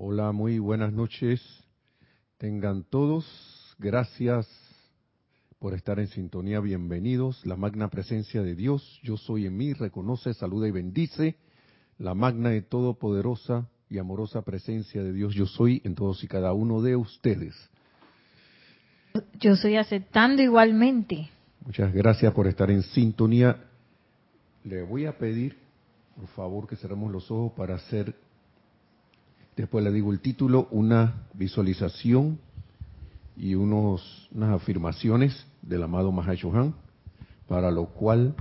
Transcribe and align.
Hola, 0.00 0.30
muy 0.30 0.60
buenas 0.60 0.92
noches. 0.92 1.42
Tengan 2.36 2.84
todos. 2.84 3.26
Gracias 3.80 4.48
por 5.58 5.74
estar 5.74 5.98
en 5.98 6.06
sintonía. 6.06 6.60
Bienvenidos. 6.60 7.44
La 7.44 7.56
magna 7.56 7.88
presencia 7.88 8.44
de 8.44 8.54
Dios, 8.54 9.00
yo 9.02 9.16
soy 9.16 9.46
en 9.46 9.56
mí, 9.56 9.72
reconoce, 9.72 10.34
saluda 10.34 10.68
y 10.68 10.70
bendice. 10.70 11.34
La 11.98 12.14
magna 12.14 12.54
y 12.54 12.62
todopoderosa 12.62 13.68
y 13.90 13.98
amorosa 13.98 14.42
presencia 14.42 15.02
de 15.02 15.12
Dios, 15.12 15.34
yo 15.34 15.46
soy 15.46 15.82
en 15.84 15.96
todos 15.96 16.22
y 16.22 16.28
cada 16.28 16.52
uno 16.52 16.80
de 16.80 16.94
ustedes. 16.94 17.56
Yo 19.40 19.54
estoy 19.54 19.78
aceptando 19.78 20.42
igualmente. 20.42 21.28
Muchas 21.66 21.92
gracias 21.92 22.32
por 22.34 22.46
estar 22.46 22.70
en 22.70 22.84
sintonía. 22.84 23.64
Le 24.62 24.80
voy 24.80 25.06
a 25.06 25.18
pedir, 25.18 25.58
por 26.14 26.28
favor, 26.28 26.68
que 26.68 26.76
cerremos 26.76 27.10
los 27.10 27.28
ojos 27.32 27.50
para 27.56 27.74
hacer, 27.74 28.14
después 29.62 29.84
le 29.84 29.92
digo 29.92 30.12
el 30.12 30.20
título, 30.20 30.68
una 30.70 31.26
visualización 31.34 32.38
y 33.36 33.54
unos, 33.54 34.28
unas 34.32 34.54
afirmaciones 34.54 35.46
del 35.62 35.82
amado 35.82 36.12
Mahashohan, 36.12 36.74
para 37.48 37.70
lo 37.70 37.86
cual 37.86 38.34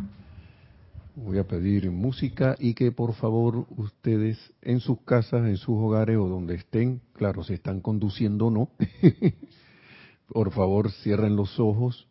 voy 1.16 1.40
a 1.40 1.48
pedir 1.48 1.90
música 1.90 2.56
y 2.60 2.76
que 2.76 2.92
por 2.92 3.14
favor 3.14 3.66
ustedes 3.76 4.38
en 4.62 4.80
sus 4.80 5.02
casas, 5.02 5.48
en 5.48 5.58
sus 5.58 5.76
hogares 5.78 6.18
o 6.18 6.28
donde 6.28 6.56
estén, 6.56 7.02
claro, 7.14 7.44
se 7.44 7.56
están 7.56 7.82
conduciendo 7.82 8.48
o 8.48 8.52
no, 8.52 8.70
por 10.28 10.52
favor 10.52 10.92
cierren 10.92 11.36
los 11.36 11.60
ojos 11.60 12.08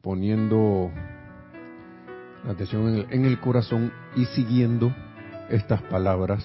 poniendo 0.00 0.90
atención 2.48 2.88
en 2.88 2.94
el, 2.94 3.06
en 3.10 3.24
el, 3.26 3.40
corazón 3.40 3.92
y 4.16 4.24
siguiendo 4.24 4.92
estas 5.48 5.80
palabras, 5.82 6.44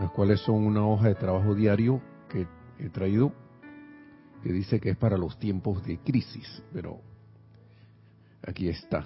las 0.00 0.10
cuales 0.10 0.40
son 0.40 0.66
una 0.66 0.84
hoja 0.84 1.08
de 1.08 1.14
trabajo 1.14 1.54
diario 1.54 2.00
que 2.28 2.48
he 2.78 2.88
traído, 2.88 3.32
que 4.42 4.52
dice 4.52 4.80
que 4.80 4.90
es 4.90 4.96
para 4.96 5.16
los 5.16 5.38
tiempos 5.38 5.84
de 5.84 5.98
crisis, 5.98 6.62
pero 6.72 7.00
aquí 8.42 8.68
está. 8.68 9.04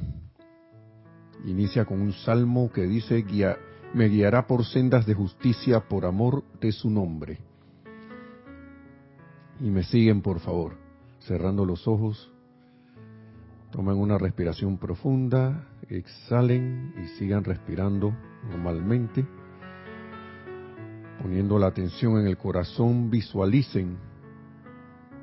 Inicia 1.44 1.84
con 1.84 2.00
un 2.00 2.12
salmo 2.12 2.70
que 2.72 2.82
dice, 2.84 3.16
Guía, 3.22 3.58
me 3.92 4.08
guiará 4.08 4.46
por 4.46 4.64
sendas 4.64 5.04
de 5.04 5.14
justicia 5.14 5.80
por 5.80 6.06
amor 6.06 6.44
de 6.60 6.72
su 6.72 6.88
nombre. 6.88 7.40
Y 9.60 9.68
me 9.70 9.82
siguen, 9.82 10.22
por 10.22 10.40
favor, 10.40 10.78
cerrando 11.18 11.66
los 11.66 11.86
ojos 11.86 12.30
Tomen 13.74 13.96
una 13.96 14.18
respiración 14.18 14.78
profunda, 14.78 15.66
exhalen 15.88 16.94
y 16.96 17.08
sigan 17.18 17.42
respirando 17.42 18.14
normalmente. 18.48 19.26
Poniendo 21.24 21.58
la 21.58 21.68
atención 21.68 22.20
en 22.20 22.26
el 22.26 22.36
corazón, 22.36 23.08
visualicen, 23.08 23.96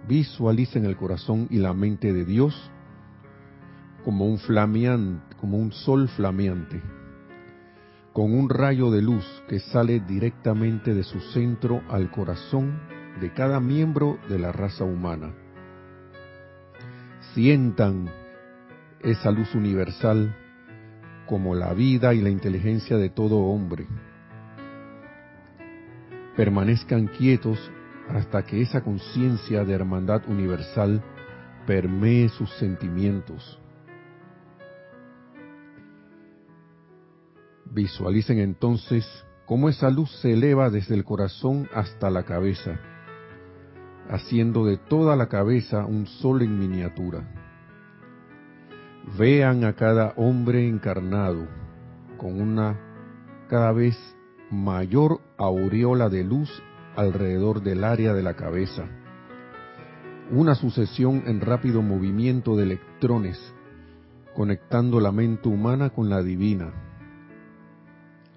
visualicen 0.08 0.86
el 0.86 0.98
corazón 0.98 1.46
y 1.52 1.60
la 1.60 1.76
mente 1.76 2.12
de 2.12 2.26
Dios 2.26 2.72
como 4.04 4.26
un 4.26 4.40
flameante, 4.40 5.36
como 5.36 5.60
un 5.60 5.72
sol 5.72 6.08
flameante, 6.08 6.82
con 8.14 8.34
un 8.34 8.50
rayo 8.50 8.90
de 8.90 9.04
luz 9.04 9.24
que 9.48 9.60
sale 9.60 10.00
directamente 10.00 10.96
de 10.96 11.04
su 11.04 11.20
centro 11.20 11.84
al 11.88 12.10
corazón 12.10 12.80
de 13.22 13.32
cada 13.32 13.60
miembro 13.60 14.18
de 14.28 14.40
la 14.40 14.52
raza 14.52 14.84
humana. 14.84 15.36
Sientan 17.36 18.10
esa 19.02 19.30
luz 19.30 19.54
universal 19.54 20.36
como 21.28 21.54
la 21.54 21.76
vida 21.76 22.16
y 22.16 22.22
la 22.22 22.32
inteligencia 22.32 22.98
de 22.98 23.12
todo 23.12 23.38
hombre. 23.38 23.86
Permanezcan 26.42 27.06
quietos 27.06 27.60
hasta 28.10 28.44
que 28.44 28.64
esa 28.64 28.82
conciencia 28.82 29.64
de 29.64 29.74
hermandad 29.74 30.24
universal 30.28 31.04
permee 31.68 32.30
sus 32.30 32.52
sentimientos. 32.56 33.62
Visualicen 37.66 38.40
entonces 38.40 39.06
cómo 39.46 39.70
esa 39.70 39.92
luz 39.92 40.10
se 40.20 40.34
eleva 40.34 40.72
desde 40.72 40.96
el 40.96 41.04
corazón 41.04 41.70
hasta 41.76 42.10
la 42.10 42.24
cabeza, 42.24 42.80
haciendo 44.10 44.66
de 44.66 44.78
toda 44.78 45.16
la 45.16 45.28
cabeza 45.28 45.86
un 45.86 46.08
sol 46.08 46.42
en 46.42 46.58
miniatura 46.58 47.24
Vean 49.16 49.64
a 49.64 49.74
cada 49.74 50.16
hombre 50.18 50.68
encarnado 50.68 51.48
con 52.18 52.42
una 52.42 52.80
cada 53.48 53.72
vez 53.74 53.96
mayor 54.52 55.22
aureola 55.38 56.10
de 56.10 56.24
luz 56.24 56.50
alrededor 56.96 57.64
del 57.64 57.84
área 57.84 58.14
de 58.14 58.22
la 58.22 58.36
cabeza. 58.36 58.86
Una 60.30 60.56
sucesión 60.56 61.24
en 61.26 61.42
rápido 61.42 61.82
movimiento 61.82 62.56
de 62.56 62.64
electrones 62.64 63.40
conectando 64.36 65.00
la 65.00 65.12
mente 65.12 65.50
humana 65.50 65.90
con 65.90 66.10
la 66.10 66.22
divina. 66.22 66.72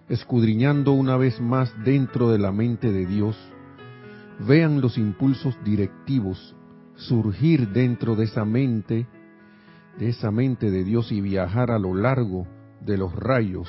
Escudriñando 0.08 0.92
una 0.92 1.16
vez 1.16 1.40
más 1.40 1.72
dentro 1.84 2.30
de 2.30 2.38
la 2.38 2.52
mente 2.52 2.92
de 2.92 3.06
Dios, 3.06 3.36
vean 4.40 4.80
los 4.80 4.98
impulsos 4.98 5.56
directivos 5.64 6.56
surgir 6.96 7.70
dentro 7.70 8.14
de 8.14 8.24
esa 8.24 8.44
mente 8.44 9.06
de 9.98 10.08
esa 10.08 10.32
mente 10.32 10.70
de 10.70 10.82
Dios 10.82 11.12
y 11.12 11.20
viajar 11.20 11.70
a 11.70 11.78
lo 11.78 11.94
largo 11.94 12.46
de 12.80 12.98
los 12.98 13.14
rayos 13.14 13.68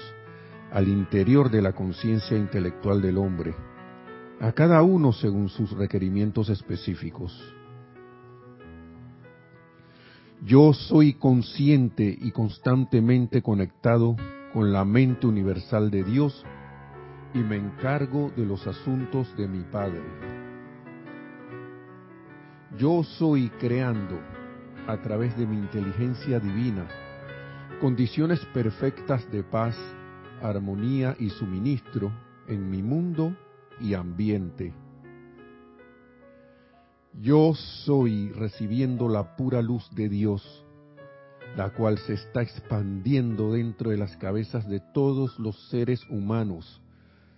al 0.76 0.90
interior 0.90 1.50
de 1.50 1.62
la 1.62 1.72
conciencia 1.72 2.36
intelectual 2.38 3.02
del 3.02 3.18
hombre, 3.18 3.56
a 4.42 4.52
cada 4.52 4.84
uno 4.84 5.14
según 5.14 5.48
sus 5.48 5.72
requerimientos 5.72 6.50
específicos. 6.50 7.32
Yo 10.44 10.74
soy 10.74 11.14
consciente 11.14 12.18
y 12.22 12.30
constantemente 12.32 13.42
conectado 13.42 14.18
con 14.52 14.74
la 14.74 14.84
mente 14.84 15.28
universal 15.28 15.90
de 15.90 16.04
Dios 16.04 16.46
y 17.34 17.38
me 17.38 17.56
encargo 17.56 18.34
de 18.36 18.46
los 18.46 18.68
asuntos 18.68 19.34
de 19.38 19.48
mi 19.48 19.64
Padre. 19.64 20.04
Yo 22.78 23.02
soy 23.04 23.48
creando 23.62 24.20
a 24.88 25.02
través 25.02 25.38
de 25.38 25.48
mi 25.48 25.56
inteligencia 25.56 26.38
divina, 26.38 26.86
condiciones 27.80 28.44
perfectas 28.54 29.32
de 29.32 29.42
paz, 29.42 29.78
armonía 30.42 31.16
y 31.20 31.30
suministro 31.30 32.12
en 32.48 32.70
mi 32.70 32.82
mundo 32.82 33.36
y 33.80 33.94
ambiente. 33.94 34.74
Yo 37.22 37.54
soy 37.54 38.30
recibiendo 38.30 39.08
la 39.08 39.36
pura 39.36 39.62
luz 39.62 39.90
de 39.96 40.10
Dios, 40.10 40.66
la 41.56 41.70
cual 41.72 41.98
se 42.00 42.14
está 42.14 42.42
expandiendo 42.42 43.54
dentro 43.54 43.92
de 43.92 43.98
las 43.98 44.18
cabezas 44.18 44.68
de 44.68 44.82
todos 44.94 45.40
los 45.40 45.70
seres 45.70 46.06
humanos, 46.10 46.82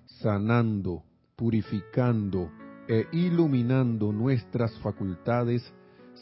sanando, 0.05 1.03
purificando 1.35 2.49
e 2.87 3.07
iluminando 3.11 4.11
nuestras 4.11 4.73
facultades 4.79 5.71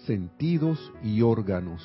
sentidos 0.06 0.92
y 1.02 1.22
órganos. 1.22 1.82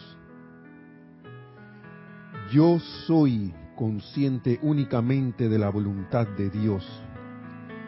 Yo 2.50 2.80
soy 3.06 3.54
consciente 3.80 4.58
únicamente 4.60 5.48
de 5.48 5.58
la 5.58 5.70
voluntad 5.70 6.28
de 6.36 6.50
Dios, 6.50 6.86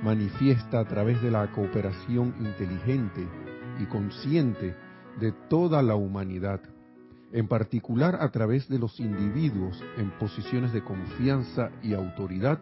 manifiesta 0.03 0.80
a 0.80 0.86
través 0.86 1.20
de 1.20 1.30
la 1.30 1.53
cooperación 1.53 2.34
inteligente 2.41 3.28
y 3.78 3.84
consciente 3.84 4.75
de 5.20 5.32
toda 5.50 5.82
la 5.82 5.94
humanidad, 5.94 6.62
en 7.31 7.47
particular 7.47 8.16
a 8.22 8.31
través 8.31 8.70
de 8.70 8.78
los 8.78 8.98
individuos 9.00 9.84
en 9.98 10.10
posiciones 10.12 10.72
de 10.72 10.82
confianza 10.82 11.69
y 11.82 11.92
autoridad, 11.92 12.58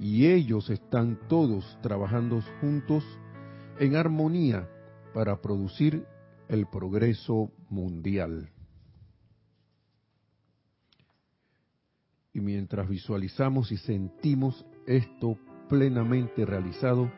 y 0.00 0.28
ellos 0.28 0.70
están 0.70 1.18
todos 1.28 1.78
trabajando 1.82 2.40
juntos 2.62 3.04
en 3.78 3.94
armonía 3.94 4.66
para 5.12 5.38
producir 5.42 6.06
el 6.48 6.66
progreso 6.66 7.52
mundial. 7.68 8.48
Y 12.38 12.40
mientras 12.40 12.88
visualizamos 12.88 13.72
y 13.72 13.78
sentimos 13.78 14.64
esto 14.86 15.36
plenamente 15.68 16.46
realizado, 16.46 17.10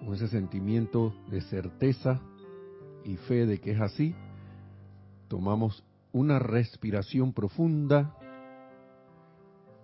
con 0.00 0.12
ese 0.12 0.26
sentimiento 0.26 1.14
de 1.30 1.40
certeza 1.42 2.20
y 3.04 3.16
fe 3.16 3.46
de 3.46 3.60
que 3.60 3.70
es 3.70 3.80
así, 3.80 4.12
tomamos 5.28 5.84
una 6.10 6.40
respiración 6.40 7.32
profunda 7.32 8.18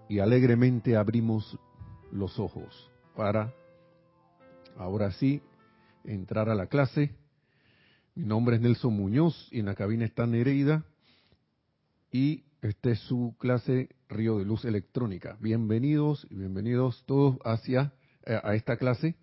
y 0.08 0.18
alegremente 0.18 0.96
abrimos 0.96 1.60
los 2.10 2.40
ojos 2.40 2.90
para, 3.14 3.54
ahora 4.76 5.12
sí, 5.12 5.42
entrar 6.02 6.48
a 6.48 6.56
la 6.56 6.66
clase. 6.66 7.14
Mi 8.16 8.24
nombre 8.24 8.56
es 8.56 8.62
Nelson 8.62 8.96
Muñoz 8.96 9.48
y 9.52 9.60
en 9.60 9.66
la 9.66 9.76
cabina 9.76 10.06
está 10.06 10.26
Nereida 10.26 10.84
y 12.10 12.46
esta 12.62 12.90
es 12.90 13.00
su 13.00 13.34
clase 13.38 13.88
Río 14.08 14.38
de 14.38 14.44
Luz 14.44 14.64
Electrónica. 14.64 15.36
Bienvenidos 15.40 16.28
y 16.30 16.36
bienvenidos 16.36 17.04
todos 17.06 17.38
hacia 17.44 17.92
eh, 18.24 18.38
a 18.40 18.54
esta 18.54 18.76
clase 18.76 19.16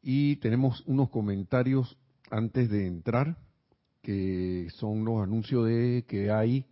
y 0.00 0.36
tenemos 0.36 0.82
unos 0.86 1.10
comentarios 1.10 1.98
antes 2.30 2.70
de 2.70 2.86
entrar 2.86 3.36
que 4.00 4.68
son 4.76 5.04
los 5.04 5.22
anuncios 5.22 5.66
de 5.66 6.06
que 6.08 6.30
hay 6.30 6.66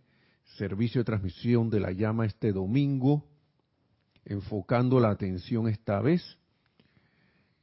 servicio 0.57 1.01
de 1.01 1.05
transmisión 1.05 1.69
de 1.69 1.79
la 1.79 1.91
llama 1.91 2.25
este 2.25 2.51
domingo, 2.51 3.29
enfocando 4.25 4.99
la 4.99 5.11
atención 5.11 5.67
esta 5.67 6.01
vez 6.01 6.39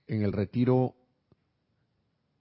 en 0.06 0.22
el 0.22 0.32
retiro 0.32 0.94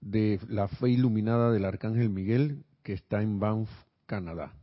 de 0.00 0.38
la 0.48 0.68
fe 0.68 0.90
iluminada 0.90 1.50
del 1.50 1.64
Arcángel 1.64 2.10
Miguel 2.10 2.64
que 2.84 2.92
está 2.92 3.20
en 3.22 3.40
Banff, 3.40 3.68
Canadá. 4.06 4.57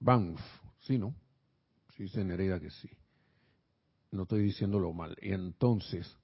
Banff, 0.00 0.40
sí, 0.80 0.98
¿no? 0.98 1.14
Sí, 1.96 2.08
se 2.08 2.24
Nereida 2.24 2.58
que 2.58 2.70
sí. 2.70 2.90
No 4.10 4.22
estoy 4.22 4.42
diciéndolo 4.42 4.92
mal. 4.92 5.16
Entonces, 5.20 6.16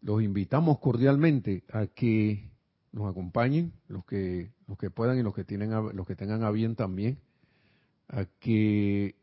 los 0.00 0.22
invitamos 0.22 0.78
cordialmente 0.80 1.64
a 1.70 1.86
que 1.86 2.50
nos 2.92 3.10
acompañen, 3.10 3.72
los 3.88 4.04
que 4.04 4.50
los 4.66 4.78
que 4.78 4.90
puedan 4.90 5.18
y 5.18 5.22
los 5.22 5.34
que 5.34 5.44
tienen 5.44 5.70
los 5.70 6.06
que 6.06 6.16
tengan 6.16 6.42
a 6.42 6.50
bien 6.50 6.76
también, 6.76 7.18
a 8.08 8.24
que 8.24 9.16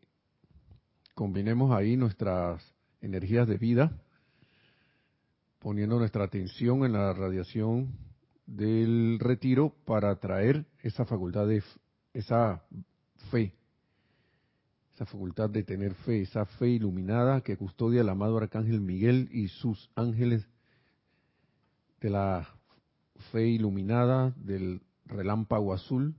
combinemos 1.14 1.72
ahí 1.72 1.98
nuestras 1.98 2.64
energías 3.02 3.48
de 3.48 3.58
vida, 3.58 3.92
poniendo 5.60 5.98
nuestra 5.98 6.26
atención 6.26 6.86
en 6.86 6.94
la 6.94 7.14
radiación 7.14 7.98
del 8.46 9.18
retiro 9.20 9.74
para 9.86 10.12
atraer 10.12 10.66
esa 10.80 11.06
facultad 11.06 11.48
de 11.48 11.64
esa 12.14 12.64
fe, 13.32 13.54
esa 14.94 15.06
facultad 15.06 15.50
de 15.50 15.64
tener 15.64 15.94
fe, 15.94 16.22
esa 16.22 16.46
fe 16.46 16.70
iluminada 16.70 17.42
que 17.42 17.58
custodia 17.58 18.02
el 18.02 18.10
amado 18.10 18.38
arcángel 18.38 18.82
Miguel 18.82 19.30
y 19.32 19.50
sus 19.50 19.90
ángeles 19.96 20.48
de 22.00 22.10
la 22.10 22.48
fe 23.32 23.48
iluminada 23.48 24.34
del 24.38 24.82
relámpago 25.06 25.74
azul, 25.74 26.16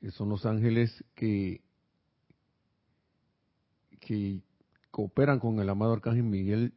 que 0.00 0.10
son 0.10 0.30
los 0.30 0.46
ángeles 0.46 1.04
que, 1.14 1.60
que 4.00 4.40
cooperan 4.90 5.38
con 5.38 5.60
el 5.60 5.68
amado 5.68 5.92
Arcángel 5.92 6.24
Miguel, 6.24 6.74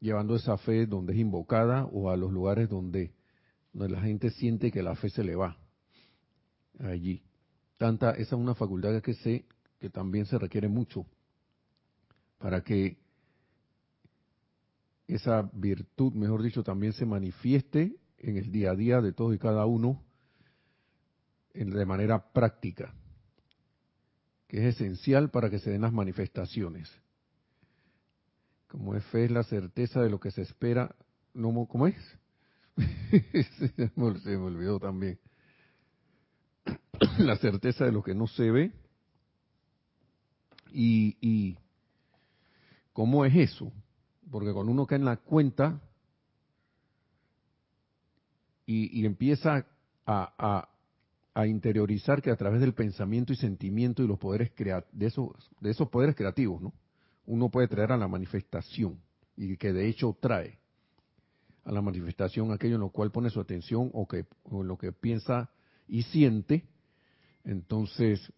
llevando 0.00 0.36
esa 0.36 0.58
fe 0.58 0.86
donde 0.86 1.14
es 1.14 1.18
invocada 1.18 1.86
o 1.86 2.10
a 2.10 2.16
los 2.16 2.30
lugares 2.30 2.68
donde, 2.68 3.12
donde 3.72 3.94
la 3.94 4.02
gente 4.02 4.30
siente 4.30 4.70
que 4.70 4.82
la 4.82 4.94
fe 4.94 5.08
se 5.08 5.24
le 5.24 5.34
va. 5.34 5.56
Allí. 6.78 7.22
Tanta, 7.76 8.10
esa 8.12 8.36
es 8.36 8.40
una 8.40 8.54
facultad 8.54 9.00
que 9.02 9.14
sé 9.14 9.44
que 9.78 9.90
también 9.90 10.26
se 10.26 10.38
requiere 10.38 10.68
mucho 10.68 11.06
para 12.38 12.62
que 12.62 12.98
esa 15.06 15.50
virtud, 15.52 16.12
mejor 16.12 16.42
dicho, 16.42 16.62
también 16.62 16.92
se 16.92 17.06
manifieste 17.06 17.96
en 18.18 18.36
el 18.36 18.52
día 18.52 18.72
a 18.72 18.76
día 18.76 19.00
de 19.00 19.12
todos 19.12 19.34
y 19.34 19.38
cada 19.38 19.64
uno 19.66 20.02
de 21.54 21.86
manera 21.86 22.32
práctica, 22.32 22.94
que 24.46 24.58
es 24.58 24.76
esencial 24.76 25.30
para 25.30 25.50
que 25.50 25.58
se 25.58 25.70
den 25.70 25.80
las 25.80 25.92
manifestaciones. 25.92 26.90
Como 28.68 28.94
es 28.94 29.04
fe, 29.06 29.24
es 29.24 29.30
la 29.30 29.42
certeza 29.42 30.00
de 30.00 30.10
lo 30.10 30.20
que 30.20 30.30
se 30.30 30.42
espera. 30.42 30.94
No, 31.34 31.66
¿Cómo 31.66 31.86
es? 31.86 31.96
se 33.58 33.88
me 34.36 34.44
olvidó 34.44 34.78
también. 34.78 35.18
la 37.18 37.36
certeza 37.36 37.84
de 37.84 37.92
lo 37.92 38.02
que 38.02 38.14
no 38.14 38.26
se 38.26 38.50
ve. 38.50 38.72
Y, 40.72 41.16
y 41.20 41.58
¿cómo 42.92 43.24
es 43.24 43.34
eso? 43.34 43.72
Porque 44.30 44.52
cuando 44.52 44.72
uno 44.72 44.86
cae 44.86 44.98
en 44.98 45.04
la 45.04 45.16
cuenta 45.16 45.80
y, 48.66 49.06
empieza 49.06 49.66
a, 50.06 50.68
interiorizar 51.46 52.20
que 52.20 52.30
a 52.30 52.36
través 52.36 52.60
del 52.60 52.74
pensamiento 52.74 53.32
y 53.32 53.36
sentimiento 53.36 54.02
y 54.02 54.08
los 54.08 54.18
poderes 54.18 54.52
de 54.92 55.06
esos, 55.06 55.30
de 55.60 55.70
esos 55.70 55.88
poderes 55.88 56.16
creativos, 56.16 56.60
¿no? 56.60 56.74
Uno 57.24 57.48
puede 57.48 57.68
traer 57.68 57.92
a 57.92 57.96
la 57.96 58.08
manifestación 58.08 59.00
y 59.36 59.56
que 59.56 59.72
de 59.72 59.88
hecho 59.88 60.16
trae 60.20 60.58
a 61.64 61.72
la 61.72 61.80
manifestación 61.80 62.50
aquello 62.50 62.74
en 62.74 62.80
lo 62.80 62.90
cual 62.90 63.10
pone 63.10 63.30
su 63.30 63.40
atención 63.40 63.90
o, 63.94 64.06
que, 64.06 64.26
o 64.44 64.62
en 64.62 64.68
lo 64.68 64.76
que 64.76 64.92
piensa 64.92 65.50
y 65.86 66.02
siente, 66.02 66.64
entonces 67.48 68.32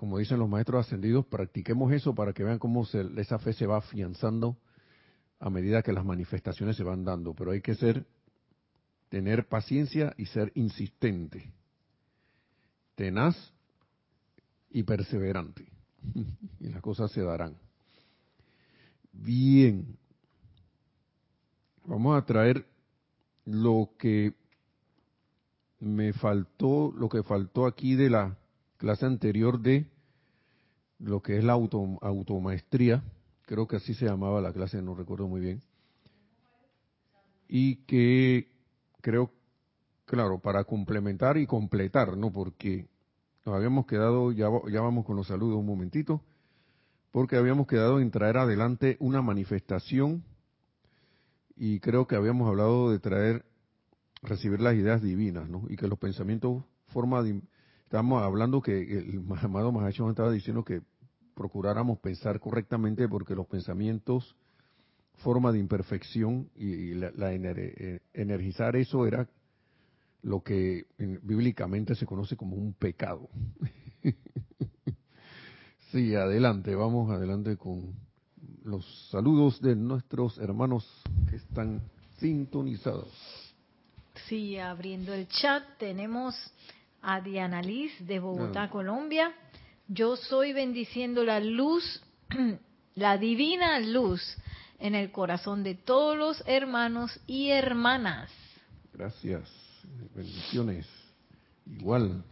como 0.00 0.16
dicen 0.16 0.38
los 0.38 0.48
maestros 0.48 0.86
ascendidos, 0.86 1.26
practiquemos 1.26 1.92
eso 1.92 2.14
para 2.14 2.32
que 2.32 2.42
vean 2.42 2.58
cómo 2.58 2.86
esa 3.18 3.38
fe 3.38 3.52
se 3.52 3.66
va 3.66 3.76
afianzando 3.76 4.56
a 5.38 5.50
medida 5.50 5.82
que 5.82 5.92
las 5.92 6.06
manifestaciones 6.06 6.78
se 6.78 6.84
van 6.84 7.04
dando. 7.04 7.34
Pero 7.34 7.50
hay 7.50 7.60
que 7.60 7.74
ser, 7.74 8.06
tener 9.10 9.46
paciencia 9.46 10.14
y 10.16 10.24
ser 10.24 10.52
insistente, 10.54 11.52
tenaz 12.94 13.52
y 14.70 14.84
perseverante. 14.84 15.68
y 16.60 16.68
las 16.68 16.80
cosas 16.80 17.12
se 17.12 17.20
darán. 17.20 17.58
Bien, 19.12 19.98
vamos 21.84 22.16
a 22.16 22.24
traer 22.24 22.64
lo 23.44 23.90
que 23.98 24.32
me 25.80 26.12
faltó, 26.12 26.92
lo 26.96 27.08
que 27.08 27.22
faltó 27.22 27.66
aquí 27.66 27.94
de 27.94 28.10
la 28.10 28.36
clase 28.76 29.06
anterior 29.06 29.60
de 29.60 29.86
lo 30.98 31.22
que 31.22 31.38
es 31.38 31.44
la 31.44 31.54
auto, 31.54 31.98
automaestría, 32.02 33.02
creo 33.46 33.66
que 33.66 33.76
así 33.76 33.94
se 33.94 34.06
llamaba 34.06 34.40
la 34.40 34.52
clase, 34.52 34.80
no 34.82 34.94
recuerdo 34.94 35.26
muy 35.26 35.40
bien, 35.40 35.62
y 37.48 37.76
que 37.86 38.48
creo, 39.00 39.32
claro, 40.04 40.38
para 40.38 40.64
complementar 40.64 41.38
y 41.38 41.46
completar, 41.46 42.16
¿no? 42.16 42.30
Porque 42.30 42.86
nos 43.44 43.54
habíamos 43.54 43.86
quedado, 43.86 44.30
ya, 44.30 44.48
ya 44.70 44.80
vamos 44.80 45.04
con 45.04 45.16
los 45.16 45.26
saludos 45.26 45.58
un 45.58 45.66
momentito, 45.66 46.22
porque 47.10 47.36
habíamos 47.36 47.66
quedado 47.66 48.00
en 48.00 48.10
traer 48.10 48.36
adelante 48.36 48.96
una 49.00 49.22
manifestación 49.22 50.22
y 51.56 51.80
creo 51.80 52.06
que 52.06 52.16
habíamos 52.16 52.48
hablado 52.48 52.90
de 52.90 52.98
traer, 53.00 53.44
recibir 54.22 54.60
las 54.60 54.74
ideas 54.74 55.02
divinas, 55.02 55.48
¿no? 55.48 55.64
Y 55.68 55.76
que 55.76 55.88
los 55.88 55.98
pensamientos 55.98 56.64
forma 56.88 57.22
de, 57.22 57.40
Estamos 57.90 58.22
hablando 58.22 58.62
que 58.62 58.82
el 58.82 59.20
amado 59.42 59.72
Mahacho 59.72 60.08
estaba 60.08 60.30
diciendo 60.30 60.64
que 60.64 60.80
procuráramos 61.34 61.98
pensar 61.98 62.38
correctamente 62.38 63.08
porque 63.08 63.34
los 63.34 63.48
pensamientos, 63.48 64.36
forma 65.24 65.50
de 65.50 65.58
imperfección 65.58 66.48
y, 66.54 66.94
la, 66.94 67.10
eh, 67.32 67.98
energizar 68.14 68.76
eso 68.76 69.08
era 69.08 69.28
lo 70.22 70.44
que 70.44 70.86
bíblicamente 70.98 71.96
se 71.96 72.06
conoce 72.06 72.36
como 72.36 72.54
un 72.54 72.74
pecado. 72.74 73.28
sí, 75.90 76.14
adelante, 76.14 76.76
vamos 76.76 77.10
adelante 77.10 77.56
con 77.56 77.92
los 78.62 78.86
saludos 79.10 79.60
de 79.60 79.74
nuestros 79.74 80.38
hermanos 80.38 80.88
que 81.28 81.34
están 81.34 81.82
sintonizados. 82.20 83.10
Sí, 84.28 84.58
abriendo 84.58 85.14
el 85.14 85.28
chat 85.28 85.62
tenemos 85.78 86.34
a 87.02 87.20
Diana 87.20 87.62
Liz 87.62 87.92
de 88.06 88.18
Bogotá. 88.18 88.68
Colombia. 88.70 89.32
Yo 89.88 90.16
soy 90.16 90.52
bendiciendo 90.52 91.24
la 91.24 91.40
luz, 91.40 92.02
la 92.94 93.18
divina 93.18 93.80
luz 93.80 94.22
en 94.78 94.94
el 94.94 95.10
corazón 95.10 95.62
de 95.62 95.74
todos 95.74 96.16
los 96.16 96.42
hermanos 96.46 97.18
y 97.26 97.50
hermanas. 97.50 98.30
Gracias. 98.92 99.48
Bendiciones. 100.14 100.86
Igual. 101.66 102.22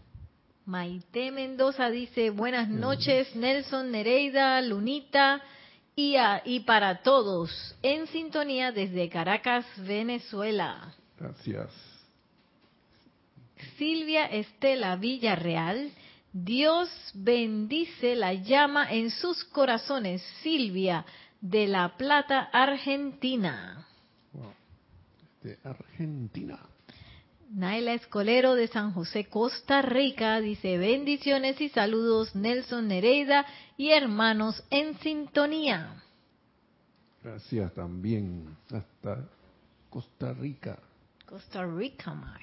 Maite 0.66 1.30
Mendoza 1.30 1.88
dice, 1.88 2.28
buenas 2.30 2.68
noches 2.68 3.35
Nelson, 3.35 3.90
Nereida, 3.90 4.61
Lunita 4.61 5.40
y, 5.97 6.16
y 6.44 6.61
para 6.61 7.02
todos, 7.02 7.75
en 7.82 8.06
sintonía 8.08 8.70
desde 8.70 9.08
Caracas, 9.08 9.64
Venezuela. 9.78 10.94
Gracias. 11.18 11.70
Silvia 13.76 14.26
Estela 14.26 14.96
Villarreal. 14.96 15.90
Dios 16.32 16.88
bendice 17.14 18.14
la 18.14 18.34
llama 18.34 18.92
en 18.92 19.10
sus 19.10 19.44
corazones. 19.44 20.22
Silvia 20.42 21.04
de 21.40 21.66
La 21.66 21.96
Plata, 21.96 22.48
Argentina. 22.52 23.87
De 25.42 25.58
Argentina. 25.64 26.58
Naila 27.50 27.94
Escolero 27.94 28.54
de 28.54 28.68
San 28.68 28.92
José, 28.92 29.25
Costa 29.25 29.80
Rica, 29.80 30.40
dice 30.40 30.76
bendiciones 30.76 31.58
y 31.62 31.70
saludos 31.70 32.34
Nelson 32.34 32.88
Nereida 32.88 33.46
y 33.78 33.90
hermanos 33.90 34.62
en 34.70 34.98
sintonía. 34.98 36.02
Gracias 37.22 37.72
también 37.72 38.54
hasta 38.70 39.26
Costa 39.88 40.34
Rica. 40.34 40.78
Costa 41.28 41.66
Rica, 41.66 42.14
Mar. 42.14 42.40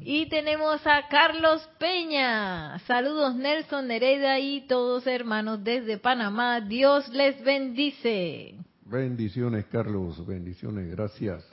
Y 0.00 0.26
tenemos 0.30 0.80
a 0.86 1.06
Carlos 1.08 1.60
Peña. 1.78 2.78
Saludos 2.86 3.36
Nelson, 3.36 3.88
Nereida 3.88 4.38
y 4.38 4.62
todos 4.62 5.06
hermanos 5.06 5.62
desde 5.62 5.98
Panamá. 5.98 6.62
Dios 6.62 7.06
les 7.10 7.44
bendice. 7.44 8.54
Bendiciones 8.86 9.66
Carlos, 9.66 10.26
bendiciones, 10.26 10.90
gracias. 10.92 11.44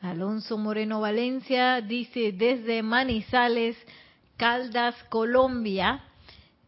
Alonso 0.00 0.58
Moreno 0.58 1.00
Valencia 1.00 1.80
dice 1.80 2.30
desde 2.30 2.84
Manizales, 2.84 3.76
Caldas, 4.36 4.94
Colombia, 5.08 6.04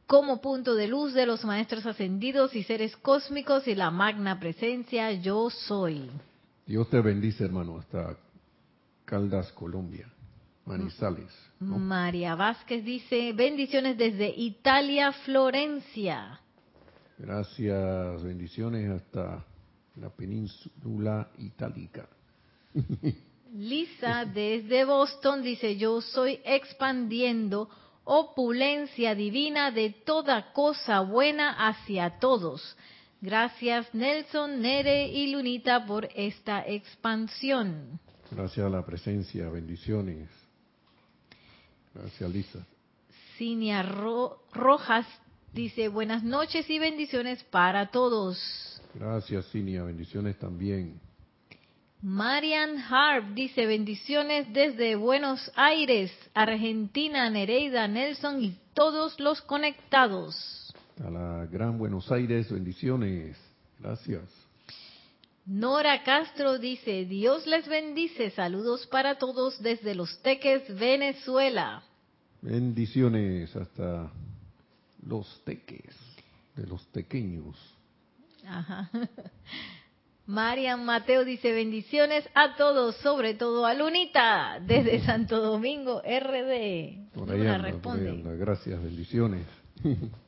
como 0.09 0.41
punto 0.41 0.75
de 0.75 0.89
luz 0.89 1.15
de 1.15 1.27
los 1.27 1.45
maestros 1.45 1.87
ascendidos 1.87 2.57
y 2.57 2.65
seres 2.65 2.97
cósmicos 2.97 3.69
y 3.69 3.77
la 3.77 3.93
magna 3.93 4.41
presencia 4.41 5.13
yo 5.13 5.49
soy. 5.49 6.11
Dios 6.67 6.91
te 6.91 7.01
bendice 7.01 7.45
hermano, 7.45 7.79
hasta 7.79 8.17
Caldas, 9.05 9.53
Colombia, 9.53 10.09
Manizales. 10.65 11.31
María 11.61 12.35
Vázquez 12.35 12.85
dice, 12.85 13.33
bendiciones 13.33 13.97
desde 13.97 14.29
Italia, 14.37 15.13
Florencia. 15.13 16.41
Gracias, 17.19 18.23
bendiciones 18.25 18.91
hasta 18.91 19.45
la 19.95 20.11
península 20.11 21.31
itálica. 21.39 22.09
Lisa 23.55 24.25
desde 24.25 24.85
Boston 24.85 25.43
dice, 25.43 25.77
yo 25.77 26.01
soy 26.01 26.41
expandiendo 26.45 27.71
opulencia 28.03 29.15
divina 29.15 29.71
de 29.71 29.91
toda 29.91 30.53
cosa 30.53 31.01
buena 31.01 31.69
hacia 31.69 32.19
todos. 32.19 32.77
Gracias 33.21 33.95
Nelson, 33.95 34.61
Nere 34.61 35.09
y 35.09 35.33
Lunita 35.33 35.87
por 35.87 36.09
esta 36.15 36.67
expansión. 36.67 37.99
Gracias 38.31 38.67
a 38.67 38.71
la 38.71 38.85
presencia, 38.85 39.49
bendiciones. 39.49 40.29
Gracias 41.95 42.31
Lisa. 42.31 42.67
Cinia 43.37 43.83
Rojas 43.83 45.07
dice, 45.53 45.89
buenas 45.89 46.23
noches 46.23 46.69
y 46.69 46.79
bendiciones 46.79 47.43
para 47.45 47.91
todos. 47.91 48.81
Gracias 48.95 49.47
Cinia, 49.51 49.83
bendiciones 49.83 50.39
también. 50.39 51.01
Marian 52.03 52.79
Harp 52.79 53.35
dice 53.35 53.67
bendiciones 53.67 54.53
desde 54.53 54.97
Buenos 54.97 55.51
Aires, 55.57 56.13
Argentina, 56.35 57.29
Nereida, 57.31 57.89
Nelson 57.89 58.43
y 58.43 58.57
todos 58.75 59.19
los 59.19 59.41
conectados. 59.43 60.66
A 61.05 61.11
la 61.11 61.47
Gran 61.47 61.79
Buenos 61.79 62.11
Aires, 62.11 62.51
bendiciones. 62.51 63.37
Gracias. 63.79 64.23
Nora 65.45 66.03
Castro 66.03 66.59
dice, 66.59 67.05
Dios 67.05 67.47
les 67.47 67.69
bendice, 67.69 68.31
saludos 68.31 68.87
para 68.89 69.17
todos 69.17 69.63
desde 69.63 69.95
Los 69.95 70.21
Teques, 70.23 70.75
Venezuela. 70.77 71.83
Bendiciones 72.43 73.55
hasta 73.55 74.11
Los 75.07 75.43
Teques, 75.45 75.95
de 76.57 76.67
los 76.67 76.83
pequeños. 76.87 77.57
Ajá. 78.47 78.91
Marian 80.27 80.85
Mateo 80.85 81.25
dice 81.25 81.53
bendiciones 81.53 82.29
a 82.35 82.57
todos, 82.57 82.97
sobre 82.97 83.35
todo 83.35 83.67
a 83.67 83.75
Lunita, 83.75 84.59
desde 84.61 85.01
Santo 85.07 85.41
Domingo, 85.41 86.01
RD. 86.01 87.13
Por 87.15 87.31
ahí 87.31 87.59
responde. 87.59 88.37
Gracias, 88.37 88.83
bendiciones. 88.83 89.47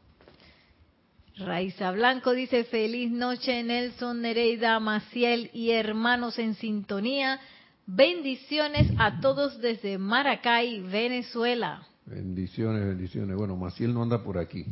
Raiza 1.38 1.92
Blanco 1.92 2.32
dice 2.32 2.64
feliz 2.64 3.12
noche 3.12 3.62
Nelson, 3.62 4.22
Nereida, 4.22 4.80
Maciel 4.80 5.50
y 5.52 5.70
hermanos 5.70 6.36
en 6.38 6.54
sintonía. 6.54 7.38
Bendiciones 7.86 8.90
a 8.98 9.20
todos 9.20 9.60
desde 9.60 9.98
Maracay, 9.98 10.80
Venezuela. 10.80 11.86
Bendiciones, 12.06 12.84
bendiciones. 12.84 13.36
Bueno, 13.36 13.56
Maciel 13.56 13.94
no 13.94 14.02
anda 14.02 14.22
por 14.24 14.36
aquí, 14.36 14.66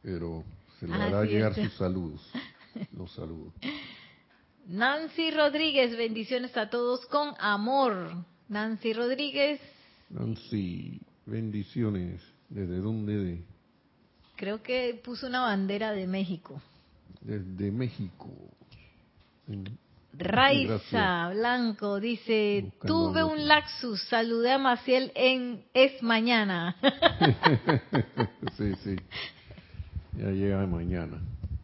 pero 0.00 0.42
se 0.80 0.88
le 0.88 0.94
hará 0.94 1.24
llegar 1.24 1.54
sus 1.54 1.72
saludos. 1.74 2.26
Los 2.96 3.12
saludos. 3.12 3.52
Nancy 4.66 5.30
Rodríguez, 5.30 5.96
bendiciones 5.98 6.56
a 6.56 6.70
todos 6.70 7.04
con 7.06 7.34
amor. 7.38 8.24
Nancy 8.48 8.94
Rodríguez. 8.94 9.60
Nancy, 10.08 10.98
bendiciones. 11.26 12.22
¿Desde 12.48 12.78
dónde? 12.78 13.44
Creo 14.36 14.62
que 14.62 15.00
puso 15.02 15.26
una 15.26 15.40
bandera 15.40 15.92
de 15.92 16.06
México. 16.06 16.60
Desde 17.22 17.72
México. 17.72 18.30
Raiza 20.12 21.30
Blanco 21.30 22.00
dice, 22.00 22.72
tuve 22.86 23.24
un 23.24 23.46
laxus, 23.46 24.02
saludé 24.08 24.52
a 24.52 24.58
Maciel 24.58 25.12
en 25.14 25.64
Es 25.74 26.02
Mañana. 26.02 26.76
sí, 28.56 28.74
sí. 28.82 28.96
Ya 30.16 30.30
llega 30.30 30.66
mañana. 30.66 31.20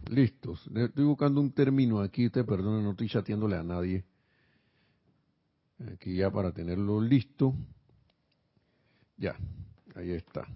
Listos. 0.09 0.69
Estoy 0.75 1.05
buscando 1.05 1.41
un 1.41 1.53
término 1.53 2.01
aquí, 2.01 2.29
te 2.29 2.45
perdone, 2.45 2.83
no 2.83 2.91
estoy 2.91 3.09
chateándole 3.09 3.57
a 3.57 3.63
nadie. 3.63 4.05
Aquí 5.93 6.17
ya 6.17 6.31
para 6.31 6.53
tenerlo 6.53 7.01
listo. 7.01 7.55
Ya, 9.17 9.35
ahí 9.95 10.13
está. 10.13 10.47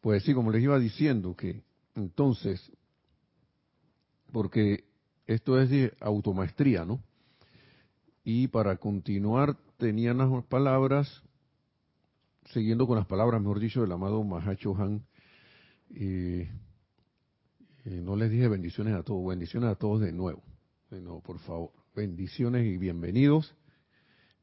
Pues 0.00 0.22
sí, 0.22 0.34
como 0.34 0.50
les 0.50 0.62
iba 0.62 0.78
diciendo, 0.78 1.34
que 1.34 1.62
entonces, 1.94 2.72
porque 4.32 4.84
esto 5.26 5.60
es 5.60 5.70
de 5.70 5.92
automaestría, 6.00 6.84
¿no? 6.84 7.02
Y 8.22 8.48
para 8.48 8.76
continuar, 8.76 9.56
tenían 9.76 10.18
las 10.18 10.44
palabras, 10.44 11.22
siguiendo 12.52 12.86
con 12.86 12.96
las 12.96 13.06
palabras, 13.06 13.40
mejor 13.40 13.58
dicho, 13.58 13.80
del 13.80 13.92
amado 13.92 14.22
Mahacho 14.22 14.76
Han, 14.76 15.04
eh, 15.94 16.48
no 17.84 18.16
les 18.16 18.30
dije 18.30 18.48
bendiciones 18.48 18.94
a 18.94 19.02
todos, 19.02 19.26
bendiciones 19.26 19.70
a 19.70 19.74
todos 19.74 20.00
de 20.00 20.12
nuevo. 20.12 20.42
De 20.90 21.00
nuevo, 21.00 21.22
por 21.22 21.38
favor. 21.40 21.70
Bendiciones 21.94 22.66
y 22.66 22.76
bienvenidos. 22.76 23.54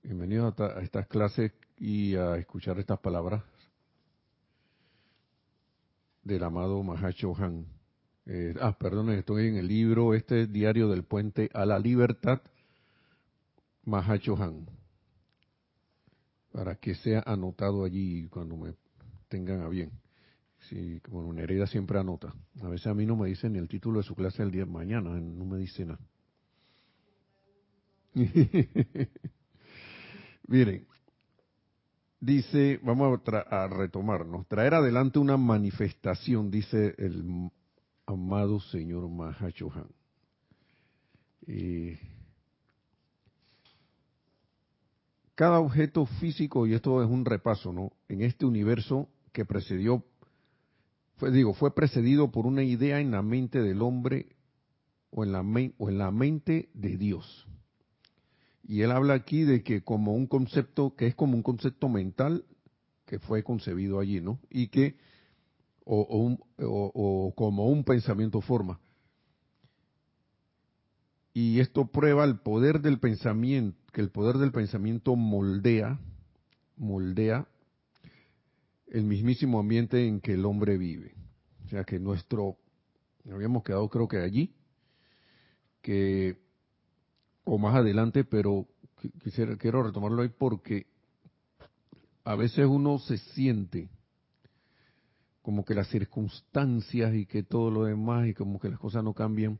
Bienvenidos 0.04 0.60
a, 0.60 0.82
estas 0.82 1.08
clases 1.08 1.52
y 1.78 2.16
a 2.16 2.38
escuchar 2.38 2.80
estas 2.80 3.00
palabras 3.00 3.44
del 6.25 6.44
amado 6.44 6.84
Mahacho 6.84 7.34
Han. 7.38 7.67
Eh, 8.25 8.53
ah, 8.60 8.77
perdón, 8.77 9.12
estoy 9.12 9.48
en 9.48 9.58
el 9.58 9.67
libro, 9.67 10.13
este 10.13 10.48
Diario 10.48 10.89
del 10.89 11.03
Puente 11.03 11.50
a 11.53 11.65
la 11.65 11.79
Libertad, 11.79 12.41
Mahacho 13.86 14.36
Han. 14.41 14.67
Para 16.51 16.75
que 16.75 16.96
sea 16.96 17.24
anotado 17.25 17.86
allí 17.86 18.27
cuando 18.27 18.58
me 18.58 18.74
tengan 19.29 19.62
a 19.62 19.70
bien. 19.70 19.91
Sí, 20.70 21.00
como 21.01 21.27
una 21.27 21.44
herida 21.44 21.67
siempre 21.67 22.00
anota. 22.00 22.34
A 22.62 22.70
veces 22.70 22.88
a 22.88 22.96
mí 22.96 23.05
no 23.05 23.15
me 23.15 23.29
dicen 23.29 23.55
el 23.55 23.67
título 23.67 24.00
de 24.00 24.03
su 24.03 24.15
clase 24.15 24.41
el 24.41 24.51
día 24.51 24.65
de 24.65 24.72
mañana, 24.72 25.12
no 25.12 25.46
me 25.46 25.60
dice 25.60 25.86
nada. 25.86 26.00
Miren, 30.48 30.88
dice, 32.20 32.80
vamos 32.84 33.22
a, 33.28 33.68
retomarnos, 33.68 34.48
traer 34.48 34.74
adelante 34.74 35.20
una 35.20 35.38
manifestación, 35.38 36.50
dice 36.52 36.96
el 36.98 37.52
amado 38.06 38.60
señor 38.60 39.10
Mahachohan. 39.10 39.88
cada 45.36 45.60
objeto 45.60 46.06
físico, 46.06 46.66
y 46.66 46.74
esto 46.74 47.04
es 47.04 47.10
un 47.10 47.26
repaso, 47.26 47.74
¿no? 47.74 47.92
En 48.08 48.22
este 48.22 48.46
universo 48.46 49.10
que 49.34 49.46
precedió 49.46 50.04
fue, 51.18 51.32
digo, 51.32 51.54
fue 51.54 51.74
precedido 51.76 52.32
por 52.32 52.46
una 52.46 52.64
idea 52.64 53.00
en 53.00 53.12
la 53.12 53.22
mente 53.22 53.62
del 53.62 53.82
hombre 53.82 54.36
o 55.12 55.24
en 55.24 55.98
la 55.98 56.12
mente 56.12 56.70
de 56.74 56.98
Dios. 56.98 57.48
Y 58.68 58.82
él 58.82 58.92
habla 58.92 59.14
aquí 59.14 59.44
de 59.44 59.64
que 59.64 59.84
como 59.84 60.14
un 60.14 60.26
concepto, 60.26 60.96
que 60.96 61.08
es 61.08 61.16
como 61.16 61.36
un 61.36 61.44
concepto 61.44 61.88
mental 61.88 62.46
que 63.06 63.20
fue 63.20 63.44
concebido 63.44 64.00
allí, 64.00 64.20
¿no? 64.22 64.40
Y 64.50 64.70
que, 64.70 64.98
o, 65.84 66.38
o 66.58 67.34
como 67.36 67.68
un 67.68 67.84
pensamiento 67.84 68.42
forma. 68.42 68.80
Y 71.34 71.60
esto 71.60 71.86
prueba 71.86 72.24
el 72.24 72.40
poder 72.40 72.82
del 72.82 72.98
pensamiento, 73.00 73.78
que 73.92 74.02
el 74.02 74.10
poder 74.10 74.38
del 74.38 74.52
pensamiento 74.52 75.16
moldea, 75.16 76.00
moldea 76.78 77.48
el 78.88 79.04
mismísimo 79.04 79.60
ambiente 79.60 80.08
en 80.08 80.22
que 80.22 80.34
el 80.34 80.46
hombre 80.46 80.78
vive. 80.78 81.14
O 81.66 81.68
sea 81.70 81.84
que 81.84 82.00
nuestro, 82.00 82.58
habíamos 83.30 83.64
quedado 83.64 83.90
creo 83.90 84.08
que 84.08 84.18
allí, 84.18 84.56
que, 85.82 86.45
o 87.46 87.58
más 87.58 87.75
adelante, 87.75 88.24
pero 88.24 88.68
quisiera, 89.24 89.56
quiero 89.56 89.84
retomarlo 89.84 90.22
ahí 90.22 90.30
porque 90.30 90.88
a 92.24 92.36
veces 92.36 92.66
uno 92.66 93.00
se 93.00 93.18
siente 93.18 93.90
como 95.42 95.64
que 95.64 95.75
las 95.75 95.88
circunstancias 95.88 97.14
y 97.14 97.25
que 97.25 97.44
todo 97.44 97.72
lo 97.72 97.86
demás 97.86 98.28
y 98.28 98.34
como 98.34 98.60
que 98.60 98.70
las 98.70 98.80
cosas 98.80 99.04
no 99.04 99.14
cambian, 99.14 99.60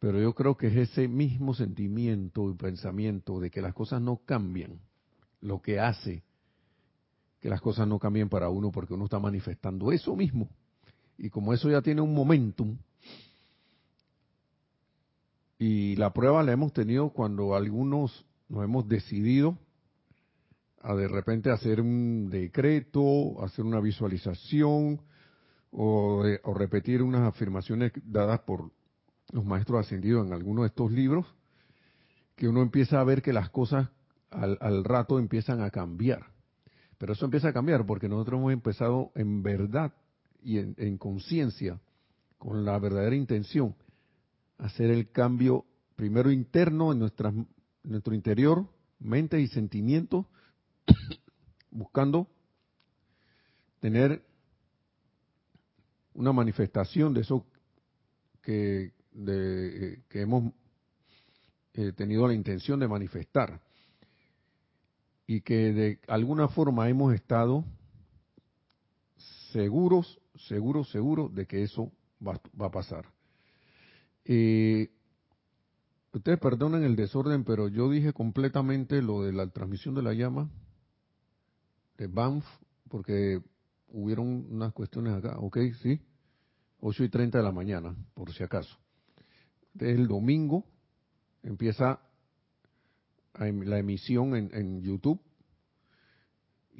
pero 0.00 0.20
yo 0.20 0.34
creo 0.34 0.56
que 0.56 0.66
es 0.66 0.90
ese 0.90 1.08
mismo 1.08 1.54
sentimiento 1.54 2.50
y 2.50 2.54
pensamiento 2.54 3.40
de 3.40 3.50
que 3.50 3.62
las 3.62 3.74
cosas 3.74 4.02
no 4.02 4.18
cambian 4.26 4.80
lo 5.40 5.62
que 5.62 5.80
hace 5.80 6.22
que 7.40 7.48
las 7.48 7.60
cosas 7.60 7.86
no 7.86 7.98
cambien 7.98 8.28
para 8.28 8.48
uno 8.48 8.70
porque 8.70 8.94
uno 8.94 9.04
está 9.04 9.18
manifestando 9.18 9.92
eso 9.92 10.16
mismo. 10.16 10.48
Y 11.16 11.30
como 11.30 11.52
eso 11.52 11.70
ya 11.70 11.82
tiene 11.82 12.00
un 12.00 12.14
momentum, 12.14 12.76
y 15.58 15.96
la 15.96 16.12
prueba 16.12 16.42
la 16.42 16.52
hemos 16.52 16.72
tenido 16.72 17.10
cuando 17.10 17.54
algunos 17.54 18.26
nos 18.48 18.64
hemos 18.64 18.88
decidido 18.88 19.58
a 20.80 20.94
de 20.94 21.08
repente 21.08 21.50
hacer 21.50 21.80
un 21.80 22.30
decreto, 22.30 23.42
hacer 23.42 23.64
una 23.64 23.80
visualización 23.80 25.00
o, 25.70 26.24
o 26.44 26.54
repetir 26.54 27.02
unas 27.02 27.22
afirmaciones 27.22 27.92
dadas 28.04 28.40
por 28.40 28.70
los 29.32 29.44
maestros 29.44 29.80
ascendidos 29.80 30.26
en 30.26 30.32
alguno 30.32 30.62
de 30.62 30.68
estos 30.68 30.90
libros, 30.90 31.26
que 32.36 32.48
uno 32.48 32.62
empieza 32.62 33.00
a 33.00 33.04
ver 33.04 33.20
que 33.20 33.32
las 33.32 33.50
cosas 33.50 33.90
al, 34.30 34.56
al 34.60 34.84
rato 34.84 35.18
empiezan 35.18 35.60
a 35.60 35.70
cambiar. 35.70 36.26
Pero 36.98 37.12
eso 37.12 37.24
empieza 37.24 37.48
a 37.48 37.52
cambiar 37.52 37.84
porque 37.84 38.08
nosotros 38.08 38.38
hemos 38.38 38.52
empezado 38.52 39.12
en 39.14 39.42
verdad 39.42 39.92
y 40.42 40.58
en, 40.58 40.98
conciencia, 40.98 41.80
con 42.38 42.64
la 42.64 42.78
verdadera 42.78 43.16
intención, 43.16 43.74
hacer 44.58 44.90
el 44.90 45.10
cambio 45.10 45.64
primero 45.96 46.30
interno 46.30 46.92
en, 46.92 46.98
nuestra, 46.98 47.32
nuestro 47.82 48.14
interior, 48.14 48.68
mente 48.98 49.40
y 49.40 49.48
sentimientos, 49.48 50.26
buscando 51.70 52.28
tener 53.80 54.22
una 56.14 56.32
manifestación 56.32 57.14
de 57.14 57.20
eso 57.20 57.46
que, 58.42 58.92
de, 59.12 60.02
que 60.08 60.20
hemos 60.20 60.52
eh, 61.74 61.92
tenido 61.92 62.26
la 62.26 62.34
intención 62.34 62.80
de 62.80 62.88
manifestar 62.88 63.60
y 65.26 65.42
que 65.42 65.72
de 65.72 66.00
alguna 66.08 66.48
forma 66.48 66.88
hemos 66.88 67.14
estado 67.14 67.64
seguros, 69.52 70.18
seguros, 70.48 70.90
seguros 70.90 71.34
de 71.34 71.46
que 71.46 71.62
eso 71.62 71.92
va, 72.26 72.40
a 72.58 72.70
pasar. 72.70 73.06
Eh, 74.28 74.90
ustedes 76.12 76.38
perdonen 76.38 76.84
el 76.84 76.96
desorden, 76.96 77.44
pero 77.44 77.68
yo 77.68 77.90
dije 77.90 78.12
completamente 78.12 79.00
lo 79.00 79.22
de 79.22 79.32
la 79.32 79.48
transmisión 79.48 79.94
de 79.94 80.02
la 80.02 80.12
llama 80.12 80.50
de 81.96 82.06
Banff, 82.06 82.44
porque 82.88 83.42
hubieron 83.88 84.46
unas 84.50 84.72
cuestiones 84.74 85.14
acá, 85.14 85.38
ok, 85.38 85.58
sí, 85.82 86.00
8 86.80 87.04
y 87.04 87.08
30 87.08 87.38
de 87.38 87.44
la 87.44 87.52
mañana, 87.52 87.96
por 88.14 88.32
si 88.32 88.44
acaso. 88.44 88.76
Desde 89.72 89.94
el 89.94 90.06
domingo 90.06 90.64
empieza 91.42 92.00
em, 93.34 93.62
la 93.62 93.78
emisión 93.78 94.34
en, 94.36 94.82
YouTube. 94.82 95.20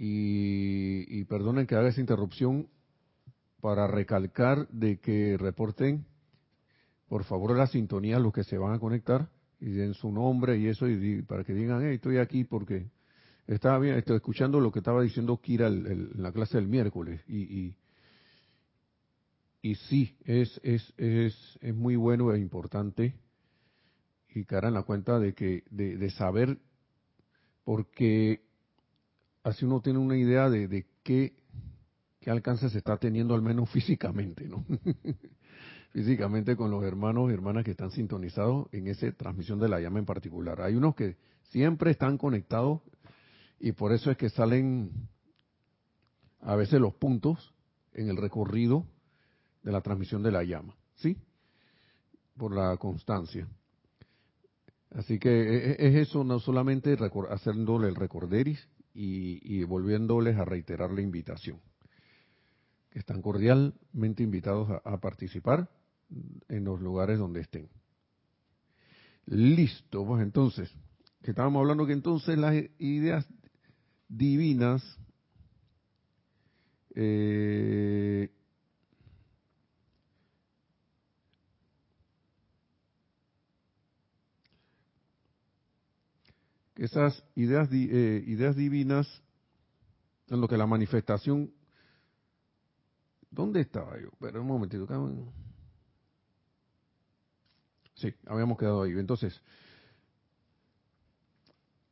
Y, 0.01 1.25
perdonen 1.25 1.67
que 1.67 1.75
haga 1.75 1.89
esa 1.89 2.01
interrupción 2.01 2.69
para 3.61 3.89
recalcar 3.89 4.69
de 4.69 5.01
que 5.01 5.37
reporten, 5.37 6.07
por 7.09 7.25
favor, 7.25 7.57
la 7.57 7.67
sintonía 7.67 8.19
los 8.19 8.33
que 8.33 8.45
se 8.45 8.59
van 8.59 8.75
a 8.75 8.79
conectar 8.79 9.29
y 9.61 9.71
den 9.71 9.95
su 9.95 10.13
nombre 10.13 10.59
y 10.59 10.67
eso, 10.67 10.89
y 10.89 11.23
para 11.23 11.43
que 11.43 11.55
digan, 11.55 11.83
hey, 11.83 11.97
estoy 11.97 12.19
aquí 12.19 12.45
porque 12.45 12.87
estaba 13.47 13.79
bien, 13.79 13.97
estoy 13.97 14.17
escuchando 14.17 14.61
lo 14.61 14.71
que 14.71 14.81
estaba 14.81 15.03
diciendo 15.03 15.41
Kira 15.41 15.69
en 15.69 16.11
la 16.23 16.33
clase 16.33 16.59
del 16.59 16.69
miércoles. 16.69 17.23
Y, 17.27 17.75
y, 19.63 19.75
sí, 19.75 20.17
es, 20.25 20.61
es, 20.63 20.93
es, 20.97 21.59
es 21.61 21.75
muy 21.75 21.97
bueno 21.97 22.33
e 22.33 22.39
importante 22.39 23.15
y 24.29 24.45
cara 24.45 24.69
en 24.69 24.75
la 24.75 24.83
cuenta 24.83 25.19
de 25.19 25.35
que 25.35 25.65
de, 25.71 26.11
saber 26.11 26.59
porque 27.65 28.43
así 29.43 29.65
uno 29.65 29.81
tiene 29.81 29.99
una 29.99 30.17
idea 30.17 30.49
de, 30.49 30.69
de 30.69 30.87
qué, 31.03 31.35
qué 32.21 32.31
alcance 32.31 32.69
se 32.71 32.79
está 32.79 32.97
teniendo 32.99 33.35
al 33.35 33.43
menos 33.43 33.69
físicamente, 33.73 34.47
¿no? 34.47 34.65
Físicamente 35.91 36.57
con 36.57 36.71
los 36.71 36.85
hermanos 36.85 37.31
y 37.31 37.35
hermanas 37.35 37.65
que 37.65 37.73
están 37.73 37.91
sintonizados 37.91 38.69
en 38.73 38.89
esa 38.89 39.11
transmisión 39.13 39.59
de 39.59 39.69
la 39.69 39.81
llama 39.81 39.99
en 39.99 40.07
particular. 40.07 40.61
Hay 40.61 40.75
unos 40.75 40.95
que 40.95 41.17
siempre 41.51 41.91
están 41.91 42.19
conectados 42.19 42.81
y 43.59 43.73
por 43.73 43.93
eso 43.93 44.11
es 44.11 44.17
que 44.17 44.29
salen 44.29 44.91
a 46.41 46.57
veces 46.57 46.81
los 46.81 46.95
puntos 46.95 47.55
en 47.93 48.09
el 48.09 48.17
recorrido 48.17 48.87
de 49.63 49.73
la 49.73 49.81
transmisión 49.81 50.23
de 50.23 50.31
la 50.31 50.45
llama, 50.45 50.77
¿sí? 50.97 51.17
Por 52.37 52.55
la 52.55 52.77
constancia. 52.77 53.49
Así 54.91 55.19
que 55.19 55.31
e, 55.31 55.71
e, 55.73 55.89
es 55.89 56.09
eso, 56.09 56.25
no 56.25 56.39
solamente 56.39 56.97
haciéndole 57.29 57.89
el 57.89 57.97
recorderis 57.97 58.69
y, 58.95 59.63
volviéndoles 59.65 60.37
a 60.37 60.45
reiterar 60.45 60.91
la 60.91 61.03
invitación. 61.03 61.61
Que 62.91 62.99
están 62.99 63.21
cordialmente 63.21 64.23
invitados 64.23 64.69
a, 64.85 65.01
participar 65.01 65.69
en 66.49 66.65
los 66.65 66.81
lugares 66.81 67.19
donde 67.19 67.41
estén. 67.41 67.69
Listo, 69.27 70.07
pues 70.07 70.23
entonces, 70.23 70.71
que 71.23 71.31
estábamos 71.33 71.61
hablando 71.61 71.87
que 71.87 71.93
entonces 71.93 72.39
las 72.39 72.55
ideas 72.79 73.27
divinas 74.09 74.83
eh, 76.95 78.31
esas 86.79 87.25
ideas, 87.35 87.69
eh, 87.73 88.25
ideas 88.27 88.57
divinas, 88.57 89.07
en 90.29 90.41
lo 90.41 90.49
que 90.49 90.57
la 90.57 90.67
manifestación... 90.67 91.53
¿Dónde 93.31 93.61
estaba 93.61 94.01
yo? 94.01 94.09
Pero 94.19 94.41
un 94.41 94.47
momentito. 94.47 94.87
Sí, 97.99 98.15
habíamos 98.27 98.59
quedado 98.59 98.83
ahí. 98.83 98.93
Entonces, 98.93 99.41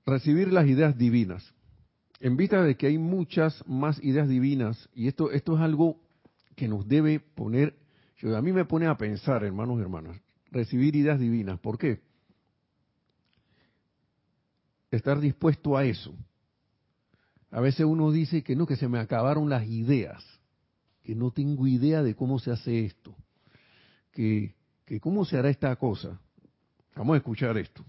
recibir 0.05 0.53
las 0.53 0.67
ideas 0.67 0.97
divinas. 0.97 1.53
En 2.21 2.37
vista 2.37 2.63
de 2.63 2.77
que 2.77 2.87
hay 2.87 2.99
muchas 2.99 3.63
más 3.67 4.03
ideas 4.03 4.29
divinas, 4.29 4.89
y 4.95 5.09
esto, 5.09 5.31
esto 5.31 5.57
es 5.57 5.61
algo 5.61 6.01
que 6.55 6.69
nos 6.69 6.89
debe 6.89 7.21
poner, 7.21 7.77
a 8.23 8.41
mí 8.41 8.53
me 8.53 8.65
pone 8.65 8.87
a 8.87 8.97
pensar, 8.97 9.45
hermanos 9.45 9.79
y 9.79 9.83
hermanas, 9.83 10.21
recibir 10.51 10.97
ideas 10.97 11.21
divinas. 11.21 11.61
¿Por 11.61 11.77
qué? 11.77 12.01
estar 14.91 15.21
dispuesto 15.21 15.77
a 15.77 15.85
eso. 15.85 16.15
A 17.51 17.61
veces 17.61 17.87
uno 17.87 18.11
dice 18.11 18.43
que 18.43 18.57
no, 18.57 18.67
que 18.67 18.77
se 18.77 18.89
me 18.89 18.99
acabaron 18.99 19.49
las 19.49 19.67
ideas, 19.67 20.25
que 21.03 21.15
no 21.15 21.31
tengo 21.31 21.67
idea 21.67 22.03
de 22.03 22.15
cómo 22.15 22.39
se 22.39 22.51
hace 22.51 22.85
esto, 22.87 23.15
que, 24.13 24.56
que 24.87 25.01
cómo 25.01 25.25
se 25.25 25.37
hará 25.37 25.51
esta 25.51 25.75
cosa. 25.77 26.19
Vamos 26.95 27.15
a 27.15 27.19
escuchar 27.19 27.59
esto. 27.59 27.85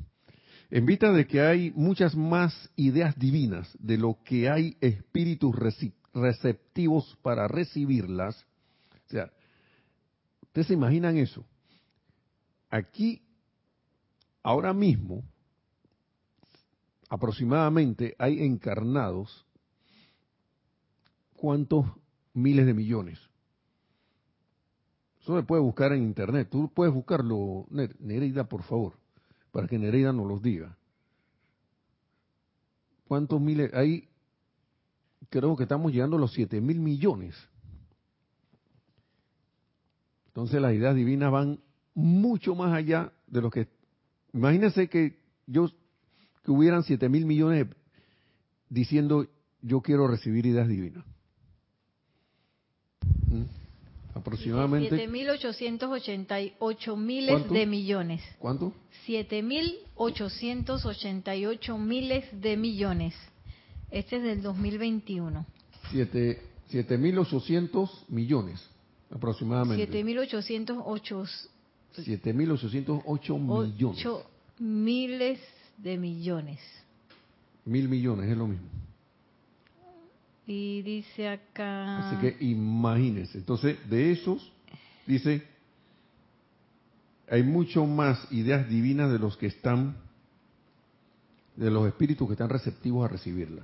En 0.69 0.85
vista 0.85 1.13
de 1.13 1.25
que 1.25 1.39
hay 1.39 1.71
muchas 1.71 2.15
más 2.15 2.69
ideas 2.75 3.17
divinas 3.17 3.71
de 3.79 3.97
lo 3.97 4.17
que 4.25 4.49
hay 4.49 4.75
espíritus 4.81 5.55
receptivos 6.13 7.17
para 7.21 7.47
recibirlas, 7.47 8.35
o 9.05 9.09
sea, 9.09 9.31
¿ustedes 10.41 10.67
se 10.67 10.73
imaginan 10.73 11.17
eso? 11.17 11.45
Aquí, 12.69 13.21
ahora 14.43 14.73
mismo, 14.73 15.23
aproximadamente 17.07 18.15
hay 18.19 18.43
encarnados 18.43 19.45
cuántos 21.37 21.85
miles 22.33 22.65
de 22.65 22.73
millones. 22.73 23.19
Eso 25.27 25.35
se 25.35 25.43
puede 25.43 25.61
buscar 25.61 25.91
en 25.91 26.03
internet. 26.03 26.47
Tú 26.49 26.71
puedes 26.73 26.93
buscarlo, 26.93 27.65
Nereida, 27.99 28.45
por 28.45 28.63
favor, 28.63 28.93
para 29.51 29.67
que 29.67 29.77
Nereida 29.77 30.13
nos 30.13 30.25
los 30.25 30.41
diga. 30.41 30.77
¿Cuántos 33.09 33.41
miles? 33.41 33.73
Ahí 33.73 34.07
creo 35.29 35.57
que 35.57 35.63
estamos 35.63 35.91
llegando 35.91 36.15
a 36.15 36.19
los 36.21 36.31
siete 36.31 36.61
mil 36.61 36.79
millones. 36.79 37.35
Entonces 40.27 40.61
las 40.61 40.73
ideas 40.73 40.95
divinas 40.95 41.29
van 41.29 41.59
mucho 41.93 42.55
más 42.55 42.73
allá 42.73 43.11
de 43.27 43.41
lo 43.41 43.49
que... 43.49 43.67
Imagínense 44.31 44.87
que 44.87 45.19
yo 45.45 45.67
que 46.45 46.51
hubieran 46.51 46.83
7 46.83 47.09
mil 47.09 47.25
millones 47.25 47.67
diciendo 48.69 49.27
yo 49.61 49.81
quiero 49.81 50.07
recibir 50.07 50.45
ideas 50.45 50.69
divinas. 50.69 51.03
¿Mm? 53.27 53.56
Aproximadamente. 54.17 55.07
7.888 55.07 56.97
miles 56.97 57.49
de 57.49 57.65
millones. 57.65 58.21
¿Cuánto? 58.39 58.73
7.888 59.05 61.77
miles 61.77 62.25
de 62.41 62.57
millones. 62.57 63.13
Este 63.91 64.17
es 64.17 64.23
del 64.23 64.41
2021. 64.41 65.45
7.800 65.93 67.89
millones, 68.09 68.59
aproximadamente. 69.11 70.03
7.808 70.03 71.47
7.808 71.95 73.39
millones. 73.39 74.05
miles 74.59 75.39
de 75.77 75.97
millones. 75.97 76.59
Mil 77.65 77.87
millones 77.87 78.29
es 78.29 78.37
lo 78.37 78.47
mismo. 78.47 78.67
Y 80.47 80.81
dice 80.81 81.27
acá... 81.27 82.07
Así 82.07 82.21
que 82.21 82.45
imagínense. 82.45 83.37
Entonces, 83.37 83.77
de 83.89 84.13
esos, 84.13 84.49
dice, 85.05 85.43
hay 87.29 87.43
mucho 87.43 87.85
más 87.85 88.31
ideas 88.31 88.67
divinas 88.69 89.11
de 89.11 89.19
los 89.19 89.35
que 89.35 89.47
están, 89.47 89.97
de 91.57 91.69
los 91.69 91.85
espíritus 91.85 92.27
que 92.27 92.33
están 92.33 92.49
receptivos 92.49 93.03
a 93.03 93.09
recibirla. 93.09 93.63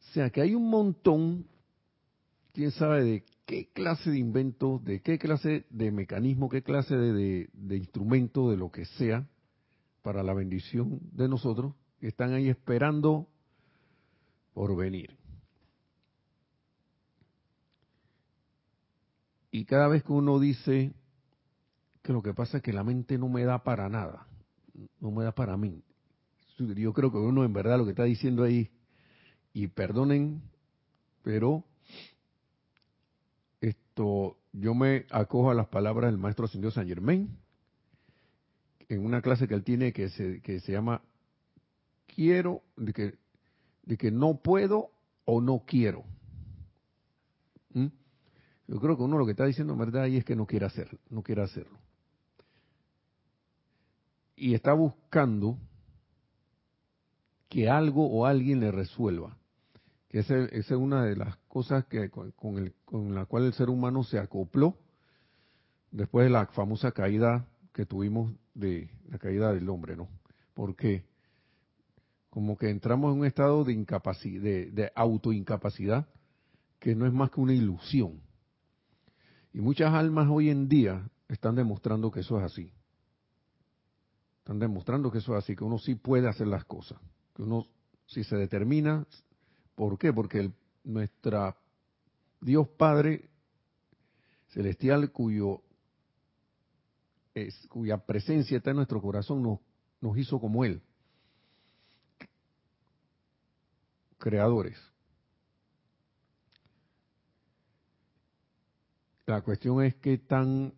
O 0.00 0.12
sea 0.12 0.28
que 0.28 0.42
hay 0.42 0.54
un 0.54 0.68
montón, 0.68 1.46
quién 2.52 2.70
sabe 2.70 3.02
de 3.04 3.24
qué 3.46 3.70
clase 3.72 4.10
de 4.10 4.18
inventos, 4.18 4.84
de 4.84 5.00
qué 5.00 5.18
clase 5.18 5.64
de 5.70 5.90
mecanismo, 5.90 6.50
qué 6.50 6.62
clase 6.62 6.94
de, 6.94 7.48
de 7.50 7.76
instrumento, 7.78 8.50
de 8.50 8.58
lo 8.58 8.70
que 8.70 8.84
sea, 8.84 9.26
para 10.02 10.22
la 10.22 10.34
bendición 10.34 11.00
de 11.12 11.26
nosotros, 11.26 11.72
están 12.02 12.34
ahí 12.34 12.50
esperando 12.50 13.28
por 14.52 14.76
venir. 14.76 15.17
Y 19.58 19.64
cada 19.64 19.88
vez 19.88 20.04
que 20.04 20.12
uno 20.12 20.38
dice 20.38 20.94
que 22.02 22.12
lo 22.12 22.22
que 22.22 22.32
pasa 22.32 22.58
es 22.58 22.62
que 22.62 22.72
la 22.72 22.84
mente 22.84 23.18
no 23.18 23.28
me 23.28 23.42
da 23.42 23.64
para 23.64 23.88
nada, 23.88 24.28
no 25.00 25.10
me 25.10 25.24
da 25.24 25.32
para 25.32 25.56
mí, 25.56 25.82
yo 26.58 26.92
creo 26.92 27.10
que 27.10 27.18
uno 27.18 27.44
en 27.44 27.52
verdad 27.52 27.76
lo 27.76 27.84
que 27.84 27.90
está 27.90 28.04
diciendo 28.04 28.44
ahí, 28.44 28.70
y 29.52 29.66
perdonen, 29.66 30.42
pero 31.24 31.64
esto, 33.60 34.38
yo 34.52 34.76
me 34.76 35.06
acojo 35.10 35.50
a 35.50 35.54
las 35.54 35.66
palabras 35.66 36.12
del 36.12 36.20
maestro 36.20 36.44
ascendido 36.44 36.70
San 36.70 36.86
Germain, 36.86 37.36
en 38.88 39.04
una 39.04 39.22
clase 39.22 39.48
que 39.48 39.54
él 39.54 39.64
tiene 39.64 39.92
que 39.92 40.08
se, 40.10 40.40
que 40.40 40.60
se 40.60 40.70
llama 40.70 41.02
Quiero, 42.06 42.62
de 42.76 42.92
que, 42.92 43.18
de 43.82 43.96
que 43.96 44.12
no 44.12 44.40
puedo 44.40 44.92
o 45.24 45.40
no 45.40 45.64
quiero. 45.66 46.04
¿Mm? 47.70 47.88
Yo 48.68 48.78
creo 48.78 48.96
que 48.98 49.02
uno 49.02 49.16
lo 49.16 49.24
que 49.24 49.32
está 49.32 49.46
diciendo 49.46 49.72
en 49.72 49.78
verdad 49.78 50.02
ahí 50.02 50.18
es 50.18 50.24
que 50.26 50.36
no 50.36 50.46
quiere 50.46 50.66
hacerlo, 50.66 50.98
no 51.08 51.22
quiere 51.22 51.42
hacerlo. 51.42 51.78
Y 54.36 54.54
está 54.54 54.74
buscando 54.74 55.58
que 57.48 57.70
algo 57.70 58.06
o 58.06 58.26
alguien 58.26 58.60
le 58.60 58.70
resuelva. 58.70 59.36
Que 60.08 60.20
esa, 60.20 60.36
es 60.44 60.70
una 60.70 61.04
de 61.04 61.16
las 61.16 61.36
cosas 61.48 61.86
que 61.86 62.10
con, 62.10 62.32
con 62.84 63.14
la 63.14 63.24
cual 63.24 63.46
el 63.46 63.54
ser 63.54 63.70
humano 63.70 64.04
se 64.04 64.18
acopló 64.18 64.76
después 65.90 66.26
de 66.26 66.30
la 66.30 66.46
famosa 66.46 66.92
caída 66.92 67.46
que 67.72 67.86
tuvimos 67.86 68.32
de 68.54 68.90
la 69.08 69.18
caída 69.18 69.52
del 69.52 69.68
hombre, 69.70 69.96
¿no? 69.96 70.08
Porque 70.52 71.04
como 72.28 72.58
que 72.58 72.68
entramos 72.68 73.14
en 73.14 73.20
un 73.20 73.26
estado 73.26 73.64
de 73.64 73.72
incapacidad, 73.72 74.42
de, 74.42 74.70
de 74.70 74.92
autoincapacidad, 74.94 76.06
que 76.78 76.94
no 76.94 77.06
es 77.06 77.12
más 77.12 77.30
que 77.30 77.40
una 77.40 77.54
ilusión. 77.54 78.27
Y 79.58 79.60
muchas 79.60 79.92
almas 79.92 80.28
hoy 80.30 80.50
en 80.50 80.68
día 80.68 81.10
están 81.26 81.56
demostrando 81.56 82.12
que 82.12 82.20
eso 82.20 82.38
es 82.38 82.44
así. 82.44 82.72
Están 84.38 84.60
demostrando 84.60 85.10
que 85.10 85.18
eso 85.18 85.36
es 85.36 85.42
así, 85.42 85.56
que 85.56 85.64
uno 85.64 85.78
sí 85.78 85.96
puede 85.96 86.28
hacer 86.28 86.46
las 86.46 86.64
cosas. 86.64 86.96
Que 87.34 87.42
uno, 87.42 87.66
si 88.06 88.22
se 88.22 88.36
determina, 88.36 89.04
¿por 89.74 89.98
qué? 89.98 90.12
Porque 90.12 90.52
nuestra 90.84 91.56
Dios 92.40 92.68
Padre 92.68 93.30
Celestial, 94.50 95.10
cuyo 95.10 95.60
es, 97.34 97.66
cuya 97.66 97.98
presencia 97.98 98.58
está 98.58 98.70
en 98.70 98.76
nuestro 98.76 99.02
corazón, 99.02 99.42
nos, 99.42 99.58
nos 100.00 100.16
hizo 100.16 100.38
como 100.38 100.64
Él. 100.64 100.80
Creadores. 104.18 104.78
La 109.28 109.42
cuestión 109.42 109.82
es 109.82 109.94
qué 109.96 110.16
tan, 110.16 110.72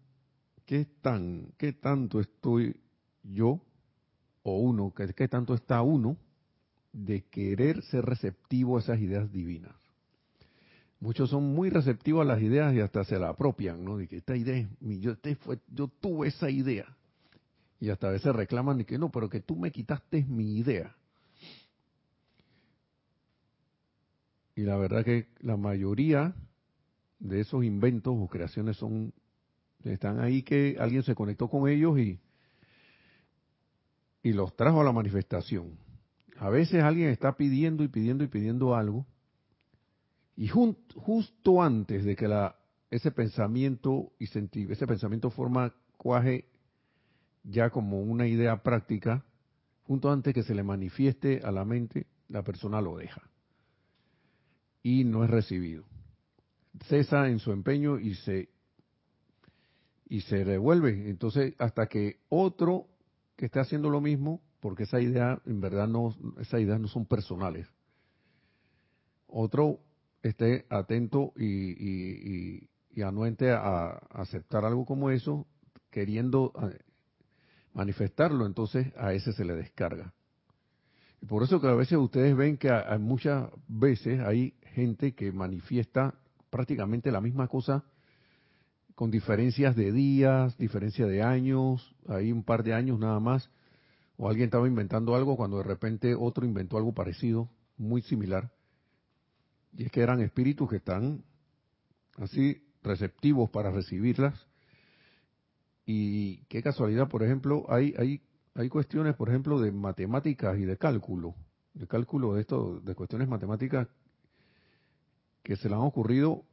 qué 0.67 0.85
tan, 1.01 1.53
qué 1.57 1.73
tanto 1.73 2.19
estoy 2.19 2.81
yo 3.23 3.61
o 4.43 4.59
uno, 4.59 4.93
qué, 4.93 5.15
qué 5.15 5.29
tanto 5.29 5.55
está 5.55 5.83
uno 5.83 6.17
de 6.93 7.23
querer 7.27 7.81
ser 7.83 8.05
receptivo 8.05 8.77
a 8.77 8.81
esas 8.81 8.99
ideas 8.99 9.31
divinas. 9.31 9.73
Muchos 10.99 11.31
son 11.31 11.55
muy 11.55 11.71
receptivos 11.71 12.23
a 12.23 12.25
las 12.25 12.43
ideas 12.43 12.75
y 12.75 12.81
hasta 12.81 13.05
se 13.05 13.21
la 13.21 13.29
apropian, 13.29 13.85
¿no? 13.85 13.99
De 13.99 14.09
que 14.09 14.17
esta 14.17 14.37
idea 14.37 14.57
es 14.57 14.69
mi, 14.81 14.99
yo, 14.99 15.13
este 15.13 15.39
yo 15.69 15.87
tuve 15.87 16.27
esa 16.27 16.51
idea. 16.51 16.97
Y 17.79 17.91
hasta 17.91 18.09
a 18.09 18.11
veces 18.11 18.35
reclaman 18.35 18.79
de 18.79 18.85
que 18.85 18.99
no, 18.99 19.13
pero 19.13 19.31
que 19.31 19.39
tú 19.39 19.55
me 19.55 19.71
quitaste 19.71 20.25
mi 20.25 20.59
idea. 20.59 20.97
Y 24.57 24.63
la 24.63 24.77
verdad 24.77 25.05
que 25.05 25.29
la 25.39 25.57
mayoría 25.57 26.35
de 27.21 27.41
esos 27.41 27.65
inventos 27.65 28.15
o 28.19 28.27
creaciones 28.27 28.77
son 28.77 29.13
están 29.85 30.21
ahí 30.21 30.43
que 30.43 30.77
alguien 30.79 31.03
se 31.03 31.15
conectó 31.15 31.49
con 31.49 31.69
ellos 31.69 31.99
y 31.99 32.19
y 34.23 34.33
los 34.33 34.55
trajo 34.55 34.83
a 34.83 34.85
la 34.85 34.93
manifestación. 34.93 35.79
A 36.37 36.51
veces 36.51 36.83
alguien 36.83 37.09
está 37.09 37.37
pidiendo 37.37 37.85
y 37.85 37.89
pidiendo 37.89 38.25
y 38.25 38.29
pidiendo 38.29 38.75
algo 38.75 39.07
y 40.37 40.49
justo 40.49 41.63
antes 41.63 42.05
de 42.05 42.17
que 42.17 42.29
la 42.29 42.57
ese 42.91 43.11
pensamiento 43.13 44.13
y 44.19 44.27
sentir 44.27 44.71
ese 44.73 44.87
pensamiento 44.87 45.31
forma 45.31 45.73
cuaje 45.97 46.47
ya 47.45 47.71
como 47.71 48.01
una 48.01 48.27
idea 48.27 48.63
práctica, 48.63 49.25
justo 49.85 50.11
antes 50.11 50.35
que 50.35 50.43
se 50.43 50.55
le 50.55 50.63
manifieste 50.63 51.41
a 51.45 51.51
la 51.53 51.65
mente, 51.65 52.07
la 52.29 52.43
persona 52.43 52.81
lo 52.81 52.97
deja 52.97 53.23
y 54.83 55.05
no 55.05 55.25
es 55.25 55.31
recibido 55.31 55.85
cesa 56.87 57.29
en 57.29 57.39
su 57.39 57.53
empeño 57.53 57.99
y 57.99 58.15
se 58.15 58.49
y 60.09 60.23
se 60.23 60.43
revuelve. 60.43 61.09
Entonces, 61.09 61.55
hasta 61.59 61.87
que 61.87 62.19
otro 62.29 62.89
que 63.37 63.47
esté 63.47 63.61
haciendo 63.61 63.91
lo 63.91 64.01
mismo 64.01 64.43
porque 64.61 64.83
esa 64.83 65.01
idea, 65.01 65.41
en 65.47 65.61
verdad, 65.61 65.89
no, 65.89 66.15
esas 66.39 66.61
ideas 66.61 66.81
no 66.81 66.89
son 66.89 67.07
personales. 67.07 67.67
Otro 69.27 69.81
esté 70.23 70.67
atento 70.69 71.33
y, 71.37 72.67
y, 72.95 73.03
anuente 73.03 73.51
a, 73.51 73.93
aceptar 74.11 74.67
algo 74.67 74.85
como 74.85 75.11
eso, 75.11 75.47
queriendo 75.91 76.53
eh, 76.63 76.79
manifestarlo, 77.73 78.45
entonces 78.45 78.93
a 78.99 79.15
ese 79.15 79.33
se 79.33 79.47
le 79.47 79.55
descarga. 79.55 80.13
Y 81.23 81.27
por 81.27 81.43
eso 81.43 81.63
que 81.63 81.69
a 81.69 81.75
veces 81.75 81.97
ustedes 81.97 82.37
ven 82.37 82.59
que 82.59 82.71
muchas 82.99 83.49
veces 83.69 84.21
hay 84.21 84.55
gente 84.75 85.15
que 85.15 85.33
manifiesta 85.33 86.15
prácticamente 86.51 87.11
la 87.11 87.21
misma 87.21 87.49
cosa 87.49 87.85
con 88.95 89.11
diferencias 89.11 89.77
de 89.77 89.93
días, 89.93 90.59
diferencia 90.59 91.07
de 91.07 91.23
años, 91.23 91.97
hay 92.07 92.33
un 92.33 92.45
par 92.45 92.63
de 92.63 92.75
años 92.75 92.99
nada 92.99 93.19
más, 93.19 93.51
o 94.19 94.29
alguien 94.29 94.47
estaba 94.47 94.69
inventando 94.69 95.15
algo 95.15 95.39
cuando 95.39 95.57
de 95.57 95.63
repente 95.63 96.15
otro 96.15 96.45
inventó 96.45 96.77
algo 96.77 96.93
parecido, 96.93 97.49
muy 97.79 98.03
similar, 98.03 98.53
y 99.73 99.85
es 99.85 99.91
que 99.91 100.03
eran 100.03 100.21
espíritus 100.21 100.69
que 100.69 100.77
están 100.77 101.25
así 102.19 102.63
receptivos 102.83 103.49
para 103.49 103.71
recibirlas, 103.71 104.35
y 105.87 106.45
qué 106.49 106.63
casualidad, 106.63 107.09
por 107.09 107.23
ejemplo, 107.23 107.65
hay, 107.71 107.95
hay, 107.97 108.21
hay 108.55 108.69
cuestiones, 108.69 109.17
por 109.17 109.31
ejemplo, 109.31 109.61
de 109.61 109.73
matemáticas 109.73 110.59
y 110.59 110.67
de 110.67 110.77
cálculo, 110.77 111.35
de 111.73 111.87
cálculo 111.87 112.35
de 112.35 112.43
esto, 112.43 112.81
de 112.81 112.95
cuestiones 112.95 113.29
matemáticas 113.29 113.89
que 115.43 115.57
se 115.57 115.69
le 115.69 115.75
han 115.75 115.83
ocurrido 115.83 116.45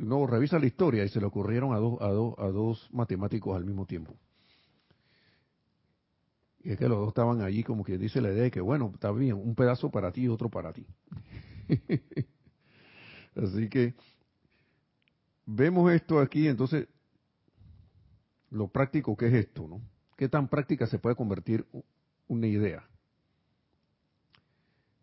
no 0.00 0.26
revisa 0.26 0.58
la 0.58 0.66
historia 0.66 1.04
y 1.04 1.08
se 1.08 1.20
le 1.20 1.26
ocurrieron 1.26 1.74
a 1.74 1.76
dos, 1.76 2.00
a 2.00 2.08
dos, 2.08 2.34
a 2.38 2.46
dos 2.48 2.88
matemáticos 2.92 3.54
al 3.54 3.64
mismo 3.64 3.86
tiempo. 3.86 4.16
Y 6.62 6.72
es 6.72 6.78
que 6.78 6.88
los 6.88 6.98
dos 6.98 7.08
estaban 7.08 7.40
allí 7.42 7.62
como 7.62 7.84
que 7.84 7.96
dice 7.98 8.20
la 8.20 8.30
idea 8.30 8.44
de 8.44 8.50
que, 8.50 8.60
bueno, 8.60 8.90
está 8.94 9.10
bien, 9.12 9.36
un 9.36 9.54
pedazo 9.54 9.90
para 9.90 10.12
ti 10.12 10.22
y 10.22 10.28
otro 10.28 10.50
para 10.50 10.72
ti. 10.72 10.86
Así 13.36 13.68
que 13.68 13.94
vemos 15.46 15.90
esto 15.92 16.18
aquí, 16.18 16.48
entonces, 16.48 16.88
lo 18.50 18.68
práctico 18.68 19.16
que 19.16 19.28
es 19.28 19.34
esto, 19.34 19.68
¿no? 19.68 19.80
¿Qué 20.16 20.28
tan 20.28 20.48
práctica 20.48 20.86
se 20.86 20.98
puede 20.98 21.16
convertir 21.16 21.66
una 22.28 22.46
idea? 22.46 22.89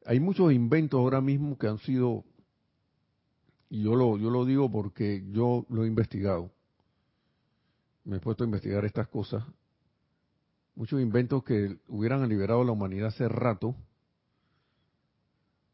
Hay 0.08 0.22
muchos 0.22 0.54
inventos 0.54 0.98
ahora 0.98 1.20
mismo 1.20 1.58
que 1.58 1.68
han 1.68 1.80
sido 1.80 2.24
y 3.70 3.84
yo 3.84 3.94
lo, 3.94 4.18
yo 4.18 4.30
lo 4.30 4.46
digo 4.46 4.72
porque 4.72 5.26
yo 5.32 5.66
lo 5.68 5.84
he 5.84 5.88
investigado. 5.88 6.50
Me 8.06 8.16
he 8.16 8.20
puesto 8.22 8.46
a 8.46 8.48
investigar 8.48 8.86
estas 8.86 9.10
cosas. 9.10 9.44
Muchos 10.76 11.02
inventos 11.02 11.44
que 11.44 11.78
hubieran 11.90 12.26
liberado 12.30 12.62
a 12.62 12.64
la 12.64 12.72
humanidad 12.72 13.10
hace 13.10 13.28
rato 13.28 13.76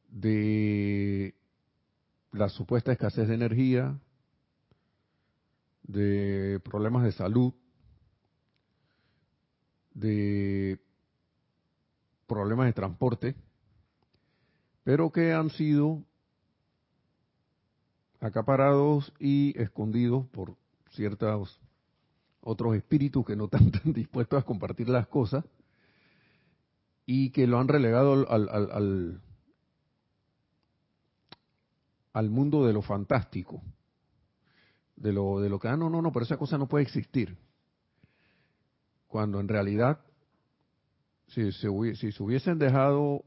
de 0.09 1.35
la 2.31 2.49
supuesta 2.49 2.91
escasez 2.91 3.27
de 3.27 3.35
energía, 3.35 3.99
de 5.83 6.59
problemas 6.63 7.03
de 7.03 7.11
salud, 7.11 7.53
de 9.93 10.79
problemas 12.25 12.65
de 12.65 12.73
transporte, 12.73 13.35
pero 14.83 15.11
que 15.11 15.33
han 15.33 15.49
sido 15.49 16.03
acaparados 18.19 19.13
y 19.19 19.59
escondidos 19.59 20.25
por 20.27 20.55
ciertos 20.91 21.59
otros 22.41 22.75
espíritus 22.75 23.25
que 23.25 23.35
no 23.35 23.45
están 23.45 23.71
tan 23.83 23.93
dispuestos 23.93 24.41
a 24.41 24.45
compartir 24.45 24.89
las 24.89 25.07
cosas 25.07 25.45
y 27.05 27.31
que 27.31 27.47
lo 27.47 27.59
han 27.59 27.67
relegado 27.67 28.29
al, 28.29 29.21
al, 32.13 32.29
mundo 32.29 32.65
de 32.65 32.71
lo 32.71 32.81
fantástico, 32.81 33.61
de 34.95 35.11
lo, 35.11 35.41
de 35.41 35.49
lo 35.49 35.59
que, 35.59 35.67
ah, 35.67 35.75
no, 35.75 35.89
no, 35.89 36.01
no, 36.01 36.13
pero 36.13 36.23
esa 36.23 36.37
cosa 36.37 36.57
no 36.57 36.67
puede 36.67 36.83
existir. 36.83 37.37
Cuando 39.07 39.41
en 39.41 39.49
realidad, 39.49 39.99
si 41.27 41.51
se, 41.51 41.95
si 41.95 42.11
se 42.13 42.23
hubiesen 42.23 42.57
dejado, 42.57 43.25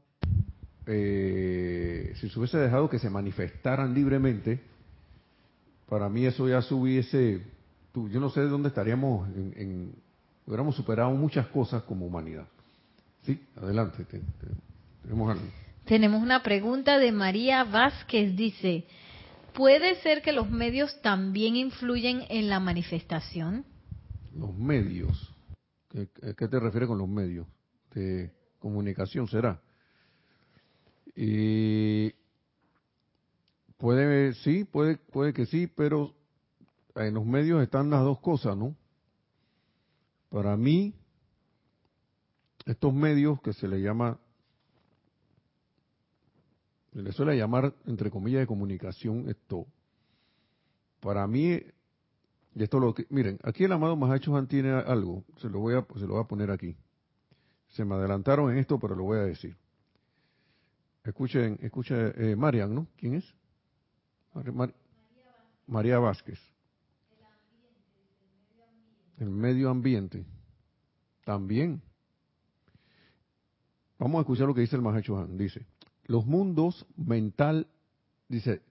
eh, 0.87 2.13
si 2.15 2.29
se 2.29 2.39
hubiese 2.39 2.57
dejado 2.57 2.89
que 2.89 2.97
se 2.97 3.09
manifestaran 3.09 3.93
libremente, 3.93 4.61
para 5.89 6.07
mí 6.07 6.25
eso 6.25 6.47
ya 6.47 6.61
subiese, 6.61 7.41
yo 7.93 8.19
no 8.19 8.29
sé 8.29 8.41
de 8.41 8.47
dónde 8.47 8.69
estaríamos, 8.69 9.27
en, 9.35 9.93
hubiéramos 10.45 10.75
superado 10.75 11.11
muchas 11.11 11.47
cosas 11.47 11.83
como 11.83 12.05
humanidad. 12.05 12.47
Sí, 13.23 13.39
adelante. 13.61 14.05
tenemos, 15.03 15.37
tenemos 15.83 16.23
una 16.23 16.41
pregunta 16.41 16.97
de 16.97 17.11
María 17.11 17.65
Vázquez, 17.65 18.35
dice, 18.37 18.85
¿puede 19.53 19.95
ser 20.01 20.21
que 20.21 20.31
los 20.31 20.49
medios 20.49 21.01
también 21.01 21.57
influyen 21.57 22.23
en 22.29 22.49
la 22.49 22.61
manifestación? 22.61 23.65
Los 24.37 24.55
medios. 24.55 25.35
¿Qué, 25.89 26.07
qué 26.37 26.47
te 26.47 26.59
refieres 26.59 26.87
con 26.87 26.97
los 26.97 27.09
medios? 27.09 27.45
De 27.93 28.31
comunicación 28.59 29.27
será. 29.27 29.59
Y 31.19 32.13
Puede, 33.77 34.33
sí, 34.33 34.63
puede, 34.63 34.97
puede 34.97 35.33
que 35.33 35.45
sí, 35.45 35.67
pero 35.67 36.13
en 36.95 37.13
los 37.13 37.25
medios 37.25 37.61
están 37.61 37.91
las 37.91 38.01
dos 38.01 38.19
cosas, 38.19 38.57
¿no? 38.57 38.75
Para 40.29 40.57
mí, 40.57 40.95
estos 42.65 42.91
medios 42.93 43.39
que 43.41 43.53
se 43.53 43.67
le 43.67 43.79
llama, 43.79 44.17
se 46.91 47.03
le 47.03 47.11
suele 47.11 47.37
llamar, 47.37 47.75
entre 47.85 48.09
comillas, 48.09 48.41
de 48.41 48.47
comunicación, 48.47 49.29
esto, 49.29 49.67
para 50.99 51.27
mí, 51.27 51.61
y 52.55 52.63
esto 52.63 52.79
lo 52.79 52.95
miren, 53.09 53.37
aquí 53.43 53.63
el 53.65 53.71
amado 53.71 53.95
Mahacho 53.95 54.33
tiene 54.47 54.71
algo, 54.71 55.23
se 55.37 55.49
lo 55.49 55.59
voy 55.59 55.75
a, 55.75 55.85
se 55.99 56.07
lo 56.07 56.15
voy 56.15 56.23
a 56.23 56.27
poner 56.27 56.49
aquí. 56.49 56.75
Se 57.69 57.85
me 57.85 57.93
adelantaron 57.93 58.51
en 58.51 58.57
esto, 58.57 58.79
pero 58.79 58.95
lo 58.95 59.03
voy 59.03 59.19
a 59.19 59.23
decir. 59.23 59.55
Escuchen, 61.07 61.57
escuchen, 61.61 62.13
eh, 62.17 62.35
Marian, 62.35 62.75
¿no? 62.75 62.87
¿Quién 62.97 63.15
es? 63.15 63.33
María 65.65 65.99
Vázquez. 65.99 66.37
El 69.17 69.29
medio 69.29 69.69
ambiente. 69.69 70.25
También. 71.23 71.81
Vamos 73.97 74.19
a 74.19 74.21
escuchar 74.21 74.47
lo 74.47 74.53
que 74.53 74.61
dice 74.61 74.75
el 74.75 74.81
Mahacho 74.81 75.25
Dice, 75.27 75.65
los 76.07 76.25
mundos 76.25 76.85
mental, 76.97 77.67
dice, 78.27 78.61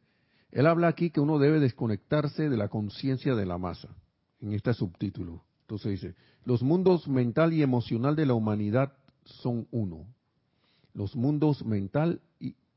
él 0.51 0.67
habla 0.67 0.89
aquí 0.89 1.09
que 1.09 1.21
uno 1.21 1.39
debe 1.39 1.59
desconectarse 1.59 2.51
de 2.51 2.57
la 2.59 2.69
conciencia 2.69 3.35
de 3.35 3.47
la 3.47 3.57
masa, 3.57 3.89
en 4.41 4.53
este 4.53 4.75
subtítulo. 4.75 5.43
Entonces 5.63 6.03
dice, 6.03 6.15
los 6.45 6.63
mundos 6.63 7.09
mental 7.09 7.55
y 7.55 7.63
emocional 7.63 8.15
de 8.15 8.27
la 8.27 8.35
humanidad 8.35 8.93
son 9.25 9.67
uno. 9.71 10.07
Los 10.93 11.17
mundos 11.17 11.65
mental 11.65 12.21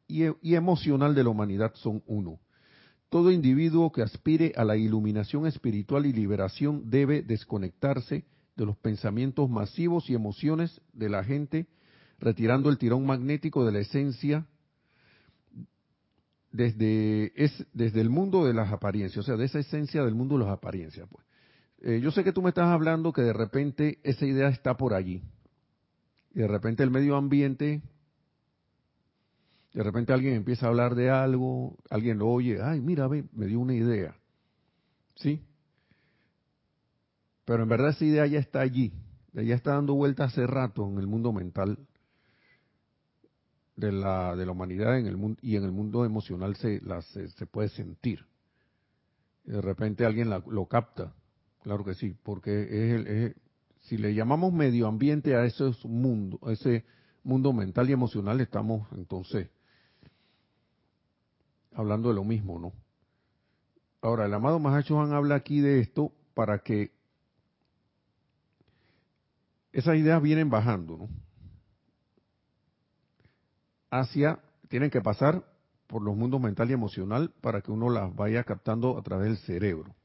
y 0.10 0.56
emocional 0.56 1.16
de 1.16 1.24
la 1.24 1.30
humanidad 1.30 1.72
son 1.76 2.04
uno. 2.08 2.40
Todo 3.10 3.32
individuo 3.32 3.92
que 3.92 4.02
aspire 4.02 4.54
a 4.56 4.64
la 4.64 4.76
iluminación 4.76 5.48
espiritual 5.48 6.06
y 6.06 6.14
liberación 6.14 6.90
debe 6.90 7.22
desconectarse 7.22 8.26
de 8.56 8.66
los 8.66 8.78
pensamientos 8.78 9.50
masivos 9.50 10.10
y 10.10 10.16
emociones 10.16 10.82
de 10.94 11.10
la 11.10 11.24
gente, 11.24 11.68
retirando 12.20 12.70
el 12.70 12.78
tirón 12.78 13.06
magnético 13.06 13.66
de 13.66 13.72
la 13.72 13.80
esencia 13.80 14.46
desde, 16.52 17.32
es, 17.36 17.66
desde 17.74 18.02
el 18.02 18.10
mundo 18.10 18.46
de 18.46 18.54
las 18.54 18.72
apariencias, 18.72 19.24
o 19.24 19.24
sea, 19.24 19.38
de 19.38 19.46
esa 19.46 19.60
esencia 19.60 20.04
del 20.04 20.16
mundo 20.16 20.38
de 20.38 20.44
las 20.44 20.54
apariencias. 20.54 21.08
Pues. 21.10 21.26
Eh, 21.82 22.02
yo 22.02 22.12
sé 22.12 22.24
que 22.24 22.34
tú 22.34 22.42
me 22.42 22.50
estás 22.50 22.68
hablando 22.68 23.14
que 23.14 23.22
de 23.22 23.34
repente 23.34 24.00
esa 24.04 24.26
idea 24.26 24.50
está 24.50 24.76
por 24.76 24.94
allí. 24.94 25.22
Y 26.36 26.40
de 26.40 26.48
repente 26.48 26.84
el 26.84 26.92
medio 26.92 27.16
ambiente 27.16 27.82
de 29.74 29.84
repente 29.84 30.14
alguien 30.14 30.34
empieza 30.34 30.66
a 30.66 30.70
hablar 30.70 30.96
de 30.96 31.10
algo, 31.10 31.78
alguien 31.90 32.18
lo 32.18 32.28
oye, 32.28 32.60
ay, 32.62 32.82
mira, 32.82 33.08
me 33.08 33.46
dio 33.46 33.60
una 33.60 33.76
idea. 33.76 34.16
¿Sí? 35.16 35.44
Pero 37.46 37.64
en 37.64 37.70
verdad 37.70 37.90
esa 37.90 38.06
idea 38.06 38.26
ya 38.26 38.40
está 38.40 38.62
allí, 38.62 38.94
ya 39.34 39.56
está 39.56 39.74
dando 39.74 39.94
vuelta 39.94 40.24
hace 40.24 40.48
rato 40.48 40.88
en 40.88 40.98
el 40.98 41.08
mundo 41.08 41.34
mental 41.34 41.78
de 43.76 43.92
la, 43.92 44.36
de 44.36 44.46
la 44.46 44.52
humanidad 44.52 44.98
en 44.98 45.08
el 45.08 45.18
mundo, 45.18 45.40
y 45.42 45.56
en 45.56 45.64
el 45.64 45.72
mundo 45.72 46.06
emocional 46.06 46.56
se, 46.56 46.82
la, 46.82 47.02
se, 47.02 47.46
puede 47.48 47.70
sentir. 47.70 48.26
de 49.46 49.62
repente 49.62 50.06
alguien 50.06 50.30
lo 50.30 50.66
capta, 50.68 51.14
claro 51.62 51.84
que 51.86 51.94
sí, 51.94 52.16
porque 52.24 52.64
es, 52.64 53.00
el, 53.00 53.08
es 53.08 53.36
si 53.82 53.98
le 53.98 54.14
llamamos 54.14 54.52
medio 54.52 54.88
ambiente 54.88 55.36
a 55.36 55.46
ese 55.46 55.72
mundo, 55.86 56.40
a 56.44 56.52
ese 56.52 56.86
mundo 57.24 57.54
mental 57.54 57.90
y 57.90 57.94
emocional, 57.94 58.42
estamos 58.42 58.88
entonces 58.94 59.50
hablando 61.80 62.10
de 62.10 62.16
lo 62.16 62.26
mismo, 62.26 62.60
¿no? 62.60 62.74
Ahora, 64.02 64.26
el 64.26 64.34
amado 64.34 64.60
Mahacho 64.60 65.00
habla 65.00 65.36
aquí 65.36 65.62
de 65.62 65.80
esto 65.80 66.12
para 66.34 66.60
que 66.60 66.92
esas 69.72 69.96
ideas 69.96 70.22
vienen 70.22 70.50
bajando, 70.50 70.98
¿no? 70.98 71.10
Hacia, 73.92 74.40
tienen 74.68 74.90
que 74.90 75.02
pasar 75.02 75.46
por 75.88 76.02
los 76.02 76.16
mundos 76.18 76.42
mental 76.42 76.70
y 76.70 76.74
emocional 76.74 77.32
para 77.42 77.62
que 77.62 77.72
uno 77.72 77.90
las 77.90 78.14
vaya 78.14 78.44
captando 78.44 78.98
a 78.98 79.02
través 79.02 79.28
del 79.28 79.38
cerebro 79.38 79.96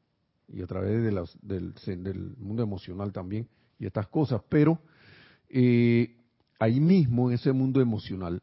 y 0.49 0.63
a 0.63 0.67
través 0.67 1.03
de 1.03 1.11
las, 1.11 1.37
del, 1.43 1.75
del, 1.75 2.37
mundo 2.39 2.63
emocional 2.63 3.13
también 3.13 3.49
y 3.81 3.87
estas 3.87 4.07
cosas. 4.07 4.43
Pero 4.49 4.79
eh, 5.49 6.17
ahí 6.61 6.79
mismo, 6.79 7.29
en 7.29 7.35
ese 7.35 7.53
mundo 7.53 7.81
emocional 7.81 8.41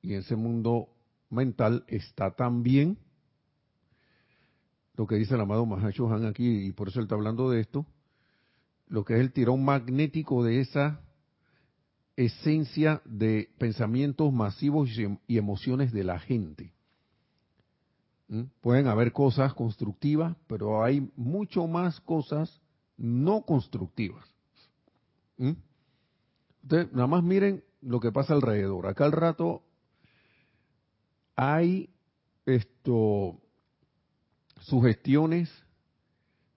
y 0.00 0.14
en 0.14 0.20
ese 0.20 0.36
mundo 0.36 0.93
mental, 1.34 1.84
está 1.88 2.30
también 2.30 2.98
lo 4.96 5.06
que 5.06 5.16
dice 5.16 5.34
el 5.34 5.40
amado 5.40 5.66
Mahacho 5.66 6.12
Han 6.12 6.24
aquí, 6.24 6.66
y 6.66 6.72
por 6.72 6.88
eso 6.88 7.00
él 7.00 7.04
está 7.04 7.16
hablando 7.16 7.50
de 7.50 7.60
esto, 7.60 7.86
lo 8.86 9.04
que 9.04 9.14
es 9.14 9.20
el 9.20 9.32
tirón 9.32 9.64
magnético 9.64 10.44
de 10.44 10.60
esa 10.60 11.00
esencia 12.16 13.02
de 13.04 13.50
pensamientos 13.58 14.32
masivos 14.32 14.90
y 15.26 15.36
emociones 15.36 15.92
de 15.92 16.04
la 16.04 16.18
gente. 16.20 16.72
¿Mm? 18.28 18.42
Pueden 18.60 18.86
haber 18.86 19.12
cosas 19.12 19.52
constructivas, 19.54 20.36
pero 20.46 20.84
hay 20.84 21.10
mucho 21.16 21.66
más 21.66 22.00
cosas 22.00 22.60
no 22.96 23.42
constructivas. 23.42 24.24
¿Mm? 25.38 25.52
Entonces, 26.62 26.92
nada 26.92 27.08
más 27.08 27.24
miren 27.24 27.64
lo 27.80 27.98
que 27.98 28.12
pasa 28.12 28.32
alrededor. 28.34 28.86
Acá 28.86 29.06
al 29.06 29.12
rato 29.12 29.63
hay 31.36 31.90
esto 32.46 33.40
sugestiones 34.60 35.50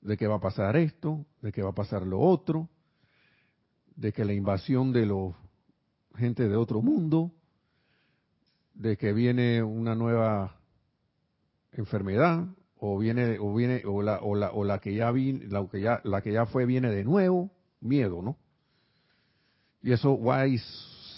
de 0.01 0.17
que 0.17 0.27
va 0.27 0.35
a 0.35 0.41
pasar 0.41 0.77
esto, 0.77 1.25
de 1.41 1.51
que 1.51 1.61
va 1.61 1.69
a 1.69 1.75
pasar 1.75 2.05
lo 2.05 2.19
otro, 2.19 2.69
de 3.95 4.13
que 4.13 4.25
la 4.25 4.33
invasión 4.33 4.93
de 4.93 5.05
los 5.05 5.35
gente 6.15 6.47
de 6.47 6.55
otro 6.55 6.81
mundo, 6.81 7.31
de 8.73 8.97
que 8.97 9.13
viene 9.13 9.63
una 9.63 9.95
nueva 9.95 10.59
enfermedad 11.71 12.47
o 12.79 12.97
viene 12.97 13.37
o 13.39 13.53
viene 13.53 13.83
o 13.85 14.01
la 14.01 14.19
o 14.21 14.35
la, 14.35 14.51
o 14.51 14.63
la 14.63 14.79
que 14.79 14.95
ya 14.95 15.11
vi, 15.11 15.33
la 15.33 15.67
que 15.67 15.81
ya 15.81 16.01
la 16.03 16.21
que 16.21 16.31
ya 16.31 16.45
fue 16.45 16.65
viene 16.65 16.91
de 16.91 17.03
nuevo, 17.03 17.51
miedo, 17.81 18.21
¿no? 18.21 18.37
Y 19.81 19.91
eso 19.91 20.19
va 20.21 20.47
y 20.47 20.57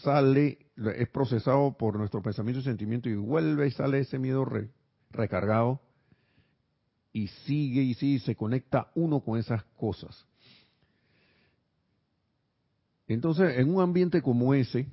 sale 0.03 0.68
es 0.95 1.09
procesado 1.09 1.75
por 1.77 1.97
nuestro 1.97 2.21
pensamiento 2.21 2.59
y 2.61 2.63
sentimiento 2.63 3.09
y 3.09 3.15
vuelve 3.15 3.67
y 3.67 3.71
sale 3.71 3.99
ese 3.99 4.19
miedo 4.19 4.45
recargado 5.11 5.81
y 7.11 7.27
sigue 7.27 7.81
y 7.81 7.93
sigue, 7.95 8.19
se 8.19 8.35
conecta 8.35 8.91
uno 8.95 9.19
con 9.21 9.39
esas 9.39 9.63
cosas. 9.77 10.25
Entonces, 13.07 13.57
en 13.57 13.73
un 13.73 13.81
ambiente 13.81 14.21
como 14.21 14.53
ese, 14.53 14.87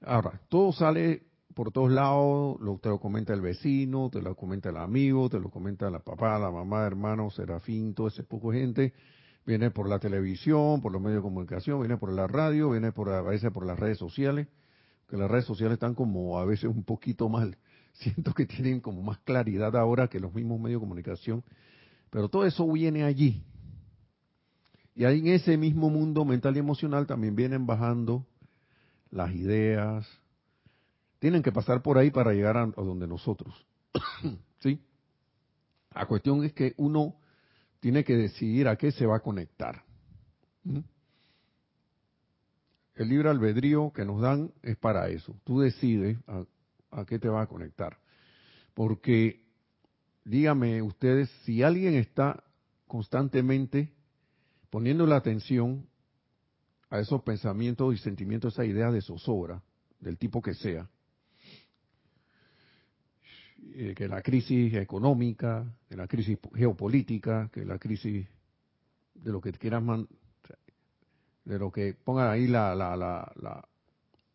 ahora, 0.00 0.40
todo 0.48 0.72
sale 0.72 1.22
por 1.54 1.70
todos 1.72 1.90
lados, 1.90 2.58
lo, 2.60 2.78
te 2.78 2.88
lo 2.88 2.98
comenta 2.98 3.34
el 3.34 3.42
vecino, 3.42 4.08
te 4.10 4.22
lo 4.22 4.34
comenta 4.34 4.70
el 4.70 4.78
amigo, 4.78 5.28
te 5.28 5.38
lo 5.38 5.50
comenta 5.50 5.90
la 5.90 5.98
papá, 5.98 6.38
la 6.38 6.50
mamá, 6.50 6.86
hermano, 6.86 7.30
serafín, 7.30 7.92
todo 7.92 8.08
ese 8.08 8.22
poco 8.22 8.52
gente, 8.52 8.94
viene 9.46 9.70
por 9.70 9.88
la 9.88 9.98
televisión, 9.98 10.80
por 10.80 10.92
los 10.92 11.00
medios 11.00 11.18
de 11.18 11.28
comunicación, 11.28 11.80
viene 11.80 11.96
por 11.96 12.12
la 12.12 12.26
radio, 12.26 12.70
viene 12.70 12.92
por 12.92 13.10
a 13.10 13.22
veces 13.22 13.50
por 13.50 13.66
las 13.66 13.78
redes 13.78 13.98
sociales, 13.98 14.48
que 15.08 15.16
las 15.16 15.30
redes 15.30 15.44
sociales 15.44 15.74
están 15.74 15.94
como 15.94 16.38
a 16.38 16.44
veces 16.44 16.64
un 16.64 16.84
poquito 16.84 17.28
mal 17.28 17.56
siento 17.94 18.32
que 18.34 18.46
tienen 18.46 18.80
como 18.80 19.02
más 19.02 19.18
claridad 19.18 19.76
ahora 19.76 20.08
que 20.08 20.20
los 20.20 20.32
mismos 20.34 20.60
medios 20.60 20.80
de 20.80 20.86
comunicación, 20.86 21.44
pero 22.10 22.28
todo 22.28 22.44
eso 22.44 22.70
viene 22.70 23.04
allí. 23.04 23.42
Y 24.94 25.04
ahí 25.04 25.20
en 25.20 25.28
ese 25.28 25.56
mismo 25.56 25.88
mundo 25.88 26.24
mental 26.24 26.56
y 26.56 26.58
emocional 26.58 27.06
también 27.06 27.36
vienen 27.36 27.66
bajando 27.66 28.26
las 29.10 29.32
ideas, 29.34 30.06
tienen 31.18 31.42
que 31.42 31.52
pasar 31.52 31.82
por 31.82 31.98
ahí 31.98 32.10
para 32.10 32.32
llegar 32.32 32.56
a, 32.56 32.66
donde 32.66 33.06
nosotros. 33.06 33.54
¿Sí? 34.60 34.80
La 35.94 36.06
cuestión 36.06 36.44
es 36.44 36.52
que 36.52 36.74
uno 36.76 37.16
tiene 37.80 38.04
que 38.04 38.16
decidir 38.16 38.68
a 38.68 38.76
qué 38.76 38.92
se 38.92 39.06
va 39.06 39.16
a 39.16 39.20
conectar. 39.20 39.82
¿Mm? 40.64 40.80
El 42.94 43.08
libre 43.08 43.30
albedrío 43.30 43.92
que 43.92 44.04
nos 44.04 44.20
dan 44.20 44.52
es 44.62 44.76
para 44.76 45.08
eso. 45.08 45.34
Tú 45.44 45.60
decides 45.60 46.18
a 46.90 47.04
qué 47.06 47.18
te 47.18 47.28
va 47.28 47.42
a 47.42 47.46
conectar. 47.46 47.98
Porque, 48.74 49.42
dígame 50.24 50.82
ustedes, 50.82 51.30
si 51.44 51.62
alguien 51.62 51.94
está 51.94 52.44
constantemente 52.86 53.94
poniendo 54.68 55.06
la 55.06 55.16
atención 55.16 55.86
a 56.90 56.98
esos 56.98 57.22
pensamientos 57.22 57.94
y 57.94 57.98
sentimientos, 57.98 58.52
esa 58.54 58.64
idea 58.64 58.90
de 58.90 59.00
zozobra, 59.00 59.62
del 60.00 60.18
tipo 60.18 60.42
que 60.42 60.54
sea, 60.54 60.90
eh, 63.74 63.94
que 63.94 64.08
la 64.08 64.22
crisis 64.22 64.74
económica, 64.74 65.64
que 65.88 65.96
la 65.96 66.06
crisis 66.06 66.38
geopolítica, 66.54 67.48
que 67.52 67.64
la 67.64 67.78
crisis 67.78 68.26
de 69.14 69.32
lo 69.32 69.40
que 69.40 69.52
quieras, 69.52 69.82
de 71.44 71.58
lo 71.58 71.70
que 71.70 71.94
ponga 71.94 72.30
ahí 72.30 72.46
la, 72.46 72.74
la, 72.74 72.96
la, 72.96 73.68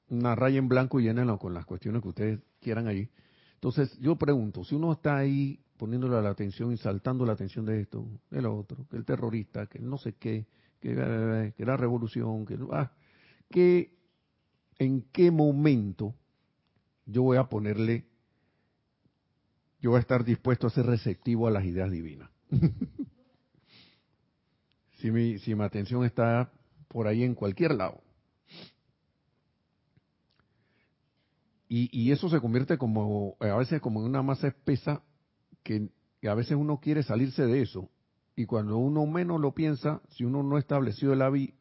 una 0.10 0.36
raya 0.36 0.60
en 0.60 0.68
blanco 0.68 1.00
y 1.00 1.04
llénenlo 1.04 1.38
con 1.38 1.54
las 1.54 1.66
cuestiones 1.66 2.02
que 2.02 2.08
ustedes 2.10 2.40
quieran 2.60 2.88
ahí. 2.88 3.10
Entonces, 3.56 3.98
yo 4.00 4.16
pregunto, 4.16 4.64
si 4.64 4.76
uno 4.76 4.94
está 4.94 5.18
ahí 5.18 5.60
poniéndole 5.78 6.22
la 6.22 6.30
atención 6.30 6.72
y 6.72 6.78
saltando 6.78 7.26
la 7.26 7.34
atención 7.34 7.66
de 7.66 7.82
esto, 7.82 8.06
de 8.30 8.42
lo 8.42 8.56
otro, 8.58 8.86
que 8.90 8.98
el 8.98 9.06
terrorista, 9.06 9.68
que 9.68 9.80
no 9.80 9.98
sé 9.98 10.14
qué, 10.14 10.46
que, 10.80 11.54
que 11.58 11.66
la 11.66 11.78
revolución, 11.78 12.46
que, 12.46 12.58
ah, 12.72 12.92
que 13.50 13.96
en 14.78 15.02
qué 15.12 15.32
momento 15.32 16.14
yo 17.06 17.24
voy 17.24 17.38
a 17.38 17.46
ponerle, 17.46 18.06
yo 19.86 19.92
voy 19.92 20.00
a 20.00 20.02
estar 20.02 20.26
dispuesto 20.26 20.66
a 20.66 20.72
ser 20.72 20.88
receptivo 20.88 21.46
a 21.46 21.52
las 21.52 21.64
ideas 21.64 21.92
divinas. 21.92 22.32
si, 24.98 25.12
mi, 25.12 25.38
si 25.38 25.54
mi 25.54 25.64
atención 25.64 26.04
está 26.04 26.52
por 26.88 27.06
ahí 27.06 27.22
en 27.22 27.36
cualquier 27.36 27.76
lado. 27.76 28.02
Y, 31.68 32.12
eso 32.12 32.30
se 32.30 32.42
convierte 32.42 32.80
como, 32.80 33.38
a 33.40 33.58
veces 33.58 33.80
como 33.80 34.00
en 34.00 34.08
una 34.08 34.24
masa 34.24 34.48
espesa 34.48 35.04
que, 35.62 35.90
a 36.28 36.34
veces 36.34 36.58
uno 36.58 36.80
quiere 36.80 37.04
salirse 37.04 37.46
de 37.46 37.62
eso. 37.62 37.88
Y 38.36 38.48
cuando 38.48 38.80
uno 38.80 39.06
menos 39.06 39.40
lo 39.40 39.54
piensa, 39.54 40.02
si 40.10 40.24
uno 40.24 40.42
no 40.42 40.58
estableció 40.58 41.14
el 41.14 41.54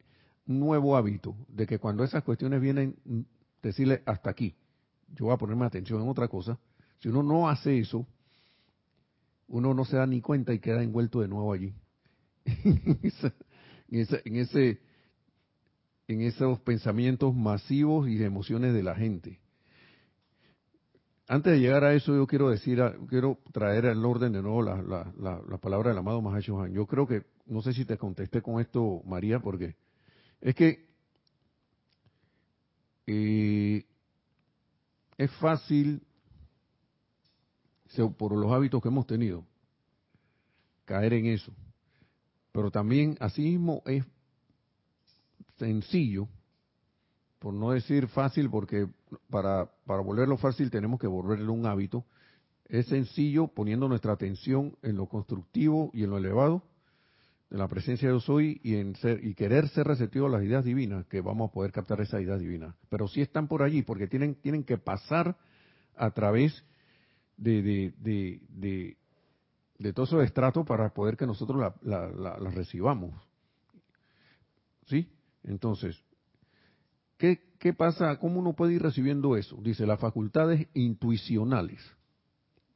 nuevo 0.47 0.97
hábito 0.97 1.35
de 1.47 1.67
que 1.67 1.77
cuando 1.77 2.03
esas 2.03 2.23
cuestiones 2.23 2.59
vienen, 2.59 2.95
decirle 3.61 4.01
hasta 4.07 4.31
aquí, 4.31 4.55
yo 5.09 5.25
voy 5.25 5.35
a 5.35 5.37
ponerme 5.37 5.65
atención 5.65 6.01
en 6.01 6.09
otra 6.09 6.27
cosa, 6.27 6.57
si 6.97 7.09
uno 7.09 7.21
no 7.21 7.47
hace 7.49 7.77
eso, 7.77 8.07
uno 9.47 9.73
no 9.73 9.85
se 9.85 9.97
da 9.97 10.05
ni 10.05 10.21
cuenta 10.21 10.53
y 10.53 10.59
queda 10.59 10.83
envuelto 10.83 11.21
de 11.21 11.27
nuevo 11.27 11.53
allí. 11.53 11.73
en, 12.45 12.99
ese, 14.35 14.79
en 16.07 16.21
esos 16.21 16.59
pensamientos 16.59 17.33
masivos 17.35 18.07
y 18.07 18.21
emociones 18.23 18.73
de 18.73 18.83
la 18.83 18.95
gente. 18.95 19.39
Antes 21.27 21.53
de 21.53 21.59
llegar 21.59 21.83
a 21.83 21.93
eso, 21.95 22.15
yo 22.15 22.27
quiero 22.27 22.49
decir, 22.49 22.79
quiero 23.09 23.39
traer 23.51 23.87
al 23.87 24.05
orden 24.05 24.31
de 24.31 24.43
nuevo 24.43 24.61
la, 24.61 24.81
la, 25.17 25.57
palabra 25.57 25.89
del 25.89 25.97
amado 25.97 26.21
Mahashohan. 26.21 26.71
Yo 26.71 26.85
creo 26.85 27.07
que, 27.07 27.23
no 27.47 27.63
sé 27.63 27.73
si 27.73 27.83
te 27.83 27.97
contesté 27.97 28.43
con 28.43 28.61
esto, 28.61 29.01
María, 29.05 29.39
porque 29.39 29.75
es 30.39 30.53
que 30.53 30.85
eh, 33.07 33.85
es 35.17 35.31
fácil, 35.37 36.04
por 38.17 38.31
los 38.33 38.51
hábitos 38.51 38.81
que 38.81 38.89
hemos 38.89 39.07
tenido, 39.07 39.43
caer 40.85 41.13
en 41.13 41.27
eso. 41.27 41.51
Pero 42.51 42.71
también, 42.71 43.17
asimismo, 43.19 43.81
es 43.85 44.05
sencillo 45.57 46.27
por 47.39 47.53
no 47.53 47.71
decir 47.71 48.07
fácil, 48.07 48.49
porque 48.49 48.87
para, 49.29 49.69
para 49.85 50.01
volverlo 50.01 50.37
fácil 50.37 50.71
tenemos 50.71 50.99
que 50.99 51.07
volverlo 51.07 51.53
un 51.53 51.65
hábito, 51.67 52.05
es 52.67 52.87
sencillo 52.87 53.47
poniendo 53.47 53.87
nuestra 53.87 54.13
atención 54.13 54.75
en 54.81 54.97
lo 54.97 55.05
constructivo 55.05 55.91
y 55.93 56.03
en 56.03 56.09
lo 56.09 56.17
elevado 56.17 56.63
de 57.49 57.57
la 57.57 57.67
presencia 57.67 58.07
de 58.07 58.15
yo 58.15 58.19
soy 58.19 58.59
y 58.63 58.75
en 58.75 58.95
ser 58.95 59.23
y 59.23 59.35
querer 59.35 59.69
ser 59.69 59.85
receptivo 59.85 60.25
a 60.25 60.29
las 60.29 60.43
ideas 60.43 60.65
divinas, 60.65 61.05
que 61.05 61.21
vamos 61.21 61.49
a 61.49 61.53
poder 61.53 61.71
captar 61.71 62.01
esa 62.01 62.19
idea 62.19 62.37
divina. 62.37 62.75
Pero 62.89 63.07
sí 63.07 63.21
están 63.21 63.47
por 63.47 63.61
allí, 63.61 63.83
porque 63.83 64.07
tienen, 64.07 64.35
tienen 64.35 64.63
que 64.63 64.77
pasar 64.77 65.37
a 65.95 66.11
través 66.11 66.63
de, 67.37 67.61
de, 67.61 67.93
de, 68.49 68.97
de, 69.77 69.93
todos 69.93 70.09
esos 70.09 70.23
estratos 70.23 70.65
para 70.65 70.93
poder 70.93 71.17
que 71.17 71.27
nosotros 71.27 71.59
las 71.59 71.73
la, 71.83 72.39
la 72.39 72.49
recibamos. 72.51 73.13
¿Sí? 74.85 75.09
Entonces, 75.43 76.01
¿Qué, 77.17 77.73
pasa? 77.73 78.17
¿Cómo 78.19 78.39
uno 78.39 78.53
puede 78.53 78.73
ir 78.73 78.81
recibiendo 78.81 79.37
eso? 79.37 79.57
Dice, 79.61 79.85
las 79.85 79.99
facultades 79.99 80.67
intuicionales. 80.73 81.81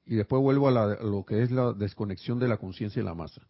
Y 0.06 0.16
después 0.16 0.42
vuelvo 0.42 0.70
a, 0.70 1.04
lo 1.04 1.26
que 1.26 1.44
es 1.44 1.52
la 1.52 1.74
desconexión 1.74 2.40
de 2.40 2.48
la 2.48 2.58
conciencia 2.58 3.02
y 3.02 3.06
la 3.06 3.14
masa. 3.14 3.42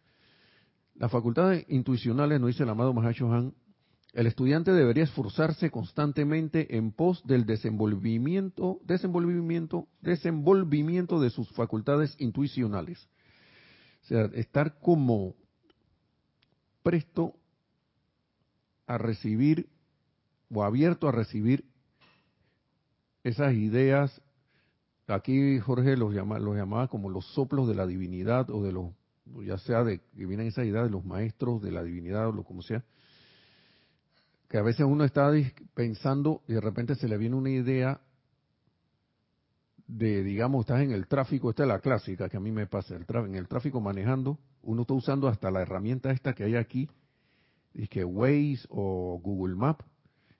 Las 0.94 1.10
facultades 1.10 1.64
intuicionales, 1.68 2.40
nos 2.40 2.48
dice 2.48 2.64
el 2.64 2.68
amado 2.68 2.92
Mahashohan, 2.92 3.54
El 4.12 4.26
estudiante 4.26 4.72
debería 4.72 5.04
esforzarse 5.04 5.70
constantemente 5.70 6.76
en 6.76 6.90
pos 6.90 7.24
del 7.26 7.46
desenvolvimiento, 7.46 8.80
desenvolvimiento, 8.84 9.86
desenvolvimiento 10.00 11.20
de 11.20 11.30
sus 11.30 11.48
facultades 11.50 12.16
intuicionales. 12.18 13.08
O 14.02 14.06
sea, 14.06 14.24
estar 14.34 14.80
como 14.80 15.36
presto 16.82 17.36
a 18.86 18.98
recibir 18.98 19.68
o 20.52 20.64
abierto 20.64 21.08
a 21.08 21.12
recibir 21.12 21.64
esas 23.22 23.54
ideas. 23.54 24.20
Aquí 25.06 25.60
Jorge 25.60 25.96
los, 25.96 26.12
llama, 26.12 26.40
los 26.40 26.56
llamaba 26.56 26.88
como 26.88 27.10
los 27.10 27.26
soplos 27.34 27.68
de 27.68 27.76
la 27.76 27.86
divinidad 27.86 28.50
o 28.50 28.64
de 28.64 28.72
los, 28.72 28.90
ya 29.46 29.58
sea 29.58 29.84
de 29.84 30.00
que 30.00 30.26
vienen 30.26 30.48
esas 30.48 30.66
ideas 30.66 30.84
de 30.84 30.90
los 30.90 31.04
maestros 31.04 31.62
de 31.62 31.70
la 31.70 31.84
divinidad 31.84 32.28
o 32.28 32.32
lo 32.32 32.42
como 32.42 32.62
sea 32.62 32.84
que 34.50 34.58
a 34.58 34.62
veces 34.62 34.84
uno 34.84 35.04
está 35.04 35.30
pensando 35.74 36.42
y 36.48 36.54
de 36.54 36.60
repente 36.60 36.96
se 36.96 37.06
le 37.06 37.16
viene 37.16 37.36
una 37.36 37.50
idea 37.50 38.00
de, 39.86 40.24
digamos, 40.24 40.62
estás 40.62 40.82
en 40.82 40.90
el 40.90 41.06
tráfico, 41.06 41.50
esta 41.50 41.62
es 41.62 41.68
la 41.68 41.78
clásica 41.78 42.28
que 42.28 42.36
a 42.36 42.40
mí 42.40 42.50
me 42.50 42.66
pasa, 42.66 42.96
en 42.96 43.34
el 43.36 43.46
tráfico 43.46 43.80
manejando, 43.80 44.40
uno 44.62 44.82
está 44.82 44.94
usando 44.94 45.28
hasta 45.28 45.52
la 45.52 45.62
herramienta 45.62 46.10
esta 46.10 46.32
que 46.32 46.42
hay 46.42 46.56
aquí, 46.56 46.90
es 47.74 47.88
que 47.88 48.04
Waze 48.04 48.66
o 48.70 49.20
Google 49.22 49.54
Map, 49.54 49.82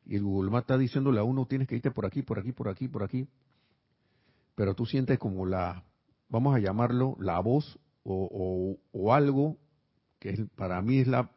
y 0.04 0.18
Google 0.18 0.50
Map 0.50 0.62
está 0.62 0.76
diciéndole 0.76 1.20
a 1.20 1.22
uno, 1.22 1.46
tienes 1.46 1.68
que 1.68 1.76
irte 1.76 1.92
por 1.92 2.04
aquí, 2.04 2.22
por 2.22 2.40
aquí, 2.40 2.50
por 2.50 2.68
aquí, 2.68 2.88
por 2.88 3.04
aquí, 3.04 3.28
pero 4.56 4.74
tú 4.74 4.86
sientes 4.86 5.20
como 5.20 5.46
la, 5.46 5.84
vamos 6.28 6.56
a 6.56 6.58
llamarlo, 6.58 7.16
la 7.20 7.38
voz 7.38 7.78
o, 8.02 8.76
o 8.90 9.14
algo 9.14 9.56
que 10.18 10.30
es, 10.30 10.40
para 10.56 10.82
mí 10.82 10.98
es 10.98 11.06
la 11.06 11.30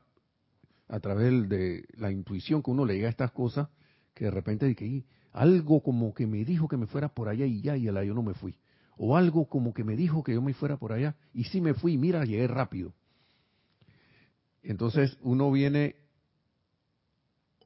a 0.88 1.00
través 1.00 1.50
de 1.50 1.86
la 1.98 2.12
intuición 2.12 2.62
que 2.62 2.72
uno 2.72 2.86
le 2.86 2.96
llega 2.96 3.08
a 3.08 3.12
estas 3.12 3.32
cosas, 3.32 3.70
que 4.14 4.26
de 4.26 4.32
repente 4.32 4.66
dice, 4.68 5.06
algo 5.32 5.82
como 5.82 6.14
que 6.14 6.28
me 6.28 6.46
dijo 6.46 6.68
que 6.68 6.78
me 6.78 6.88
fuera 6.88 7.10
por 7.10 7.28
allá 7.28 7.46
y 7.46 7.62
ya, 7.62 7.76
y 7.76 7.84
yo 7.84 8.14
no 8.14 8.24
me 8.24 8.34
fui. 8.34 8.56
O 8.96 9.18
algo 9.18 9.48
como 9.48 9.74
que 9.74 9.84
me 9.84 9.96
dijo 9.96 10.24
que 10.24 10.34
yo 10.34 10.42
me 10.42 10.54
fuera 10.54 10.78
por 10.78 10.94
allá, 10.94 11.16
y 11.34 11.46
sí 11.46 11.62
me 11.62 11.74
fui, 11.74 11.98
mira, 11.98 12.24
llegué 12.26 12.48
rápido. 12.48 12.94
Entonces 14.62 15.18
uno 15.22 15.52
viene 15.52 15.96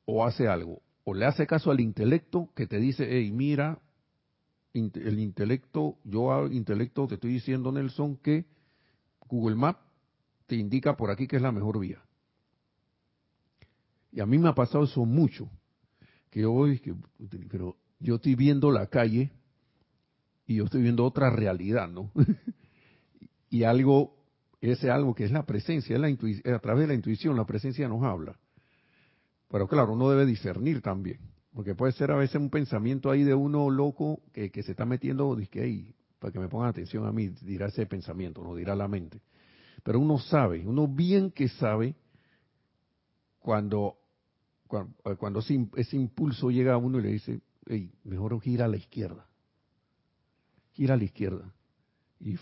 o 0.06 0.26
hace 0.26 0.48
algo, 0.48 0.82
o 1.04 1.14
le 1.14 1.26
hace 1.26 1.46
caso 1.46 1.70
al 1.70 1.82
intelecto 1.82 2.50
que 2.56 2.66
te 2.66 2.78
dice, 2.78 3.06
hey, 3.10 3.32
mira, 3.32 3.80
el 4.74 5.20
intelecto, 5.20 5.98
yo 6.04 6.48
intelecto 6.48 7.08
te 7.08 7.16
estoy 7.16 7.34
diciendo, 7.34 7.72
Nelson, 7.72 8.18
que 8.18 8.46
Google 9.28 9.56
Maps 9.56 9.82
te 10.46 10.56
indica 10.56 10.96
por 10.96 11.12
aquí 11.12 11.28
que 11.28 11.36
es 11.36 11.42
la 11.42 11.52
mejor 11.52 11.80
vía. 11.80 12.02
Y 14.18 14.20
a 14.20 14.26
mí 14.26 14.40
me 14.40 14.50
ha 14.50 14.56
pasado 14.56 14.86
eso 14.86 15.06
mucho, 15.06 15.48
que 16.32 16.42
yo 16.42 16.52
voy, 16.52 16.82
pero 17.52 17.78
yo 18.00 18.16
estoy 18.16 18.34
viendo 18.34 18.72
la 18.72 18.88
calle 18.88 19.32
y 20.48 20.56
yo 20.56 20.64
estoy 20.64 20.82
viendo 20.82 21.06
otra 21.06 21.30
realidad, 21.30 21.88
¿no? 21.88 22.10
y 23.52 23.62
algo, 23.62 24.18
ese 24.60 24.90
algo 24.90 25.14
que 25.14 25.24
es 25.24 25.32
la 25.32 25.46
presencia, 25.46 26.00
la 26.00 26.08
a 26.08 26.60
través 26.60 26.82
de 26.82 26.88
la 26.88 26.94
intuición, 26.96 27.36
la 27.36 27.46
presencia 27.46 27.88
nos 27.88 28.02
habla. 28.02 28.40
Pero 29.50 29.68
claro, 29.68 29.94
uno 29.94 30.10
debe 30.10 30.26
discernir 30.26 30.82
también, 30.82 31.20
porque 31.54 31.76
puede 31.76 31.92
ser 31.92 32.10
a 32.10 32.16
veces 32.16 32.42
un 32.42 32.50
pensamiento 32.50 33.12
ahí 33.12 33.24
de 33.24 33.36
uno 33.36 33.70
loco 33.70 34.24
que, 34.34 34.50
se 34.64 34.72
está 34.72 34.84
metiendo, 34.84 35.36
dice, 35.36 35.94
para 36.18 36.34
que 36.34 36.40
me 36.40 36.48
pongan 36.48 36.70
atención 36.70 37.06
a 37.06 37.12
mí, 37.12 37.28
dirá 37.44 37.68
ese 37.68 37.86
pensamiento, 37.86 38.44
no 38.44 38.56
dirá 38.56 38.76
la 38.76 38.88
mente. 38.88 39.22
Pero 39.84 40.00
uno 40.00 40.18
sabe, 40.18 40.66
uno 40.66 40.88
bien 40.88 41.30
que 41.30 41.50
sabe 41.50 41.94
cuando, 43.48 44.00
cuando, 44.68 45.40
ese, 45.40 45.98
impulso 45.98 46.52
llega 46.52 46.74
a 46.74 46.78
uno 46.78 47.00
y 47.00 47.04
le 47.04 47.10
dice, 47.10 47.42
hey, 47.66 47.92
mejor 48.04 48.40
gira 48.42 48.66
a 48.66 48.68
la 48.68 48.78
izquierda. 48.78 49.26
Gira 50.74 50.94
a 50.94 50.98
la 50.98 51.04
izquierda. 51.04 51.54
Y, 52.20 52.36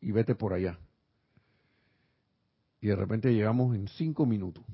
y 0.00 0.12
vete 0.12 0.34
por 0.34 0.52
allá. 0.52 0.78
Y 2.80 2.88
de 2.88 2.96
repente 2.96 3.32
llegamos 3.32 3.74
en 3.74 3.88
cinco 3.88 4.24
minutos, 4.24 4.64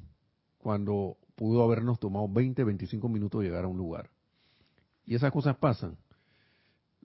cuando 0.59 1.16
pudo 1.34 1.62
habernos 1.62 1.99
tomado 1.99 2.28
20, 2.28 2.64
25 2.64 3.09
minutos 3.09 3.42
llegar 3.42 3.64
a 3.64 3.68
un 3.68 3.78
lugar. 3.78 4.11
Y 5.07 5.14
esas 5.14 5.32
cosas 5.32 5.57
pasan. 5.57 5.97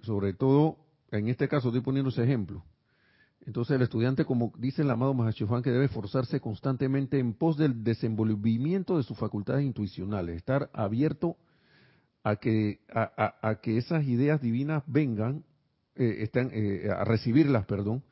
Sobre 0.01 0.33
todo, 0.33 0.77
en 1.11 1.27
este 1.27 1.47
caso 1.47 1.69
estoy 1.69 1.81
poniendo 1.81 2.09
ese 2.09 2.23
ejemplo. 2.23 2.63
Entonces 3.45 3.75
el 3.75 3.81
estudiante, 3.81 4.25
como 4.25 4.53
dice 4.57 4.81
el 4.81 4.91
amado 4.91 5.13
Mahachifán, 5.13 5.63
que 5.63 5.71
debe 5.71 5.85
esforzarse 5.85 6.39
constantemente 6.39 7.19
en 7.19 7.33
pos 7.33 7.57
del 7.57 7.83
desenvolvimiento 7.83 8.97
de 8.97 9.03
sus 9.03 9.17
facultades 9.17 9.65
intuicionales, 9.65 10.35
estar 10.35 10.69
abierto 10.73 11.37
a 12.23 12.35
que, 12.35 12.81
a, 12.93 13.59
que 13.61 13.77
esas 13.77 14.05
ideas 14.05 14.41
divinas 14.41 14.83
vengan, 14.87 15.45
eh, 15.95 16.17
están, 16.19 16.51
eh, 16.53 16.89
a 16.95 17.05
recibirlas, 17.05 17.65
perdón, 17.65 18.03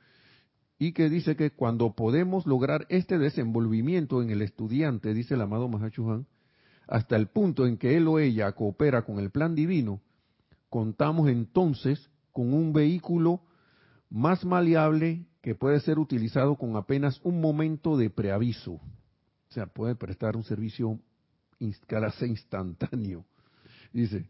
y 0.80 0.94
que 0.94 1.10
dice 1.10 1.36
que 1.36 1.52
cuando 1.52 1.94
podemos 1.94 2.46
lograr 2.46 2.86
este 2.90 3.18
desenvolvimiento 3.18 4.22
en 4.22 4.30
el 4.30 4.42
estudiante, 4.42 5.14
dice 5.14 5.34
el 5.34 5.42
amado 5.42 5.68
Mahachuhan, 5.68 6.28
hasta 6.88 7.16
el 7.16 7.28
punto 7.28 7.66
en 7.66 7.78
que 7.78 7.98
él 7.98 8.08
o 8.08 8.20
ella 8.20 8.52
coopera 8.54 9.04
con 9.04 9.20
el 9.20 9.30
plan 9.32 9.56
divino, 9.56 10.00
contamos 10.70 11.30
entonces 11.30 12.10
con 12.32 12.54
un 12.54 12.74
vehículo 12.74 13.42
más 14.10 14.46
maleable 14.46 15.26
que 15.42 15.56
puede 15.56 15.80
ser 15.80 16.00
utilizado 16.00 16.56
con 16.56 16.76
apenas 16.76 17.20
un 17.24 17.42
momento 17.42 17.98
de 17.98 18.10
preaviso. 18.10 18.74
O 18.74 19.52
sea, 19.52 19.66
puede 19.68 19.96
prestar 19.96 20.36
un 20.36 20.44
servicio 20.44 21.00
casi 21.88 22.26
instantáneo. 22.26 23.26
Dice, 23.94 24.30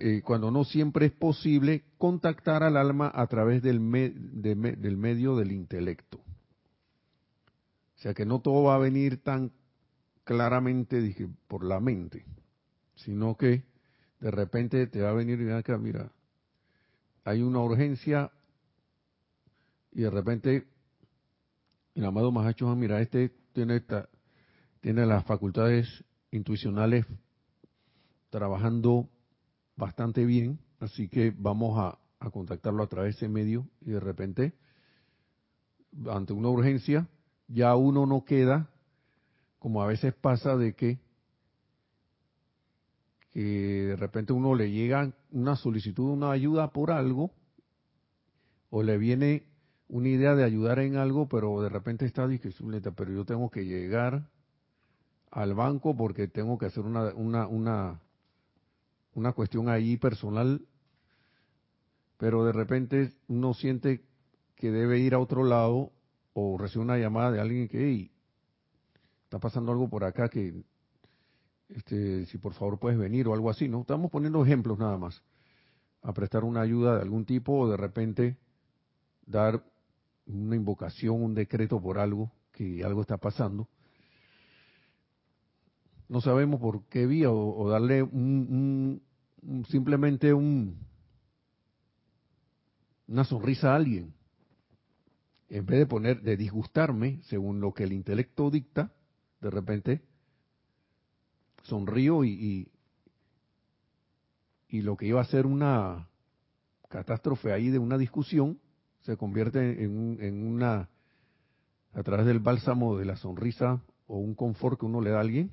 eh, 0.00 0.22
cuando 0.24 0.50
no 0.50 0.64
siempre 0.64 1.06
es 1.06 1.12
posible 1.12 1.84
contactar 1.98 2.62
al 2.62 2.76
alma 2.76 3.10
a 3.14 3.26
través 3.26 3.62
del, 3.62 3.78
del 3.92 4.96
medio 4.96 5.36
del 5.36 5.52
intelecto. 5.52 6.18
O 6.18 8.00
sea 8.00 8.14
que 8.14 8.24
no 8.24 8.40
todo 8.40 8.64
va 8.64 8.76
a 8.76 8.78
venir 8.78 9.22
tan 9.22 9.52
claramente 10.24 11.00
dije, 11.00 11.26
por 11.46 11.64
la 11.64 11.80
mente, 11.80 12.24
sino 12.96 13.36
que 13.36 13.64
de 14.20 14.30
repente 14.30 14.86
te 14.86 15.00
va 15.00 15.10
a 15.10 15.14
venir 15.14 15.40
y 15.40 15.50
acá, 15.50 15.78
mira, 15.78 16.12
hay 17.24 17.40
una 17.40 17.60
urgencia 17.60 18.30
y 19.92 20.02
de 20.02 20.10
repente 20.10 20.66
el 21.94 22.04
amado 22.04 22.30
Mahacho, 22.30 22.74
mira, 22.76 23.00
este 23.00 23.30
tiene, 23.52 23.76
esta, 23.76 24.08
tiene 24.80 25.04
las 25.06 25.24
facultades 25.24 26.04
intuicionales 26.30 27.06
trabajando 28.30 29.08
bastante 29.76 30.24
bien, 30.24 30.60
así 30.78 31.08
que 31.08 31.34
vamos 31.36 31.78
a, 31.78 31.98
a 32.20 32.30
contactarlo 32.30 32.82
a 32.82 32.88
través 32.88 33.14
de 33.14 33.18
ese 33.18 33.28
medio 33.28 33.66
y 33.80 33.90
de 33.90 34.00
repente, 34.00 34.54
ante 36.08 36.32
una 36.32 36.50
urgencia, 36.50 37.08
ya 37.48 37.74
uno 37.74 38.06
no 38.06 38.24
queda, 38.24 38.70
como 39.58 39.82
a 39.82 39.86
veces 39.86 40.14
pasa 40.14 40.56
de 40.56 40.74
que, 40.74 41.00
que 43.30 43.40
de 43.40 43.96
repente 43.96 44.32
uno 44.32 44.54
le 44.54 44.70
llega 44.70 45.12
una 45.32 45.56
solicitud, 45.56 46.10
una 46.10 46.30
ayuda 46.30 46.72
por 46.72 46.90
algo, 46.90 47.32
o 48.70 48.82
le 48.82 48.98
viene 48.98 49.47
una 49.88 50.08
idea 50.08 50.34
de 50.34 50.44
ayudar 50.44 50.78
en 50.80 50.96
algo, 50.96 51.28
pero 51.28 51.60
de 51.62 51.68
repente 51.68 52.04
está 52.04 52.26
difícil, 52.28 52.66
pero 52.94 53.12
yo 53.12 53.24
tengo 53.24 53.50
que 53.50 53.64
llegar 53.64 54.28
al 55.30 55.54
banco 55.54 55.96
porque 55.96 56.28
tengo 56.28 56.58
que 56.58 56.66
hacer 56.66 56.84
una, 56.84 57.14
una, 57.14 57.46
una, 57.46 58.00
una 59.14 59.32
cuestión 59.32 59.68
ahí 59.68 59.96
personal, 59.96 60.62
pero 62.18 62.44
de 62.44 62.52
repente 62.52 63.12
uno 63.28 63.54
siente 63.54 64.04
que 64.56 64.70
debe 64.70 64.98
ir 64.98 65.14
a 65.14 65.20
otro 65.20 65.44
lado 65.44 65.92
o 66.34 66.58
recibe 66.58 66.84
una 66.84 66.98
llamada 66.98 67.32
de 67.32 67.40
alguien 67.40 67.68
que 67.68 68.10
está 69.24 69.38
pasando 69.38 69.72
algo 69.72 69.88
por 69.88 70.04
acá 70.04 70.28
que 70.28 70.62
este, 71.68 72.26
si 72.26 72.38
por 72.38 72.54
favor 72.54 72.78
puedes 72.78 72.98
venir 72.98 73.28
o 73.28 73.34
algo 73.34 73.50
así, 73.50 73.68
¿no? 73.68 73.82
Estamos 73.82 74.10
poniendo 74.10 74.44
ejemplos 74.44 74.78
nada 74.78 74.96
más, 74.96 75.22
a 76.02 76.12
prestar 76.12 76.44
una 76.44 76.60
ayuda 76.60 76.96
de 76.96 77.02
algún 77.02 77.24
tipo 77.24 77.52
o 77.58 77.70
de 77.70 77.76
repente 77.76 78.36
dar 79.26 79.62
una 80.28 80.56
invocación, 80.56 81.22
un 81.22 81.34
decreto 81.34 81.80
por 81.80 81.98
algo, 81.98 82.30
que 82.52 82.84
algo 82.84 83.00
está 83.00 83.16
pasando. 83.16 83.68
No 86.08 86.20
sabemos 86.20 86.60
por 86.60 86.84
qué 86.86 87.06
vía 87.06 87.30
o, 87.30 87.68
darle 87.68 88.02
un, 88.02 89.02
simplemente 89.68 90.32
un, 90.32 90.78
una 93.06 93.24
sonrisa 93.24 93.72
a 93.72 93.76
alguien. 93.76 94.14
En 95.48 95.64
vez 95.64 95.78
de 95.80 95.86
poner, 95.86 96.20
de 96.22 96.36
disgustarme 96.36 97.20
según 97.22 97.60
lo 97.60 97.72
que 97.72 97.84
el 97.84 97.92
intelecto 97.92 98.50
dicta, 98.50 98.92
de 99.40 99.50
repente 99.50 100.02
sonrío 101.62 102.24
y, 102.24 102.30
y, 102.30 102.68
y 104.68 104.82
lo 104.82 104.96
que 104.96 105.06
iba 105.06 105.20
a 105.20 105.24
ser 105.24 105.46
una 105.46 106.08
catástrofe 106.88 107.52
ahí 107.52 107.68
de 107.68 107.78
una 107.78 107.98
discusión, 107.98 108.58
se 109.08 109.16
convierte 109.16 109.82
en, 109.84 110.46
una, 110.46 110.90
a 111.94 112.02
través 112.02 112.26
del 112.26 112.40
bálsamo 112.40 112.98
de 112.98 113.06
la 113.06 113.16
sonrisa 113.16 113.82
o 114.06 114.18
un 114.18 114.34
confort 114.34 114.78
que 114.78 114.84
uno 114.84 115.00
le 115.00 115.08
da 115.08 115.16
a 115.16 115.20
alguien, 115.22 115.50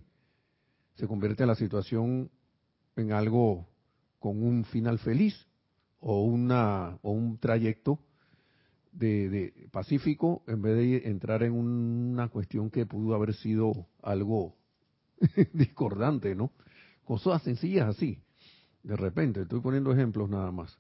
se 0.96 1.08
convierte 1.08 1.46
la 1.46 1.56
situación 1.56 2.30
en 2.98 3.14
algo 3.14 3.66
con 4.20 4.44
un 4.44 4.66
final 4.66 5.00
feliz 5.00 5.48
o 6.02 6.26
una 6.26 7.00
o 7.02 7.12
un 7.12 7.38
trayecto 7.38 8.00
de, 8.92 9.70
pacífico 9.72 10.44
en 10.48 10.62
vez 10.62 10.76
de 10.76 11.10
entrar 11.10 11.42
en 11.44 11.54
una 11.54 12.28
cuestión 12.28 12.70
que 12.70 12.86
pudo 12.86 13.16
haber 13.16 13.36
sido 13.36 13.88
algo 14.04 14.58
discordante, 15.54 16.36
¿no? 16.36 16.52
Cosas 17.06 17.42
sencillas 17.44 17.88
así. 17.88 18.22
De 18.84 18.98
repente, 18.98 19.44
estoy 19.44 19.62
poniendo 19.62 19.94
ejemplos 19.94 20.30
nada 20.30 20.52
más 20.52 20.78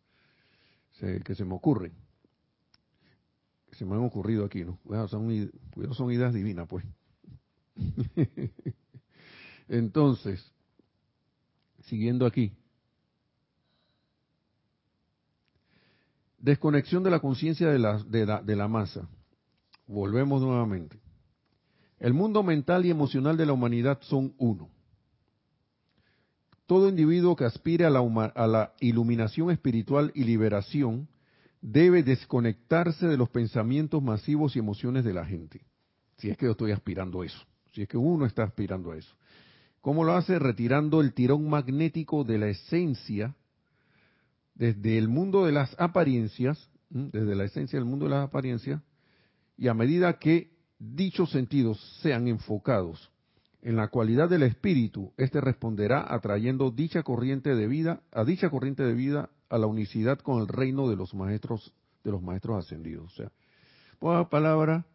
que 0.99 1.35
se 1.35 1.45
me 1.45 1.53
ocurren. 1.53 1.93
Se 3.77 3.85
me 3.85 3.95
han 3.95 4.03
ocurrido 4.03 4.45
aquí, 4.45 4.63
¿no? 4.63 4.79
son, 5.07 5.51
son 5.91 6.11
ideas 6.11 6.33
divinas, 6.33 6.67
pues. 6.67 6.85
Entonces, 9.67 10.51
siguiendo 11.85 12.25
aquí. 12.25 12.53
Desconexión 16.37 17.03
de 17.03 17.09
la 17.09 17.19
conciencia 17.19 17.69
de 17.69 17.79
la, 17.79 18.01
de, 18.03 18.25
la, 18.25 18.41
de 18.41 18.55
la 18.55 18.67
masa. 18.67 19.07
Volvemos 19.87 20.41
nuevamente. 20.41 20.99
El 21.99 22.13
mundo 22.13 22.43
mental 22.43 22.85
y 22.85 22.91
emocional 22.91 23.37
de 23.37 23.45
la 23.45 23.53
humanidad 23.53 23.99
son 24.01 24.33
uno. 24.37 24.69
Todo 26.65 26.89
individuo 26.89 27.35
que 27.35 27.45
aspire 27.45 27.85
a 27.85 27.89
la, 27.89 27.99
a 27.99 28.47
la, 28.47 28.73
iluminación 28.79 29.51
espiritual 29.51 30.11
y 30.15 30.23
liberación 30.23 31.07
debe 31.61 32.03
desconectarse 32.03 33.07
de 33.07 33.17
los 33.17 33.29
pensamientos 33.29 34.01
masivos 34.01 34.55
y 34.55 34.59
emociones 34.59 35.03
de 35.03 35.13
la 35.13 35.25
gente. 35.25 35.65
Si 36.17 36.29
es 36.29 36.37
que 36.37 36.45
yo 36.45 36.51
estoy 36.51 36.71
aspirando 36.71 37.21
a 37.21 37.25
eso. 37.25 37.45
Si 37.73 37.81
es 37.81 37.87
que 37.87 37.97
uno 37.97 38.25
está 38.25 38.43
aspirando 38.43 38.91
a 38.91 38.97
eso. 38.97 39.15
¿Cómo 39.81 40.03
lo 40.03 40.13
hace? 40.13 40.39
Retirando 40.39 41.01
el 41.01 41.13
tirón 41.13 41.49
magnético 41.49 42.23
de 42.23 42.37
la 42.37 42.47
esencia 42.47 43.35
desde 44.55 44.97
el 44.97 45.09
mundo 45.09 45.45
de 45.45 45.51
las 45.51 45.75
apariencias, 45.79 46.69
desde 46.89 47.35
la 47.35 47.43
esencia 47.43 47.77
del 47.77 47.87
mundo 47.87 48.05
de 48.05 48.11
las 48.11 48.27
apariencias, 48.27 48.81
y 49.57 49.67
a 49.67 49.73
medida 49.73 50.17
que 50.17 50.55
dichos 50.79 51.31
sentidos 51.31 51.79
sean 52.01 52.27
enfocados 52.27 53.11
en 53.61 53.75
la 53.75 53.87
cualidad 53.87 54.29
del 54.29 54.43
espíritu, 54.43 55.11
éste 55.17 55.41
responderá 55.41 56.05
atrayendo 56.13 56.71
dicha 56.71 57.03
corriente 57.03 57.55
de 57.55 57.67
vida, 57.67 58.01
a 58.11 58.23
dicha 58.23 58.49
corriente 58.49 58.83
de 58.83 58.93
vida, 58.93 59.29
a 59.55 59.57
la 59.57 59.67
unicidad 59.67 60.19
con 60.19 60.41
el 60.41 60.47
reino 60.47 60.89
de 60.89 60.95
los 60.95 61.13
maestros, 61.13 61.73
de 62.03 62.11
los 62.11 62.21
maestros 62.21 62.65
ascendidos. 62.65 63.11
O 63.13 63.15
sea, 63.15 63.31
por 63.99 64.29
palabra, 64.29 64.85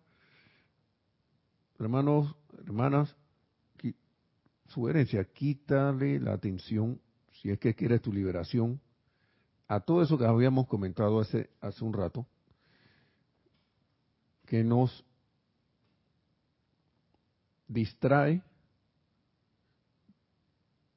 hermanos, 1.79 2.35
hermanas, 2.59 3.17
sugerencia, 4.67 5.25
quítale 5.25 6.21
la 6.21 6.33
atención, 6.33 7.01
si 7.41 7.51
es 7.51 7.59
que 7.59 7.75
quieres 7.75 8.03
tu 8.03 8.13
liberación, 8.13 8.81
a 9.67 9.81
todo 9.81 10.03
eso 10.03 10.19
que 10.19 10.27
habíamos 10.27 10.67
comentado 10.69 11.21
hace, 11.21 11.51
hace 11.61 11.85
un 11.85 11.93
rato, 11.93 12.27
que 14.47 14.63
nos 14.63 15.05
distrae 17.67 18.43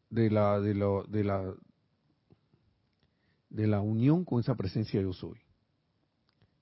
de 0.10 0.30
la, 0.30 0.60
de, 0.60 0.74
la, 0.76 1.04
de, 1.08 1.24
la, 1.24 1.54
de 3.54 3.68
la 3.68 3.80
unión 3.80 4.26
con 4.26 4.42
esa 4.42 4.56
presencia 4.56 5.02
yo 5.02 5.14
soy. 5.14 5.40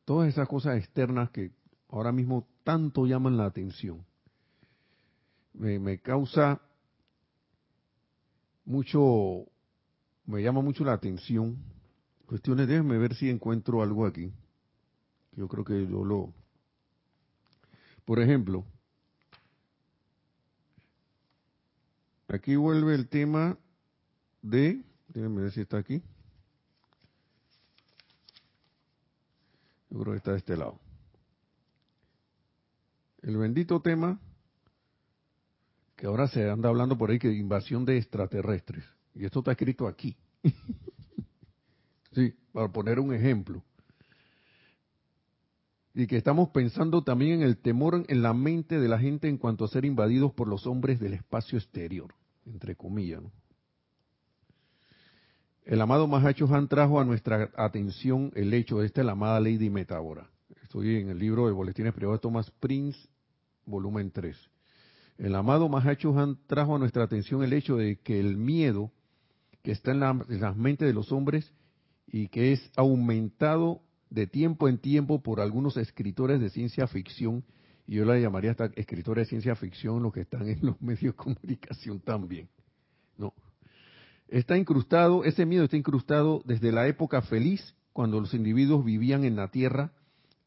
Todas 0.06 0.30
esas 0.30 0.48
cosas 0.48 0.78
externas 0.78 1.32
que 1.32 1.52
ahora 1.90 2.12
mismo 2.12 2.48
tanto 2.64 3.08
llaman 3.08 3.38
la 3.38 3.46
atención. 3.46 4.06
Me, 5.54 5.80
me 5.80 6.00
causa 6.00 6.62
mucho, 8.64 9.48
me 10.28 10.44
llama 10.44 10.62
mucho 10.62 10.84
la 10.84 10.94
atención 10.94 11.58
Cuestiones, 12.32 12.66
déjenme 12.66 12.98
ver 12.98 13.14
si 13.14 13.30
encuentro 13.30 13.82
algo 13.82 14.06
aquí. 14.06 14.32
Yo 15.34 15.50
creo 15.50 15.66
que 15.66 15.86
yo 15.86 16.06
lo... 16.06 16.34
Por 18.06 18.22
ejemplo, 18.22 18.64
aquí 22.30 22.56
vuelve 22.56 22.96
el 22.96 23.10
tema 23.10 23.58
de... 24.42 24.82
Déjenme 25.10 25.42
ver 25.42 25.52
si 25.52 25.60
está 25.60 25.80
aquí. 25.80 26.02
Yo 29.92 30.00
creo 30.00 30.14
que 30.14 30.18
está 30.18 30.32
de 30.32 30.38
este 30.38 30.58
lado. 30.58 30.80
El 33.22 33.38
bendito 33.38 33.82
tema 33.82 34.20
que 35.96 36.08
ahora 36.08 36.28
se 36.28 36.50
anda 36.50 36.70
hablando 36.70 36.98
por 36.98 37.12
ahí 37.12 37.20
que 37.20 37.32
invasión 37.32 37.86
de 37.86 37.98
extraterrestres. 37.98 38.84
Y 39.14 39.26
esto 39.26 39.40
está 39.40 39.52
escrito 39.52 39.88
aquí. 39.88 40.18
Sí, 42.14 42.34
para 42.52 42.70
poner 42.70 43.00
un 43.00 43.14
ejemplo. 43.14 43.64
Y 45.94 46.08
que 46.08 46.18
estamos 46.18 46.50
pensando 46.50 47.06
también 47.06 47.36
en 47.36 47.42
el 47.44 47.58
temor 47.58 48.04
en 48.06 48.22
la 48.22 48.34
mente 48.34 48.82
de 48.82 48.90
la 48.90 49.00
gente 49.00 49.30
en 49.30 49.38
cuanto 49.38 49.64
a 49.64 49.70
ser 49.70 49.86
invadidos 49.86 50.34
por 50.34 50.50
los 50.50 50.68
hombres 50.68 51.00
del 51.00 51.14
espacio 51.14 51.58
exterior, 51.58 52.14
entre 52.46 52.76
comillas. 52.76 53.22
El 55.64 55.80
amado 55.80 56.08
Mahacho 56.08 56.48
Han 56.54 56.68
trajo 56.68 57.00
a 57.00 57.06
nuestra 57.06 57.52
atención 57.56 58.32
el 58.36 58.54
hecho 58.54 58.80
de 58.80 58.88
esta, 58.88 59.04
la 59.04 59.12
amada 59.12 59.40
Lady 59.40 59.70
Metabora. 59.70 60.28
Estoy 60.64 60.96
en 60.96 61.10
el 61.10 61.20
libro 61.20 61.46
de 61.46 61.54
Boletines 61.54 61.94
Privados 61.94 62.20
de 62.20 62.24
Thomas 62.24 62.50
Prince, 62.60 63.00
volumen 63.66 64.10
3. 64.10 64.36
El 65.20 65.36
amado 65.36 65.70
Mahacho 65.70 66.18
Han 66.18 66.40
trajo 66.48 66.76
a 66.76 66.80
nuestra 66.80 67.04
atención 67.04 67.44
el 67.44 67.54
hecho 67.54 67.78
de 67.78 67.98
que 67.98 68.20
el 68.20 68.38
miedo 68.38 68.92
que 69.62 69.72
está 69.72 69.92
en, 69.92 70.00
la, 70.00 70.10
en 70.28 70.42
las 70.42 70.58
mentes 70.58 70.88
de 70.88 70.96
los 70.96 71.12
hombres 71.12 71.54
y 72.08 72.28
que 72.30 72.54
es 72.54 72.72
aumentado 72.76 73.84
de 74.10 74.26
tiempo 74.26 74.68
en 74.68 74.80
tiempo 74.80 75.22
por 75.22 75.40
algunos 75.40 75.78
escritores 75.78 76.42
de 76.42 76.50
ciencia 76.50 76.88
ficción, 76.88 77.46
y 77.86 77.96
yo 77.96 78.06
la 78.06 78.18
llamaría 78.18 78.52
hasta 78.52 78.72
escritores 78.76 79.28
de 79.28 79.30
ciencia 79.30 79.56
ficción 79.56 80.02
los 80.02 80.12
que 80.12 80.22
están 80.22 80.48
en 80.48 80.60
los 80.62 80.82
medios 80.82 81.14
de 81.16 81.24
comunicación 81.24 82.00
también. 82.00 82.50
No. 83.16 83.32
Está 84.32 84.58
incrustado, 84.58 85.26
ese 85.26 85.46
miedo 85.46 85.66
está 85.66 85.76
incrustado 85.76 86.42
desde 86.46 86.72
la 86.72 86.88
época 86.88 87.22
feliz, 87.22 87.76
cuando 87.92 88.22
los 88.22 88.34
individuos 88.34 88.86
vivían 88.86 89.26
en 89.26 89.36
la 89.36 89.50
tierra, 89.50 89.92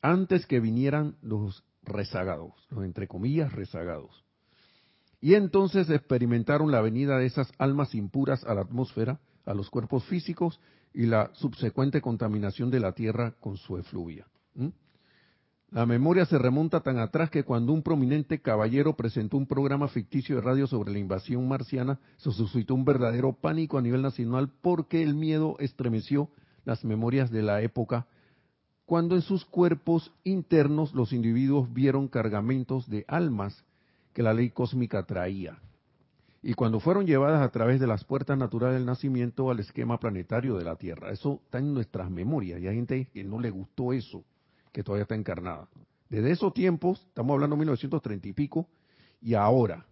antes 0.01 0.47
que 0.47 0.59
vinieran 0.59 1.16
los 1.20 1.64
rezagados, 1.82 2.55
los 2.70 2.82
entre 2.85 3.07
comillas 3.07 3.53
rezagados. 3.53 4.24
Y 5.20 5.35
entonces 5.35 5.91
experimentaron 5.91 6.72
la 6.72 6.80
venida 6.80 7.18
de 7.18 7.26
esas 7.26 7.53
almas 7.59 7.95
impuras 7.95 8.43
a 8.45 8.55
la 8.55 8.62
atmósfera, 8.62 9.20
a 9.45 9.53
los 9.53 9.68
cuerpos 9.68 10.03
físicos 10.05 10.61
y 10.95 11.05
la 11.05 11.30
subsecuente 11.35 12.01
contaminación 12.01 12.70
de 12.70 12.80
la 12.80 12.93
tierra 12.93 13.35
con 13.39 13.59
su 13.59 13.76
efluvia. 13.76 14.26
La 15.75 15.87
memoria 15.87 16.25
se 16.25 16.39
remonta 16.39 16.83
tan 16.83 17.01
atrás 17.01 17.31
que 17.31 17.43
cuando 17.43 17.72
un 17.72 17.83
prominente 17.83 18.41
caballero 18.41 18.95
presentó 18.95 19.37
un 19.37 19.49
programa 19.49 19.89
ficticio 19.89 20.37
de 20.37 20.41
radio 20.41 20.68
sobre 20.68 20.93
la 20.93 21.01
invasión 21.01 21.49
marciana, 21.49 21.99
se 22.16 22.31
suscitó 22.31 22.77
un 22.77 22.85
verdadero 22.85 23.33
pánico 23.33 23.77
a 23.77 23.83
nivel 23.83 24.01
nacional 24.01 24.53
porque 24.62 25.03
el 25.03 25.16
miedo 25.16 25.57
estremeció 25.59 26.29
las 26.64 26.85
memorias 26.85 27.33
de 27.33 27.43
la 27.43 27.61
época, 27.61 28.07
cuando 28.87 29.16
en 29.16 29.22
sus 29.22 29.45
cuerpos 29.45 30.12
internos 30.22 30.95
los 30.95 31.12
individuos 31.12 31.75
vieron 31.75 32.07
cargamentos 32.07 32.89
de 32.89 33.05
almas 33.09 33.64
que 34.12 34.22
la 34.22 34.33
ley 34.33 34.51
cósmica 34.51 35.03
traía 35.07 35.59
y 36.41 36.55
cuando 36.55 36.79
fueron 36.79 37.05
llevadas 37.05 37.43
a 37.43 37.51
través 37.51 37.81
de 37.81 37.89
las 37.89 38.05
puertas 38.05 38.39
naturales 38.39 38.77
del 38.77 38.87
nacimiento 38.87 39.51
al 39.51 39.59
esquema 39.59 39.99
planetario 39.99 40.57
de 40.57 40.64
la 40.64 40.77
Tierra. 40.77 41.11
Eso 41.11 41.41
está 41.43 41.59
en 41.59 41.75
nuestras 41.75 42.11
memorias 42.11 42.61
y 42.61 42.68
hay 42.68 42.77
gente 42.77 43.09
que 43.12 43.25
no 43.25 43.41
le 43.41 43.51
gustó 43.51 43.93
eso, 43.93 44.22
que 44.75 44.83
todavía 44.83 45.05
está 45.05 45.14
encarnada. 45.14 45.68
Desde 46.11 46.33
esos 46.33 46.53
tiempos, 46.53 47.01
estamos 47.09 47.33
hablando 47.33 47.57
de 47.57 47.61
1930 47.61 48.29
y 48.29 48.33
pico, 48.35 48.68
y 49.22 49.33
ahora 49.33 49.87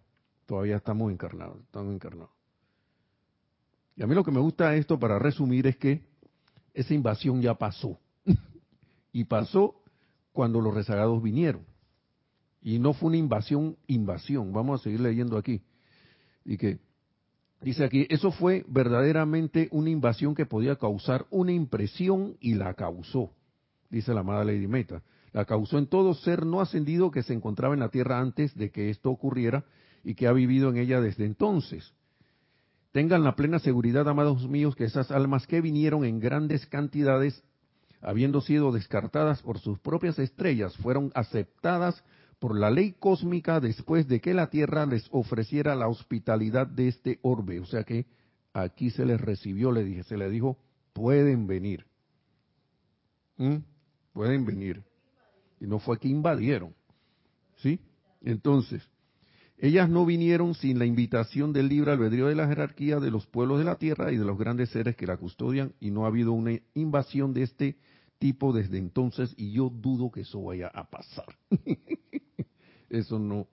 todavía 0.45 0.75
estamos 0.75 1.11
encarnados, 1.11 1.59
estamos 1.61 1.95
encarnados. 1.95 2.29
Y 3.95 4.03
a 4.03 4.07
mí 4.07 4.13
lo 4.13 4.23
que 4.23 4.31
me 4.31 4.39
gusta 4.39 4.75
esto, 4.75 4.99
para 4.99 5.17
resumir, 5.17 5.65
es 5.65 5.77
que 5.77 6.05
esa 6.75 6.93
invasión 6.93 7.41
ya 7.41 7.55
pasó. 7.55 7.97
y 9.11 9.23
pasó 9.23 9.81
cuando 10.31 10.61
los 10.61 10.73
rezagados 10.73 11.23
vinieron. 11.23 11.65
Y 12.61 12.77
no 12.77 12.93
fue 12.93 13.07
una 13.07 13.17
invasión, 13.17 13.77
invasión. 13.87 14.53
Vamos 14.53 14.79
a 14.79 14.83
seguir 14.83 14.99
leyendo 14.99 15.37
aquí 15.37 15.63
y 16.45 16.57
que 16.57 16.79
dice 17.61 17.83
aquí, 17.83 18.05
eso 18.09 18.31
fue 18.31 18.65
verdaderamente 18.67 19.69
una 19.71 19.89
invasión 19.89 20.35
que 20.35 20.45
podía 20.45 20.75
causar 20.75 21.25
una 21.29 21.51
impresión 21.51 22.37
y 22.39 22.55
la 22.55 22.73
causó, 22.73 23.31
dice 23.93 24.13
la 24.13 24.21
amada 24.21 24.43
Lady 24.43 24.67
Meta. 24.67 25.03
La 25.31 25.45
causó 25.45 25.77
en 25.77 25.87
todo 25.87 26.13
ser 26.15 26.45
no 26.45 26.61
ascendido 26.61 27.11
que 27.11 27.23
se 27.23 27.33
encontraba 27.33 27.73
en 27.73 27.79
la 27.79 27.89
tierra 27.89 28.19
antes 28.19 28.55
de 28.55 28.71
que 28.71 28.89
esto 28.89 29.09
ocurriera 29.09 29.65
y 30.03 30.15
que 30.15 30.27
ha 30.27 30.33
vivido 30.33 30.69
en 30.69 30.77
ella 30.77 30.99
desde 30.99 31.25
entonces. 31.25 31.93
Tengan 32.91 33.23
la 33.23 33.35
plena 33.35 33.59
seguridad, 33.59 34.07
amados 34.07 34.47
míos, 34.47 34.75
que 34.75 34.83
esas 34.83 35.11
almas 35.11 35.47
que 35.47 35.61
vinieron 35.61 36.05
en 36.05 36.19
grandes 36.19 36.65
cantidades, 36.65 37.43
habiendo 38.01 38.41
sido 38.41 38.71
descartadas 38.71 39.41
por 39.41 39.59
sus 39.59 39.79
propias 39.79 40.19
estrellas, 40.19 40.75
fueron 40.77 41.11
aceptadas 41.15 42.03
por 42.39 42.57
la 42.59 42.69
ley 42.69 42.93
cósmica 42.99 43.59
después 43.59 44.07
de 44.07 44.19
que 44.19 44.33
la 44.33 44.49
Tierra 44.49 44.85
les 44.85 45.07
ofreciera 45.11 45.75
la 45.75 45.87
hospitalidad 45.87 46.67
de 46.67 46.89
este 46.89 47.19
orbe. 47.21 47.59
O 47.59 47.65
sea 47.65 47.83
que 47.83 48.05
aquí 48.53 48.89
se 48.89 49.05
les 49.05 49.21
recibió, 49.21 49.71
le 49.71 49.83
dije, 49.83 50.03
se 50.03 50.17
les 50.17 50.31
dijo, 50.31 50.57
pueden 50.93 51.47
venir. 51.47 51.85
¿Mm? 53.37 53.72
Pueden 54.13 54.45
venir. 54.45 54.83
Y 55.59 55.67
no 55.67 55.79
fue 55.79 55.99
que 55.99 56.07
invadieron. 56.07 56.73
¿Sí? 57.57 57.79
Entonces, 58.21 58.81
ellas 59.57 59.89
no 59.89 60.05
vinieron 60.05 60.55
sin 60.55 60.79
la 60.79 60.85
invitación 60.85 61.53
del 61.53 61.69
libre 61.69 61.91
albedrío 61.91 62.27
de 62.27 62.35
la 62.35 62.47
jerarquía 62.47 62.99
de 62.99 63.11
los 63.11 63.27
pueblos 63.27 63.59
de 63.59 63.65
la 63.65 63.75
tierra 63.75 64.11
y 64.11 64.17
de 64.17 64.25
los 64.25 64.37
grandes 64.37 64.69
seres 64.69 64.95
que 64.95 65.07
la 65.07 65.17
custodian, 65.17 65.73
y 65.79 65.91
no 65.91 66.03
ha 66.03 66.07
habido 66.07 66.33
una 66.33 66.59
invasión 66.73 67.33
de 67.33 67.43
este 67.43 67.77
tipo 68.19 68.53
desde 68.53 68.77
entonces, 68.77 69.33
y 69.37 69.51
yo 69.51 69.69
dudo 69.69 70.11
que 70.11 70.21
eso 70.21 70.43
vaya 70.43 70.67
a 70.67 70.89
pasar. 70.89 71.37
eso 72.89 73.19
no. 73.19 73.47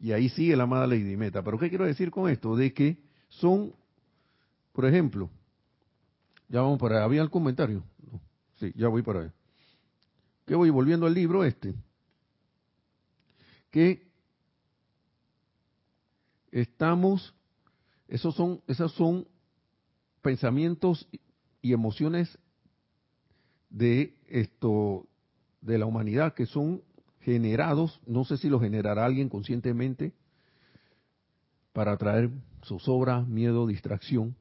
Y 0.00 0.12
ahí 0.12 0.28
sigue 0.30 0.56
la 0.56 0.64
amada 0.64 0.86
Lady 0.86 1.16
Meta. 1.16 1.42
Pero 1.42 1.58
¿qué 1.58 1.68
quiero 1.68 1.86
decir 1.86 2.10
con 2.10 2.30
esto? 2.30 2.56
De 2.56 2.72
que 2.72 2.98
son, 3.28 3.72
por 4.72 4.86
ejemplo, 4.86 5.30
ya 6.48 6.60
vamos 6.60 6.78
para 6.78 6.96
allá. 6.96 7.04
¿Había 7.04 7.22
el 7.22 7.30
comentario? 7.30 7.84
Sí, 8.56 8.72
ya 8.76 8.88
voy 8.88 9.02
para 9.02 9.20
allá. 9.20 9.34
Que 10.52 10.56
voy 10.56 10.68
volviendo 10.68 11.06
al 11.06 11.14
libro 11.14 11.44
este. 11.44 11.74
Que 13.70 14.06
estamos, 16.50 17.34
esos 18.06 18.34
son, 18.34 18.60
esos 18.66 18.92
son 18.92 19.26
pensamientos 20.20 21.08
y 21.62 21.72
emociones 21.72 22.38
de 23.70 24.14
esto, 24.28 25.06
de 25.62 25.78
la 25.78 25.86
humanidad 25.86 26.34
que 26.34 26.44
son 26.44 26.82
generados, 27.22 28.02
no 28.06 28.26
sé 28.26 28.36
si 28.36 28.50
lo 28.50 28.60
generará 28.60 29.06
alguien 29.06 29.30
conscientemente, 29.30 30.12
para 31.72 31.96
traer 31.96 32.28
zozobra, 32.66 33.22
miedo, 33.22 33.66
distracción. 33.66 34.36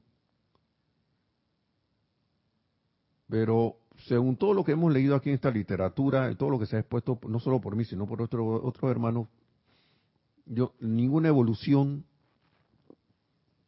Pero 3.29 3.77
según 4.07 4.35
todo 4.35 4.53
lo 4.53 4.63
que 4.63 4.71
hemos 4.73 4.91
leído 4.91 5.15
aquí 5.15 5.29
en 5.29 5.35
esta 5.35 5.51
literatura, 5.51 6.33
todo 6.35 6.49
lo 6.49 6.59
que 6.59 6.65
se 6.65 6.75
ha 6.75 6.79
expuesto, 6.79 7.19
no 7.27 7.39
solo 7.39 7.59
por 7.61 7.75
mí, 7.75 7.85
sino 7.85 8.07
por 8.07 8.21
otros 8.21 8.91
hermanos, 8.91 9.27
yo, 10.45 10.73
ninguna 10.79 11.29
evolución 11.29 12.05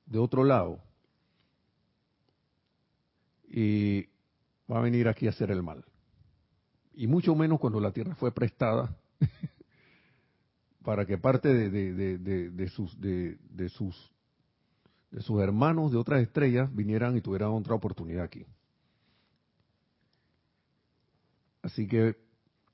de 0.05 0.19
otro 0.19 0.43
lado 0.43 0.79
y 3.47 4.07
va 4.71 4.79
a 4.79 4.81
venir 4.81 5.07
aquí 5.07 5.27
a 5.27 5.29
hacer 5.29 5.51
el 5.51 5.61
mal. 5.61 5.85
Y 6.95 7.07
mucho 7.07 7.35
menos 7.35 7.59
cuando 7.59 7.79
la 7.79 7.91
tierra 7.91 8.15
fue 8.15 8.31
prestada 8.31 8.95
para 10.83 11.05
que 11.05 11.17
parte 11.17 11.69
de, 11.69 12.69
sus, 12.69 12.99
de, 12.99 13.37
sus, 13.69 14.11
de 15.11 15.21
sus 15.21 15.41
hermanos 15.41 15.91
de 15.91 15.97
otras 15.97 16.21
estrellas 16.21 16.73
vinieran 16.73 17.15
y 17.15 17.21
tuvieran 17.21 17.51
otra 17.51 17.75
oportunidad 17.75 18.23
aquí. 18.23 18.45
Así 21.63 21.87
que 21.87 22.15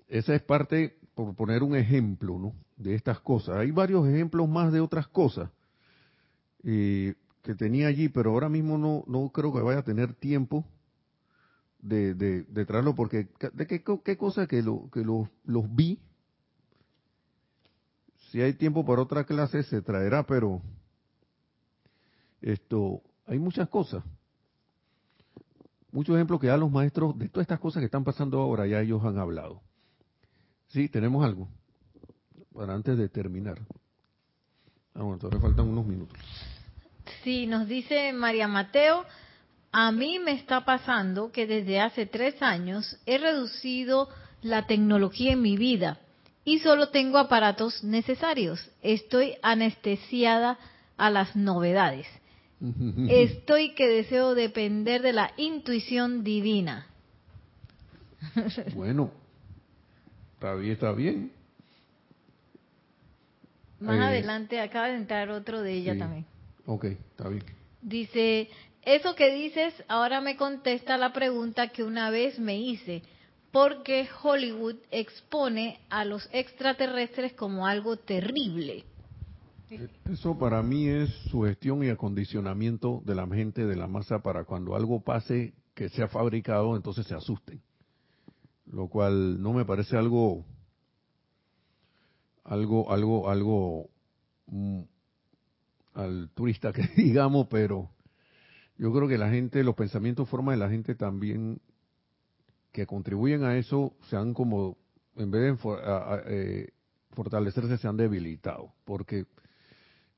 esa 0.10 0.36
es 0.36 0.42
parte, 0.42 0.98
por 1.16 1.34
poner 1.36 1.64
un 1.64 1.78
ejemplo, 1.78 2.38
¿no? 2.38 2.54
de 2.80 2.96
estas 2.96 3.20
cosas. 3.20 3.58
Hay 3.58 3.72
varios 3.72 4.08
ejemplos 4.08 4.50
más 4.50 4.72
de 4.72 4.80
otras 4.80 5.08
cosas 5.08 5.52
eh, 6.64 7.14
que 7.44 7.54
tenía 7.54 7.88
allí, 7.88 8.10
pero 8.10 8.32
ahora 8.32 8.50
mismo 8.50 8.78
no, 8.78 9.04
no 9.06 9.30
creo 9.30 9.54
que 9.54 9.62
vaya 9.62 9.80
a 9.80 9.84
tener 9.84 10.14
tiempo 10.14 10.66
de, 11.80 12.14
de, 12.16 12.66
traerlo, 12.66 12.96
porque 12.96 13.30
de 13.54 13.68
qué, 13.68 13.84
qué 14.04 14.18
cosa 14.18 14.48
que, 14.48 14.62
lo, 14.62 14.90
que 14.92 15.02
los, 15.02 15.30
los 15.46 15.74
vi. 15.76 16.00
Si 18.32 18.42
hay 18.42 18.54
tiempo 18.54 18.86
para 18.86 19.02
otra 19.02 19.24
clase 19.24 19.64
se 19.64 19.82
traerá, 19.82 20.24
pero 20.24 20.62
esto 22.42 23.02
hay 23.26 23.40
muchas 23.40 23.70
cosas. 23.70 24.04
Muchos 25.92 26.16
ejemplos 26.16 26.40
que 26.40 26.48
ya 26.48 26.58
los 26.58 26.72
maestros 26.72 27.18
de 27.18 27.30
todas 27.30 27.46
estas 27.46 27.60
cosas 27.60 27.82
que 27.82 27.86
están 27.86 28.04
pasando 28.04 28.40
ahora, 28.40 28.68
ya 28.68 28.82
ellos 28.82 29.04
han 29.04 29.18
hablado. 29.18 29.62
Sí, 30.68 30.88
tenemos 30.88 31.26
algo 31.26 31.48
para 32.54 32.74
antes 32.74 32.98
de 32.98 33.10
terminar. 33.10 33.58
Ah, 34.94 35.04
bueno, 35.04 35.18
todavía 35.18 35.40
faltan 35.40 35.68
unos 35.68 35.86
minutos. 35.86 36.18
Sí, 37.24 37.48
nos 37.48 37.68
dice 37.68 38.12
María 38.14 38.48
Mateo, 38.48 39.06
a 39.72 39.92
mí 39.92 40.20
me 40.20 40.34
está 40.34 40.66
pasando 40.66 41.32
que 41.32 41.48
desde 41.48 41.80
hace 41.80 42.06
tres 42.06 42.42
años 42.42 42.98
he 43.06 43.18
reducido 43.18 44.10
la 44.42 44.68
tecnología 44.68 45.34
en 45.34 45.42
mi 45.42 45.58
vida 45.58 46.00
y 46.44 46.60
solo 46.60 46.90
tengo 46.90 47.18
aparatos 47.18 47.84
necesarios. 47.84 48.60
Estoy 48.82 49.36
anestesiada 49.42 50.58
a 50.98 51.10
las 51.10 51.36
novedades. 51.36 52.08
Estoy 53.10 53.74
que 53.74 53.88
deseo 53.88 54.36
depender 54.36 55.02
de 55.02 55.14
la 55.14 55.32
intuición 55.38 56.24
divina. 56.24 56.88
Bueno, 58.76 59.12
está 60.34 60.54
bien, 60.56 60.74
está 60.74 60.92
bien. 60.92 61.32
Más 63.80 63.98
eh, 63.98 64.04
adelante 64.04 64.60
acaba 64.60 64.90
de 64.90 64.96
entrar 64.96 65.30
otro 65.30 65.62
de 65.62 65.74
ella 65.74 65.98
también. 65.98 66.26
Ok, 66.66 66.86
está 66.86 67.30
bien. 67.30 67.44
Dice, 67.82 68.50
eso 68.84 69.16
que 69.16 69.34
dices 69.34 69.74
ahora 69.88 70.20
me 70.20 70.36
contesta 70.36 70.98
la 70.98 71.14
pregunta 71.14 71.70
que 71.70 71.84
una 71.84 72.10
vez 72.10 72.40
me 72.40 72.58
hice. 72.58 73.04
¿Por 73.52 73.84
qué 73.84 74.08
Hollywood 74.22 74.76
expone 74.92 75.80
a 75.90 76.06
los 76.06 76.30
extraterrestres 76.32 77.34
como 77.34 77.66
algo 77.66 77.98
terrible? 77.98 78.84
Eso 80.06 80.38
para 80.38 80.64
mí 80.64 80.88
es 80.88 81.10
sugestión 81.30 81.84
y 81.84 81.90
acondicionamiento 81.90 83.02
de 83.06 83.16
la 83.16 83.28
gente, 83.28 83.66
de 83.66 83.76
la 83.76 83.88
masa, 83.88 84.20
para 84.24 84.46
cuando 84.46 84.76
algo 84.76 85.02
pase 85.02 85.54
que 85.76 85.90
sea 85.90 86.08
fabricado, 86.08 86.76
entonces 86.76 87.06
se 87.06 87.16
asusten. 87.16 87.62
Lo 88.66 88.88
cual 88.88 89.42
no 89.42 89.54
me 89.54 89.66
parece 89.66 89.96
algo 89.98 90.46
algo, 92.44 92.92
algo, 92.92 93.30
algo 93.30 93.90
mm, 94.48 94.82
altruista 95.94 96.74
que 96.74 96.82
digamos, 96.98 97.48
pero 97.48 97.90
yo 98.78 98.92
creo 98.92 99.08
que 99.08 99.18
la 99.18 99.30
gente, 99.30 99.64
los 99.64 99.76
pensamientos, 99.76 100.30
formas 100.30 100.54
de 100.54 100.60
la 100.60 100.70
gente 100.70 100.96
también 100.96 101.62
que 102.72 102.88
contribuyen 102.88 103.44
a 103.44 103.58
eso 103.58 103.94
se 104.10 104.16
han 104.16 104.34
como, 104.34 104.78
en 105.16 105.32
vez 105.32 105.42
de 105.42 105.70
eh, 106.28 106.70
fortalecerse, 107.12 107.78
se 107.78 107.88
han 107.88 107.98
debilitado. 107.98 108.74
Porque 108.86 109.26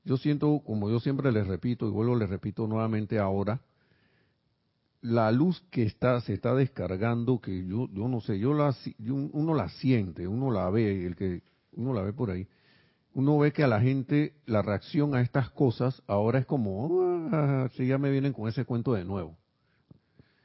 yo 0.04 0.16
siento, 0.16 0.62
como 0.64 0.90
yo 0.90 1.00
siempre 1.00 1.30
les 1.32 1.46
repito, 1.46 1.86
y 1.86 1.90
vuelvo 1.90 2.16
les 2.16 2.28
repito 2.28 2.66
nuevamente 2.66 3.18
ahora, 3.18 3.60
la 5.00 5.32
luz 5.32 5.62
que 5.70 5.82
está 5.82 6.20
se 6.20 6.32
está 6.32 6.54
descargando, 6.54 7.40
que 7.40 7.66
yo, 7.66 7.88
yo 7.92 8.08
no 8.08 8.20
sé, 8.20 8.38
yo 8.38 8.54
la, 8.54 8.74
uno 9.08 9.54
la 9.54 9.68
siente, 9.68 10.28
uno 10.28 10.50
la 10.50 10.70
ve, 10.70 11.06
el 11.06 11.16
que 11.16 11.42
uno 11.72 11.92
la 11.92 12.02
ve 12.02 12.12
por 12.12 12.30
ahí, 12.30 12.46
uno 13.14 13.38
ve 13.38 13.52
que 13.52 13.64
a 13.64 13.68
la 13.68 13.80
gente 13.80 14.34
la 14.46 14.62
reacción 14.62 15.14
a 15.14 15.20
estas 15.20 15.50
cosas 15.50 16.02
ahora 16.06 16.38
es 16.38 16.46
como, 16.46 17.28
ah, 17.32 17.68
si 17.76 17.86
ya 17.86 17.98
me 17.98 18.10
vienen 18.10 18.32
con 18.32 18.48
ese 18.48 18.64
cuento 18.64 18.94
de 18.94 19.04
nuevo. 19.04 19.36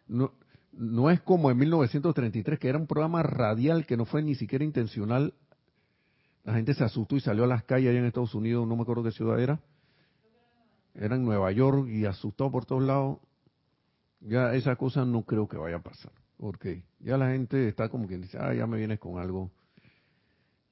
No, 0.07 0.33
no 0.73 1.09
es 1.09 1.21
como 1.21 1.49
en 1.51 1.57
1933, 1.57 2.59
que 2.59 2.67
era 2.67 2.77
un 2.77 2.87
programa 2.87 3.23
radial 3.23 3.85
que 3.85 3.97
no 3.97 4.05
fue 4.05 4.21
ni 4.21 4.35
siquiera 4.35 4.65
intencional. 4.65 5.33
La 6.47 6.53
gente 6.53 6.73
se 6.73 6.85
asustó 6.85 7.17
y 7.17 7.19
salió 7.19 7.43
a 7.43 7.47
las 7.47 7.65
calles 7.65 7.89
allá 7.89 7.99
en 7.99 8.05
Estados 8.05 8.33
Unidos, 8.33 8.65
no 8.65 8.77
me 8.77 8.83
acuerdo 8.83 9.03
qué 9.03 9.11
ciudad 9.11 9.37
era. 9.37 9.59
Era 10.95 11.17
en 11.17 11.25
Nueva 11.25 11.51
York 11.51 11.89
y 11.89 12.05
asustó 12.05 12.49
por 12.49 12.65
todos 12.65 12.83
lados. 12.83 13.17
Ya 14.21 14.53
esa 14.53 14.77
cosa 14.77 15.03
no 15.03 15.23
creo 15.23 15.49
que 15.49 15.57
vaya 15.57 15.75
a 15.75 15.83
pasar. 15.83 16.13
Porque 16.37 16.83
ya 16.99 17.17
la 17.17 17.31
gente 17.31 17.67
está 17.67 17.89
como 17.89 18.07
quien 18.07 18.21
dice, 18.21 18.37
ah, 18.39 18.53
ya 18.53 18.65
me 18.65 18.77
vienes 18.77 18.97
con 18.97 19.19
algo 19.19 19.51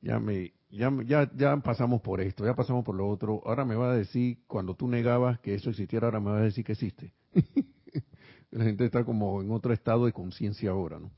ya 0.05 0.19
me 0.19 0.53
ya, 0.69 0.91
ya, 1.05 1.31
ya 1.35 1.57
pasamos 1.57 2.01
por 2.01 2.21
esto, 2.21 2.45
ya 2.45 2.53
pasamos 2.53 2.85
por 2.85 2.95
lo 2.95 3.09
otro, 3.09 3.41
ahora 3.45 3.65
me 3.65 3.75
va 3.75 3.91
a 3.91 3.95
decir, 3.95 4.39
cuando 4.45 4.75
tú 4.75 4.87
negabas 4.87 5.39
que 5.39 5.55
eso 5.55 5.71
existiera, 5.71 6.07
ahora 6.07 6.19
me 6.19 6.31
va 6.31 6.37
a 6.37 6.43
decir 6.43 6.63
que 6.63 6.73
existe. 6.73 7.13
la 8.51 8.63
gente 8.65 8.85
está 8.85 9.03
como 9.03 9.41
en 9.41 9.51
otro 9.51 9.73
estado 9.73 10.05
de 10.05 10.13
conciencia 10.13 10.71
ahora, 10.71 10.99
¿no? 10.99 11.11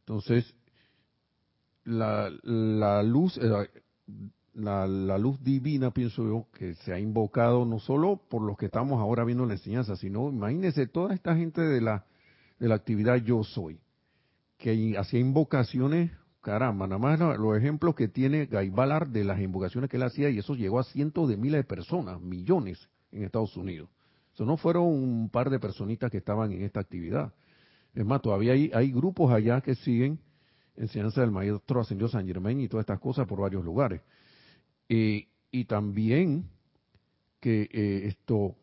Entonces, 0.00 0.54
la, 1.88 3.02
luz, 3.02 3.38
eh, 3.38 3.70
la, 4.54 5.18
luz 5.18 5.42
divina, 5.42 5.90
pienso 5.90 6.24
yo, 6.24 6.46
que 6.52 6.74
se 6.76 6.92
ha 6.92 6.98
invocado 6.98 7.64
no 7.64 7.78
solo 7.78 8.20
por 8.28 8.42
los 8.42 8.56
que 8.56 8.66
estamos 8.66 9.00
ahora 9.00 9.24
viendo 9.24 9.46
la 9.46 9.54
enseñanza, 9.54 9.96
sino 9.96 10.28
imagínense 10.28 10.86
toda 10.86 11.14
esta 11.14 11.34
gente 11.34 11.62
de 11.62 11.80
la, 11.80 12.04
de 12.58 12.68
la 12.68 12.74
actividad 12.74 13.16
yo 13.16 13.42
soy, 13.42 13.80
que 14.58 14.96
hacía 14.98 15.20
invocaciones 15.20 16.10
caramba, 16.42 16.86
nada 16.86 16.98
más 16.98 17.18
los 17.38 17.56
ejemplos 17.58 17.94
que 17.94 18.08
tiene 18.08 18.46
Guy 18.46 18.70
Ballard 18.70 19.08
de 19.08 19.24
las 19.24 19.40
invocaciones 19.40 19.90
que 19.90 19.96
él 19.96 20.02
hacía, 20.02 20.30
y 20.30 20.38
eso 20.38 20.54
llegó 20.54 20.78
a 20.78 20.84
cientos 20.84 21.28
de 21.28 21.36
miles 21.36 21.60
de 21.60 21.64
personas, 21.64 22.20
millones 22.20 22.88
en 23.12 23.24
Estados 23.24 23.56
Unidos. 23.56 23.90
Eso 24.34 24.44
no 24.44 24.56
fueron 24.56 24.84
un 24.84 25.30
par 25.30 25.50
de 25.50 25.58
personitas 25.58 26.10
que 26.10 26.18
estaban 26.18 26.52
en 26.52 26.62
esta 26.62 26.80
actividad. 26.80 27.32
Es 27.94 28.04
más, 28.04 28.22
todavía 28.22 28.52
hay 28.52 28.92
grupos 28.92 29.32
allá 29.32 29.60
que 29.60 29.74
siguen 29.74 30.20
enseñanza 30.78 31.20
del 31.20 31.30
maestro 31.30 31.80
ascendió 31.80 32.08
San 32.08 32.26
Germain 32.26 32.60
y 32.60 32.68
todas 32.68 32.84
estas 32.84 33.00
cosas 33.00 33.26
por 33.26 33.40
varios 33.40 33.64
lugares. 33.64 34.00
y 34.88 35.64
también 35.66 36.48
que 37.40 37.68
eh, 37.72 38.06
esto, 38.06 38.56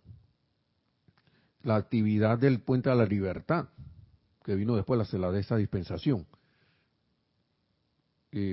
la 1.61 1.75
actividad 1.75 2.37
del 2.37 2.61
Puente 2.61 2.89
a 2.89 2.95
la 2.95 3.05
Libertad, 3.05 3.69
que 4.43 4.55
vino 4.55 4.75
después 4.75 5.11
de 5.11 5.19
la 5.19 5.31
de 5.31 5.39
esa 5.39 5.57
dispensación. 5.57 6.25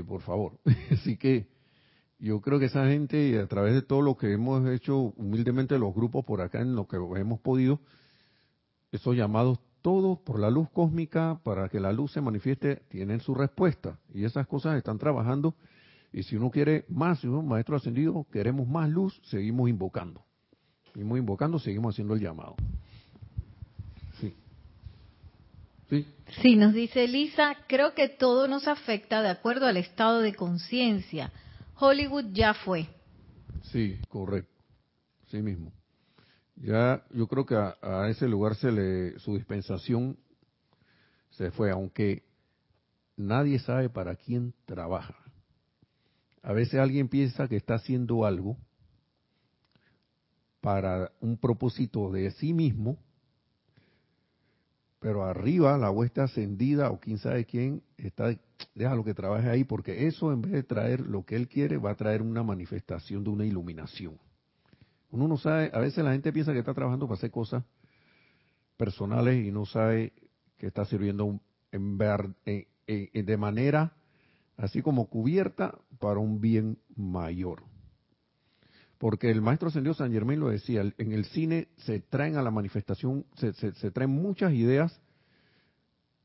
por 0.06 0.22
favor. 0.22 0.58
Así 0.90 1.16
que 1.16 1.48
yo 2.18 2.40
creo 2.40 2.60
que 2.60 2.66
esa 2.66 2.86
gente, 2.86 3.38
a 3.40 3.46
través 3.48 3.74
de 3.74 3.82
todo 3.82 4.00
lo 4.00 4.16
que 4.16 4.32
hemos 4.32 4.68
hecho 4.70 4.96
humildemente 5.16 5.78
los 5.78 5.92
grupos 5.92 6.24
por 6.24 6.40
acá, 6.40 6.60
en 6.60 6.76
lo 6.76 6.86
que 6.86 6.96
hemos 6.96 7.40
podido, 7.40 7.80
esos 8.92 9.16
llamados 9.16 9.58
todos 9.82 10.18
por 10.20 10.38
la 10.38 10.50
luz 10.50 10.70
cósmica 10.70 11.40
para 11.42 11.68
que 11.68 11.80
la 11.80 11.92
luz 11.92 12.12
se 12.12 12.20
manifieste, 12.20 12.76
tienen 12.88 13.20
su 13.20 13.34
respuesta. 13.34 13.98
Y 14.14 14.24
esas 14.24 14.46
cosas 14.46 14.76
están 14.76 14.98
trabajando. 14.98 15.54
Y 16.12 16.22
si 16.22 16.36
uno 16.36 16.50
quiere 16.50 16.84
más, 16.88 17.20
si 17.20 17.26
uno 17.26 17.42
maestro 17.42 17.76
ascendido, 17.76 18.26
queremos 18.32 18.68
más 18.68 18.88
luz, 18.88 19.20
seguimos 19.24 19.68
invocando. 19.68 20.24
Seguimos 20.92 21.18
invocando, 21.18 21.58
seguimos 21.58 21.94
haciendo 21.94 22.14
el 22.14 22.20
llamado. 22.20 22.54
Sí. 24.20 24.34
Sí. 25.90 26.06
Sí, 26.40 26.56
nos 26.56 26.72
dice 26.74 27.04
Elisa, 27.04 27.56
creo 27.66 27.94
que 27.94 28.08
todo 28.08 28.46
nos 28.46 28.68
afecta 28.68 29.20
de 29.22 29.30
acuerdo 29.30 29.66
al 29.66 29.76
estado 29.76 30.20
de 30.20 30.34
conciencia. 30.34 31.32
Hollywood 31.78 32.26
ya 32.32 32.54
fue. 32.54 32.86
Sí, 33.72 33.98
correcto. 34.08 34.62
Sí 35.28 35.42
mismo. 35.42 35.72
Ya 36.62 37.04
yo 37.12 37.26
creo 37.26 37.44
que 37.44 37.56
a, 37.56 38.08
ese 38.08 38.28
lugar 38.28 38.54
se 38.54 38.70
le 38.70 39.18
su 39.18 39.34
dispensación 39.34 40.16
se 41.30 41.50
fue, 41.50 41.72
aunque 41.72 42.22
nadie 43.16 43.58
sabe 43.58 43.88
para 43.88 44.14
quién 44.14 44.54
trabaja. 44.64 45.16
A 46.42 46.52
veces 46.52 46.78
alguien 46.78 47.08
piensa 47.08 47.48
que 47.48 47.56
está 47.56 47.74
haciendo 47.74 48.24
algo 48.24 48.56
para 50.60 51.10
un 51.20 51.36
propósito 51.36 52.12
de 52.12 52.30
sí 52.30 52.52
mismo, 52.52 52.96
pero 55.00 55.24
arriba 55.24 55.76
la 55.78 55.90
huesta 55.90 56.24
ascendida 56.24 56.90
o 56.90 57.00
quién 57.00 57.18
sabe 57.18 57.44
quién 57.44 57.82
está, 57.96 58.36
lo 58.74 59.02
que 59.02 59.14
trabaje 59.14 59.50
ahí, 59.50 59.64
porque 59.64 60.06
eso 60.06 60.32
en 60.32 60.42
vez 60.42 60.52
de 60.52 60.62
traer 60.62 61.00
lo 61.00 61.24
que 61.24 61.34
él 61.34 61.48
quiere, 61.48 61.76
va 61.76 61.90
a 61.90 61.96
traer 61.96 62.22
una 62.22 62.44
manifestación 62.44 63.24
de 63.24 63.30
una 63.30 63.44
iluminación. 63.44 64.16
Uno 65.12 65.28
no 65.28 65.36
sabe, 65.36 65.70
a 65.72 65.78
veces 65.78 66.02
la 66.02 66.12
gente 66.12 66.32
piensa 66.32 66.52
que 66.52 66.58
está 66.58 66.74
trabajando 66.74 67.06
para 67.06 67.18
hacer 67.18 67.30
cosas 67.30 67.62
personales 68.78 69.46
y 69.46 69.52
no 69.52 69.66
sabe 69.66 70.12
que 70.58 70.66
está 70.66 70.84
sirviendo 70.86 71.38
en 71.70 71.98
de 71.98 73.36
manera 73.36 73.92
así 74.56 74.80
como 74.80 75.06
cubierta 75.08 75.78
para 75.98 76.18
un 76.18 76.40
bien 76.40 76.78
mayor. 76.96 77.62
Porque 78.96 79.30
el 79.30 79.42
maestro 79.42 79.68
ascendido 79.68 79.94
San 79.94 80.12
Germán 80.12 80.40
lo 80.40 80.48
decía, 80.48 80.80
en 80.80 81.12
el 81.12 81.26
cine 81.26 81.68
se 81.78 82.00
traen 82.00 82.36
a 82.36 82.42
la 82.42 82.50
manifestación, 82.50 83.26
se, 83.34 83.90
traen 83.90 84.10
muchas 84.10 84.52
ideas 84.54 84.98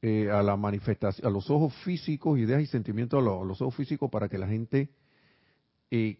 eh, 0.01 0.29
a 0.31 0.43
la 0.43 0.55
manifestación, 0.55 1.27
a 1.27 1.31
los 1.31 1.49
ojos 1.49 1.73
físicos, 1.83 2.39
ideas 2.39 2.61
y 2.61 2.67
sentimientos 2.67 3.19
a, 3.19 3.23
los 3.23 3.61
ojos 3.61 3.75
físicos 3.75 4.09
para 4.09 4.29
que 4.29 4.37
la 4.37 4.47
gente 4.47 4.89
eh, 5.91 6.19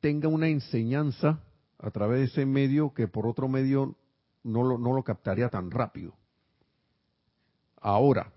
tenga 0.00 0.28
una 0.28 0.48
enseñanza 0.48 1.42
a 1.78 1.90
través 1.90 2.18
de 2.20 2.24
ese 2.26 2.46
medio 2.46 2.94
que 2.94 3.08
por 3.08 3.26
otro 3.26 3.48
medio 3.48 3.96
no 4.42 4.62
lo, 4.62 4.78
no 4.78 4.92
lo 4.92 5.02
captaría 5.02 5.48
tan 5.48 5.70
rápido. 5.70 6.14
Ahora, 7.80 8.32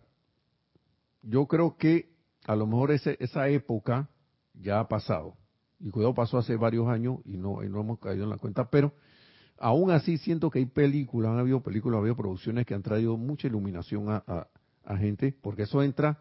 yo 1.22 1.48
creo 1.48 1.78
que 1.78 2.10
a 2.46 2.56
lo 2.56 2.68
mejor 2.68 2.92
ese, 2.92 3.18
esa 3.20 3.48
época 3.50 4.10
ya 4.54 4.80
ha 4.80 4.88
pasado. 4.88 5.36
Y 5.80 5.90
cuidado, 5.92 6.14
pasó 6.14 6.38
hace 6.38 6.56
varios 6.56 6.88
años 6.88 7.20
y 7.26 7.38
no, 7.38 7.62
no 7.62 7.82
hemos 7.82 8.00
caído 8.00 8.26
en 8.26 8.30
la 8.30 8.38
cuenta, 8.38 8.70
pero 8.70 8.94
aún 9.58 9.92
así 9.92 10.18
siento 10.18 10.50
que 10.50 10.60
hay 10.60 10.66
películas, 10.66 11.32
han 11.32 11.40
habido 11.40 11.62
películas, 11.62 11.98
ha 11.98 12.00
habido 12.00 12.16
producciones 12.16 12.66
que 12.66 12.74
han 12.74 12.82
traído 12.82 13.18
mucha 13.18 13.48
iluminación 13.48 14.10
a, 14.10 14.48
a, 14.84 14.98
gente, 14.98 15.36
porque 15.42 15.64
eso 15.64 15.82
entra 15.84 16.20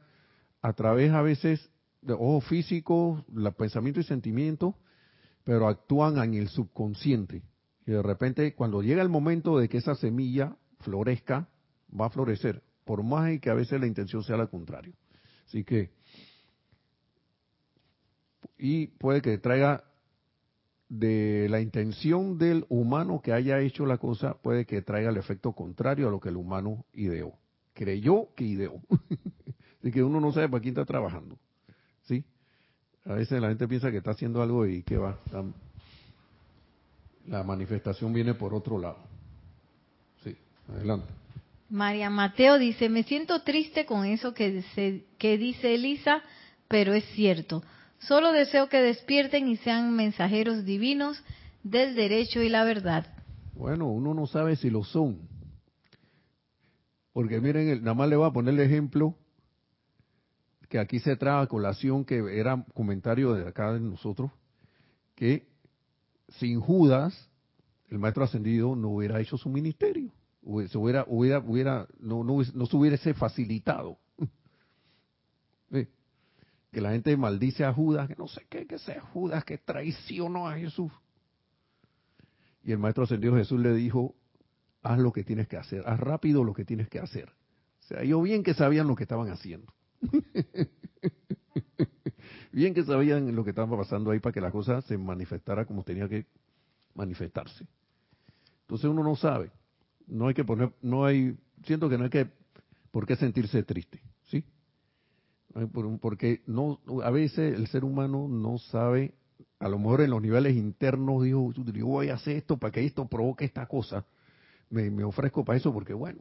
a 0.63 0.73
través 0.75 1.13
a 1.13 1.23
veces 1.23 1.71
de 2.03 2.13
ojos 2.13 2.45
físicos, 2.45 3.25
pensamiento 3.57 4.01
y 4.01 4.05
sentimiento, 4.05 4.77
pero 5.49 5.67
actúan 5.67 6.19
en 6.19 6.35
el 6.35 6.49
subconsciente. 6.51 7.43
Y 7.87 7.93
de 7.93 8.03
repente, 8.03 8.55
cuando 8.55 8.83
llega 8.83 9.01
el 9.01 9.09
momento 9.09 9.59
de 9.59 9.67
que 9.67 9.79
esa 9.79 9.95
semilla 9.95 10.55
florezca, 10.81 11.49
va 11.99 12.05
a 12.05 12.11
florecer, 12.11 12.63
por 12.85 13.03
más 13.03 13.41
que 13.41 13.49
a 13.49 13.55
veces 13.55 13.81
la 13.81 13.87
intención 13.87 14.23
sea 14.23 14.37
la 14.37 14.49
contraria. 14.49 14.93
Así 15.47 15.65
que 15.65 15.91
y 18.59 18.89
puede 18.89 19.23
que 19.23 19.39
traiga 19.39 19.85
de 20.91 21.47
la 21.49 21.63
intención 21.63 22.37
del 22.37 22.67
humano 22.69 23.23
que 23.23 23.33
haya 23.33 23.59
hecho 23.61 23.87
la 23.87 23.97
cosa, 23.97 24.35
puede 24.43 24.67
que 24.67 24.83
traiga 24.83 25.09
el 25.09 25.17
efecto 25.17 25.53
contrario 25.53 26.09
a 26.09 26.11
lo 26.11 26.21
que 26.21 26.29
el 26.29 26.37
humano 26.37 26.85
ideó. 26.93 27.39
Creyó 27.73 28.35
que 28.35 28.45
ideó. 28.45 28.83
Así 29.81 29.93
que 29.93 30.03
uno 30.03 30.21
no 30.21 30.31
sabe 30.31 30.51
para 30.51 30.61
quién 30.61 30.73
está 30.73 30.85
trabajando. 30.85 31.39
¿Sí? 32.03 32.23
A 33.09 33.15
veces 33.15 33.41
la 33.41 33.49
gente 33.49 33.67
piensa 33.67 33.91
que 33.91 33.97
está 33.97 34.11
haciendo 34.11 34.43
algo 34.43 34.67
y 34.67 34.83
que 34.83 34.99
va. 34.99 35.19
La 37.27 37.43
manifestación 37.43 38.13
viene 38.13 38.35
por 38.35 38.53
otro 38.55 38.79
lado. 38.79 38.99
Sí, 40.23 40.37
adelante. 40.69 41.07
María 41.71 42.11
Mateo 42.11 42.59
dice, 42.59 42.91
me 42.91 43.03
siento 43.03 43.43
triste 43.43 43.87
con 43.87 44.05
eso 44.05 44.35
que, 44.35 44.63
que 45.19 45.39
dice 45.39 45.75
Elisa, 45.75 46.23
pero 46.69 46.93
es 46.93 47.05
cierto. 47.15 47.63
Solo 47.99 48.31
deseo 48.31 48.69
que 48.69 48.81
despierten 48.81 49.49
y 49.49 49.57
sean 49.57 49.95
mensajeros 49.97 50.67
divinos 50.67 51.23
del 51.63 51.95
derecho 51.95 52.43
y 52.43 52.51
la 52.51 52.65
verdad. 52.65 53.07
Bueno, 53.55 53.89
uno 53.89 54.13
no 54.13 54.27
sabe 54.27 54.57
si 54.57 54.69
lo 54.69 54.85
son. 54.85 55.19
Porque 57.15 57.41
miren, 57.41 57.83
nada 57.83 57.95
más 57.95 58.09
le 58.09 58.17
voy 58.17 58.29
a 58.29 58.33
poner 58.33 58.55
el 58.55 58.61
ejemplo 58.61 59.15
que 60.69 60.79
aquí 60.79 61.01
se 61.01 61.17
trae 61.17 61.43
a 61.43 61.47
colación, 61.47 62.05
que 62.05 62.39
era 62.39 62.65
comentario 62.75 63.33
de 63.33 63.49
acá 63.49 63.73
de 63.73 63.81
nosotros, 63.81 64.31
que 65.15 65.49
sin 66.29 66.61
Judas, 66.61 67.31
el 67.89 67.99
maestro 67.99 68.25
ascendido 68.25 68.77
no 68.77 68.91
hubiera 68.91 69.21
hecho 69.21 69.39
su 69.39 69.49
ministerio, 69.49 70.13
hubiera, 70.43 71.05
hubiera, 71.09 71.39
hubiera, 71.41 71.89
no, 71.99 72.23
no, 72.23 72.43
no 72.55 72.67
se 72.67 72.77
hubiese 72.77 73.15
facilitado 73.15 73.99
que 76.71 76.81
la 76.81 76.91
gente 76.93 77.17
maldice 77.17 77.65
a 77.65 77.73
Judas, 77.73 78.09
que 78.09 78.17
no 78.17 78.29
sé 78.29 78.47
qué, 78.49 78.67
que 78.67 78.79
sea 78.79 79.01
Judas, 79.01 79.45
que 79.45 79.57
traicionó 79.57 80.49
a 80.49 80.57
Jesús. 80.57 80.93
Y 82.63 82.73
el 82.73 82.79
Maestro 82.79 83.05
Ascendido 83.05 83.35
Jesús 83.37 83.59
le 83.61 83.73
dijo, 83.73 84.15
haz 84.83 84.99
lo 84.99 85.13
que 85.13 85.25
tienes 85.25 85.49
que 85.49 85.57
hacer, 85.57 85.83
haz 85.87 85.99
rápido 85.99 86.45
lo 86.45 86.53
que 86.53 86.67
tienes 86.67 86.89
que 86.89 86.99
hacer. 86.99 87.31
O 87.81 87.87
sea, 87.89 88.05
yo 88.05 88.21
bien 88.21 88.43
que 88.43 88.53
sabían 88.53 88.87
lo 88.87 88.97
que 88.97 89.05
estaban 89.05 89.31
haciendo. 89.31 89.73
bien 92.53 92.75
que 92.75 92.85
sabían 92.85 93.35
lo 93.35 93.45
que 93.45 93.51
estaba 93.51 93.77
pasando 93.77 94.11
ahí 94.11 94.21
para 94.21 94.33
que 94.33 94.41
la 94.41 94.51
cosa 94.51 94.83
se 94.83 94.97
manifestara 94.99 95.65
como 95.65 95.83
tenía 95.85 96.09
que 96.09 96.27
manifestarse. 96.95 97.67
Entonces 98.63 98.91
uno 98.91 99.03
no 99.03 99.17
sabe, 99.17 99.51
no 100.07 100.29
hay 100.29 100.35
que 100.35 100.45
poner, 100.45 100.73
no 100.83 101.05
hay, 101.05 101.37
siento 101.65 101.89
que 101.89 101.97
no 101.97 102.05
hay 102.05 102.11
que, 102.11 102.29
por 102.91 103.07
qué 103.07 103.17
sentirse 103.17 103.63
triste, 103.63 104.03
¿sí? 104.27 104.45
porque 106.01 106.43
no 106.47 106.79
a 107.03 107.11
veces 107.11 107.57
el 107.57 107.67
ser 107.69 107.85
humano 107.85 108.29
no 108.29 108.59
sabe 108.59 109.15
a 109.59 109.69
lo 109.69 109.79
mejor 109.79 110.03
en 110.03 110.11
los 110.11 110.23
niveles 110.23 110.57
internos 110.57 111.23
dijo 111.25 111.53
yo 111.53 111.87
voy 111.87 112.11
a 112.11 112.15
hacer 112.15 112.37
esto 112.37 112.59
para 112.59 112.71
que 112.71 112.85
esto 112.85 113.09
provoque 113.09 113.45
esta 113.45 113.67
cosa 113.67 114.05
me, 114.71 114.91
me 114.91 115.05
ofrezco 115.05 115.45
para 115.45 115.59
eso 115.59 115.73
porque 115.73 115.95
bueno 115.95 116.21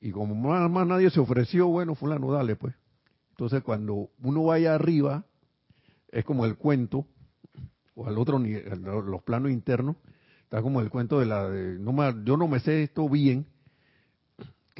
y 0.00 0.10
como 0.12 0.34
más, 0.34 0.86
nadie 0.86 1.10
se 1.10 1.20
ofreció 1.20 1.68
bueno 1.68 1.94
fulano 1.94 2.32
dale 2.32 2.56
pues 2.56 2.74
entonces 3.30 3.62
cuando 3.62 4.10
uno 4.22 4.44
vaya 4.44 4.74
arriba 4.74 5.24
es 6.08 6.24
como 6.24 6.44
el 6.44 6.56
cuento 6.56 7.06
o 7.94 8.06
al 8.06 8.18
otro 8.18 8.38
nivel 8.38 8.80
los 8.82 9.22
planos 9.22 9.50
internos 9.50 9.96
está 10.44 10.62
como 10.62 10.80
el 10.80 10.90
cuento 10.90 11.20
de 11.20 11.26
la 11.26 11.48
de, 11.48 11.78
no 11.78 12.24
yo 12.24 12.36
no 12.36 12.48
me 12.48 12.60
sé 12.60 12.82
esto 12.82 13.08
bien 13.08 13.46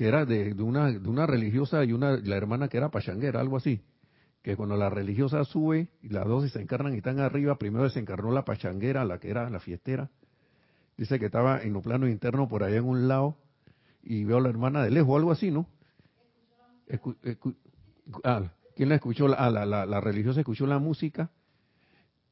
que 0.00 0.08
era 0.08 0.24
de, 0.24 0.54
una, 0.54 0.90
de 0.90 1.08
una 1.10 1.26
religiosa 1.26 1.84
y 1.84 1.92
una 1.92 2.12
la 2.16 2.36
hermana 2.36 2.68
que 2.68 2.78
era 2.78 2.90
pachanguera, 2.90 3.38
algo 3.38 3.58
así. 3.58 3.82
Que 4.40 4.56
cuando 4.56 4.74
la 4.74 4.88
religiosa 4.88 5.44
sube 5.44 5.88
y 6.00 6.08
las 6.08 6.26
dos 6.26 6.50
se 6.50 6.58
encarnan 6.58 6.94
y 6.94 6.98
están 6.98 7.18
arriba, 7.18 7.58
primero 7.58 7.84
desencarnó 7.84 8.32
la 8.32 8.46
pachanguera, 8.46 9.04
la 9.04 9.18
que 9.18 9.28
era 9.28 9.50
la 9.50 9.60
fiestera. 9.60 10.08
Dice 10.96 11.18
que 11.18 11.26
estaba 11.26 11.60
en 11.60 11.74
lo 11.74 11.82
plano 11.82 12.08
interno 12.08 12.48
por 12.48 12.64
allá 12.64 12.76
en 12.76 12.86
un 12.86 13.08
lado 13.08 13.36
y 14.02 14.24
veo 14.24 14.38
a 14.38 14.40
la 14.40 14.48
hermana 14.48 14.82
de 14.82 14.90
lejos, 14.90 15.16
algo 15.16 15.32
así, 15.32 15.50
¿no? 15.50 15.66
ah, 18.24 18.52
¿Quién 18.76 18.88
la 18.88 18.96
escuchó? 18.96 19.26
Ah, 19.36 19.50
la, 19.50 19.66
la, 19.66 20.00
religiosa 20.00 20.40
escuchó 20.40 20.66
la 20.66 20.78
música 20.78 21.30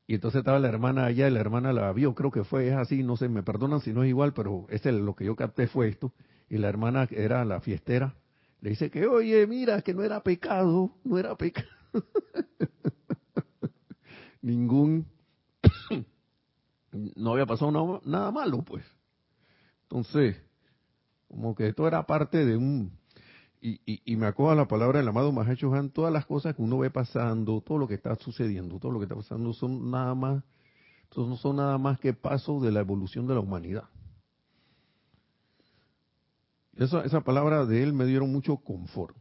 y 0.07 0.15
entonces 0.15 0.39
estaba 0.39 0.59
la 0.59 0.69
hermana 0.69 1.05
allá 1.05 1.29
y 1.29 1.31
la 1.31 1.41
hermana 1.41 1.73
la 1.73 1.93
vio, 1.93 2.15
creo 2.15 2.31
que 2.31 2.43
fue, 2.43 2.69
es 2.69 2.75
así, 2.75 3.03
no 3.03 3.17
sé, 3.17 3.29
me 3.29 3.43
perdonan 3.43 3.81
si 3.81 3.93
no 3.93 4.03
es 4.03 4.09
igual, 4.09 4.33
pero 4.33 4.67
ese, 4.71 4.91
lo 4.91 5.15
que 5.15 5.27
yo 5.27 5.37
capté 5.37 5.67
fue 5.67 5.89
esto 5.89 6.13
y 6.49 6.57
la 6.57 6.69
hermana 6.69 7.07
era 7.11 7.45
la 7.45 7.61
fiestera, 7.61 8.15
le 8.63 8.71
dice 8.71 8.91
que, 8.91 9.07
oye, 9.07 9.47
mira, 9.47 9.83
que 9.83 9.93
no 9.93 10.03
era 10.03 10.23
pecado, 10.23 10.93
no 11.05 11.19
era 11.19 11.37
pecado. 11.37 11.69
Ningún, 14.43 15.07
no 16.93 17.33
había 17.33 17.47
pasado 17.47 18.01
nada, 18.05 18.31
malo, 18.31 18.63
pues. 18.63 18.85
Entonces, 19.83 20.37
como 21.29 21.55
que 21.55 21.69
esto 21.69 21.87
era 21.87 22.05
parte 22.07 22.45
de 22.45 22.57
un, 22.57 22.93
y, 23.61 23.81
y, 24.05 24.17
me 24.17 24.27
acuerdo 24.27 24.55
la 24.55 24.69
palabra 24.69 25.01
del 25.01 25.09
amado 25.09 25.33
Mahacho 25.33 25.75
Han, 25.75 25.91
todas 25.91 26.13
las 26.13 26.27
cosas 26.27 26.55
que 26.55 26.63
uno 26.63 26.79
ve 26.79 26.91
pasando, 26.91 27.61
todo 27.61 27.79
lo 27.79 27.89
que 27.89 27.95
está 27.95 28.15
sucediendo, 28.15 28.79
todo 28.79 28.93
lo 28.93 29.01
que 29.01 29.05
está 29.05 29.17
pasando 29.17 29.53
son 29.53 29.91
nada 29.91 30.15
más, 30.15 30.45
no 31.17 31.37
son 31.37 31.57
nada 31.57 31.77
más 31.77 31.99
que 31.99 32.13
pasos 32.13 32.63
de 32.63 32.71
la 32.71 32.81
evolución 32.81 33.27
de 33.27 33.35
la 33.35 33.41
humanidad. 33.41 33.85
Esa, 36.77 37.03
esa 37.03 37.23
palabra 37.23 37.67
de 37.67 37.83
él 37.83 37.93
me 37.93 38.07
dieron 38.07 38.31
mucho 38.31 38.59
confort. 38.59 39.17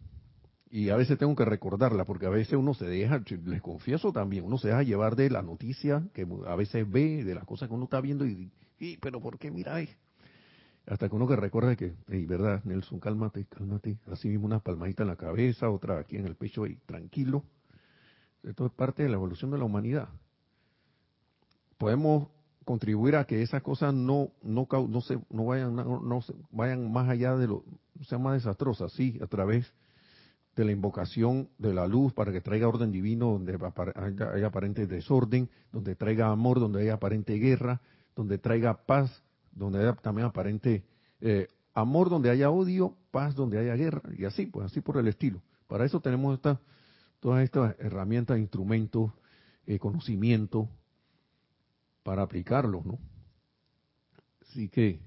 Y 0.70 0.90
a 0.90 0.98
veces 0.98 1.18
tengo 1.18 1.36
que 1.36 1.46
recordarla, 1.46 2.06
porque 2.06 2.28
a 2.28 2.30
veces 2.30 2.54
uno 2.54 2.76
se 2.76 2.86
deja, 2.86 3.24
les 3.46 3.62
confieso 3.62 4.12
también, 4.12 4.44
uno 4.44 4.60
se 4.60 4.68
deja 4.68 4.84
llevar 4.84 5.16
de 5.16 5.32
la 5.32 5.42
noticia 5.42 6.04
que 6.14 6.28
a 6.46 6.56
veces 6.56 6.88
ve, 6.88 7.24
de 7.24 7.34
las 7.34 7.46
cosas 7.46 7.70
que 7.70 7.74
uno 7.74 7.86
está 7.86 8.02
viendo 8.02 8.26
y, 8.28 8.52
y 8.78 8.98
pero 8.98 9.20
¿por 9.20 9.40
qué 9.40 9.50
mira 9.50 9.76
ahí? 9.76 9.90
Hasta 10.88 11.10
que 11.10 11.16
uno 11.16 11.28
que 11.28 11.36
recuerda 11.36 11.76
que, 11.76 11.96
hey, 12.08 12.26
verdad, 12.26 12.64
Nelson, 12.64 13.00
cálmate, 13.00 13.46
cálmate. 13.46 13.98
Así 14.10 14.30
mismo 14.30 14.46
una 14.46 14.60
palmadita 14.60 15.04
en 15.04 15.10
la 15.10 15.18
cabeza, 15.18 15.70
otra 15.70 16.00
aquí 16.00 16.16
en 16.16 16.26
el 16.26 16.36
pecho 16.36 16.66
y 16.66 16.78
tranquilo. 16.86 17.44
Esto 18.42 18.66
es 18.66 18.72
parte 18.72 19.04
de 19.04 19.10
la 19.10 19.16
evolución 19.16 19.52
de 19.52 19.58
la 19.58 19.66
humanidad. 19.66 20.08
Podemos 21.78 22.30
contribuir 22.64 23.18
a 23.18 23.26
que 23.26 23.42
esas 23.42 23.62
cosas 23.62 23.94
no 23.94 24.32
no 24.44 24.68
no 24.90 25.02
se 25.02 25.18
no 25.30 25.46
vayan 25.46 25.74
no, 25.74 26.20
vayan 26.52 26.92
más 26.92 27.08
allá 27.08 27.38
de 27.38 27.48
lo 27.48 27.64
sean 28.02 28.22
más 28.22 28.34
desastrosas 28.34 28.92
sí 28.92 29.18
a 29.22 29.28
través 29.28 29.74
de 30.54 30.66
la 30.66 30.74
invocación 30.74 31.48
de 31.58 31.74
la 31.74 31.88
luz 31.88 32.12
para 32.12 32.34
que 32.34 32.42
traiga 32.42 32.68
orden 32.68 32.92
divino 32.92 33.32
donde 33.32 33.58
haya, 34.36 34.48
aparente 34.48 34.86
desorden 34.86 35.50
donde 35.72 35.96
traiga 35.96 36.30
amor 36.30 36.60
donde 36.60 36.82
haya 36.82 36.96
aparente 36.96 37.36
guerra 37.36 37.80
donde 38.18 38.38
traiga 38.38 38.86
paz 38.86 39.24
donde 39.58 39.80
haya 39.80 39.94
también 39.94 40.28
aparente 40.28 40.86
eh, 41.22 41.48
amor 41.74 42.10
donde 42.10 42.30
haya 42.30 42.50
odio 42.50 42.96
paz 43.12 43.36
donde 43.36 43.60
haya 43.60 43.76
guerra 43.76 44.02
y 44.18 44.26
así 44.26 44.46
pues 44.46 44.68
así 44.68 44.82
por 44.82 44.98
el 44.98 45.08
estilo 45.08 45.42
para 45.68 45.86
eso 45.86 46.00
tenemos 46.00 46.36
esta, 46.36 46.60
todas 47.20 47.44
estas 47.44 47.76
herramientas 47.80 48.40
instrumentos 48.40 49.12
eh, 49.66 49.80
conocimiento 49.80 50.70
para 52.04 52.22
aplicarlos, 52.22 52.86
¿no? 52.86 53.00
Así 54.42 54.70
que 54.70 55.02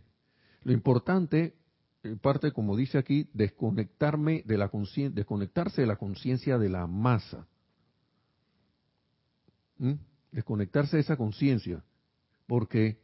lo 0.64 0.72
importante, 0.72 1.56
en 2.02 2.18
parte 2.18 2.52
como 2.52 2.76
dice 2.76 2.98
aquí, 2.98 3.30
desconectarme 3.32 4.42
de 4.44 4.58
la 4.58 4.70
desconectarse 5.12 5.80
de 5.80 5.86
la 5.86 5.96
conciencia 5.96 6.58
de 6.58 6.68
la 6.68 6.86
masa. 6.86 7.46
Desconectarse 10.30 10.98
de 10.98 11.02
esa 11.02 11.16
conciencia. 11.16 11.82
Porque 12.46 13.00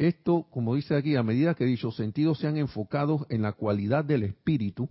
esto, 0.00 0.46
como 0.50 0.76
dice 0.76 0.96
aquí, 0.96 1.14
a 1.16 1.22
medida 1.22 1.54
que 1.54 1.66
dichos 1.66 1.94
sentidos 1.96 2.38
sean 2.38 2.56
enfocados 2.56 3.26
en 3.28 3.42
la 3.42 3.52
cualidad 3.52 4.02
del 4.02 4.22
espíritu, 4.22 4.88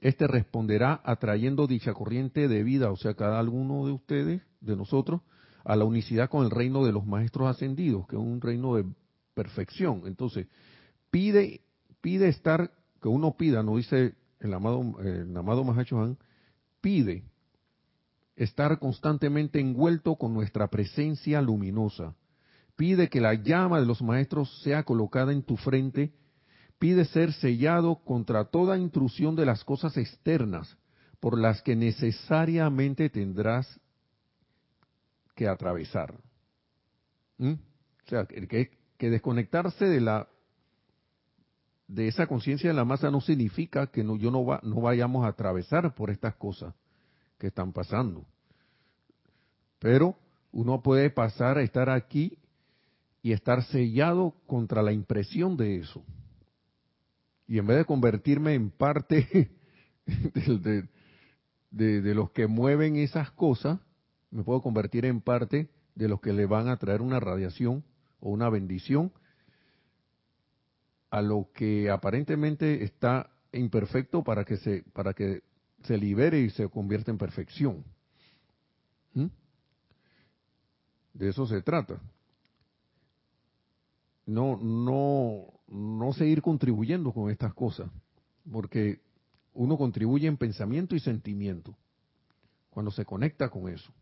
este 0.00 0.26
responderá 0.26 1.02
atrayendo 1.04 1.66
dicha 1.66 1.92
corriente 1.92 2.48
de 2.48 2.62
vida, 2.62 2.90
o 2.90 2.96
sea, 2.96 3.12
cada 3.12 3.42
uno 3.42 3.84
de 3.84 3.92
ustedes, 3.92 4.42
de 4.62 4.76
nosotros, 4.76 5.20
a 5.62 5.76
la 5.76 5.84
unicidad 5.84 6.30
con 6.30 6.44
el 6.44 6.50
reino 6.50 6.86
de 6.86 6.92
los 6.92 7.06
maestros 7.06 7.48
ascendidos, 7.48 8.06
que 8.06 8.16
es 8.16 8.22
un 8.22 8.40
reino 8.40 8.76
de 8.76 8.86
perfección. 9.34 10.04
Entonces, 10.06 10.46
pide, 11.10 11.60
pide 12.00 12.28
estar, 12.28 12.70
que 13.02 13.08
uno 13.08 13.36
pida, 13.36 13.62
no 13.62 13.76
dice 13.76 14.14
el 14.40 14.54
amado, 14.54 14.80
el 15.02 15.36
amado 15.36 15.64
Mahacho 15.64 16.16
pide 16.80 17.24
estar 18.36 18.78
constantemente 18.78 19.60
envuelto 19.60 20.16
con 20.16 20.32
nuestra 20.32 20.68
presencia 20.68 21.42
luminosa. 21.42 22.14
Pide 22.76 23.08
que 23.08 23.20
la 23.20 23.34
llama 23.34 23.80
de 23.80 23.86
los 23.86 24.02
maestros 24.02 24.62
sea 24.62 24.82
colocada 24.84 25.32
en 25.32 25.42
tu 25.42 25.56
frente. 25.56 26.12
Pide 26.78 27.06
ser 27.06 27.32
sellado 27.32 27.96
contra 28.04 28.44
toda 28.44 28.76
intrusión 28.76 29.34
de 29.34 29.46
las 29.46 29.64
cosas 29.64 29.96
externas 29.96 30.76
por 31.18 31.38
las 31.38 31.62
que 31.62 31.74
necesariamente 31.74 33.08
tendrás 33.08 33.80
que 35.34 35.48
atravesar. 35.48 36.14
¿Mm? 37.38 37.52
O 37.52 38.08
sea, 38.08 38.26
que, 38.26 38.70
desconectarse 38.98 39.86
de 39.86 40.00
la 40.00 40.28
de 41.88 42.08
esa 42.08 42.26
conciencia 42.26 42.68
de 42.68 42.74
la 42.74 42.84
masa 42.84 43.10
no 43.10 43.20
significa 43.20 43.86
que 43.86 44.02
yo 44.02 44.30
no, 44.30 44.44
va, 44.44 44.60
no 44.64 44.80
vayamos 44.80 45.24
a 45.24 45.28
atravesar 45.28 45.94
por 45.94 46.10
estas 46.10 46.34
cosas 46.34 46.74
que 47.38 47.46
están 47.46 47.72
pasando. 47.72 48.26
Pero 49.78 50.16
uno 50.50 50.82
puede 50.82 51.10
pasar 51.10 51.58
a 51.58 51.62
estar 51.62 51.88
aquí 51.88 52.38
y 53.26 53.32
estar 53.32 53.64
sellado 53.64 54.36
contra 54.46 54.84
la 54.84 54.92
impresión 54.92 55.56
de 55.56 55.78
eso. 55.78 56.00
Y 57.48 57.58
en 57.58 57.66
vez 57.66 57.78
de 57.78 57.84
convertirme 57.84 58.54
en 58.54 58.70
parte 58.70 59.50
de, 60.06 60.88
de, 61.72 62.14
los 62.14 62.30
que 62.30 62.46
mueven 62.46 62.94
esas 62.94 63.32
cosas, 63.32 63.80
me 64.30 64.44
puedo 64.44 64.62
convertir 64.62 65.06
en 65.06 65.20
parte 65.20 65.68
de 65.96 66.06
los 66.06 66.20
que 66.20 66.32
le 66.32 66.46
van 66.46 66.68
a 66.68 66.76
traer 66.76 67.02
una 67.02 67.18
radiación 67.18 67.82
o 68.20 68.30
una 68.30 68.48
bendición 68.48 69.12
a 71.10 71.20
lo 71.20 71.48
que 71.52 71.90
aparentemente 71.90 72.84
está 72.84 73.32
imperfecto 73.50 74.22
para 74.22 74.44
que 74.44 74.56
se 74.58 74.84
para 74.92 75.14
que 75.14 75.42
se 75.82 75.98
libere 75.98 76.42
y 76.42 76.50
se 76.50 76.68
convierta 76.68 77.10
en 77.10 77.18
perfección. 77.18 77.84
¿Mm? 79.14 79.26
De 81.12 81.28
eso 81.28 81.44
se 81.44 81.60
trata. 81.60 82.00
No 84.26 84.56
no 84.56 85.46
no 85.68 86.12
seguir 86.12 86.42
contribuyendo 86.42 87.12
con 87.12 87.30
estas 87.30 87.54
cosas, 87.54 87.90
porque 88.50 89.00
uno 89.54 89.76
contribuye 89.76 90.28
en 90.28 90.36
pensamiento 90.36 90.94
y 90.94 91.00
sentimiento 91.00 91.76
cuando 92.70 92.90
se 92.90 93.04
conecta 93.04 93.48
con 93.48 93.68
eso. 93.68 93.92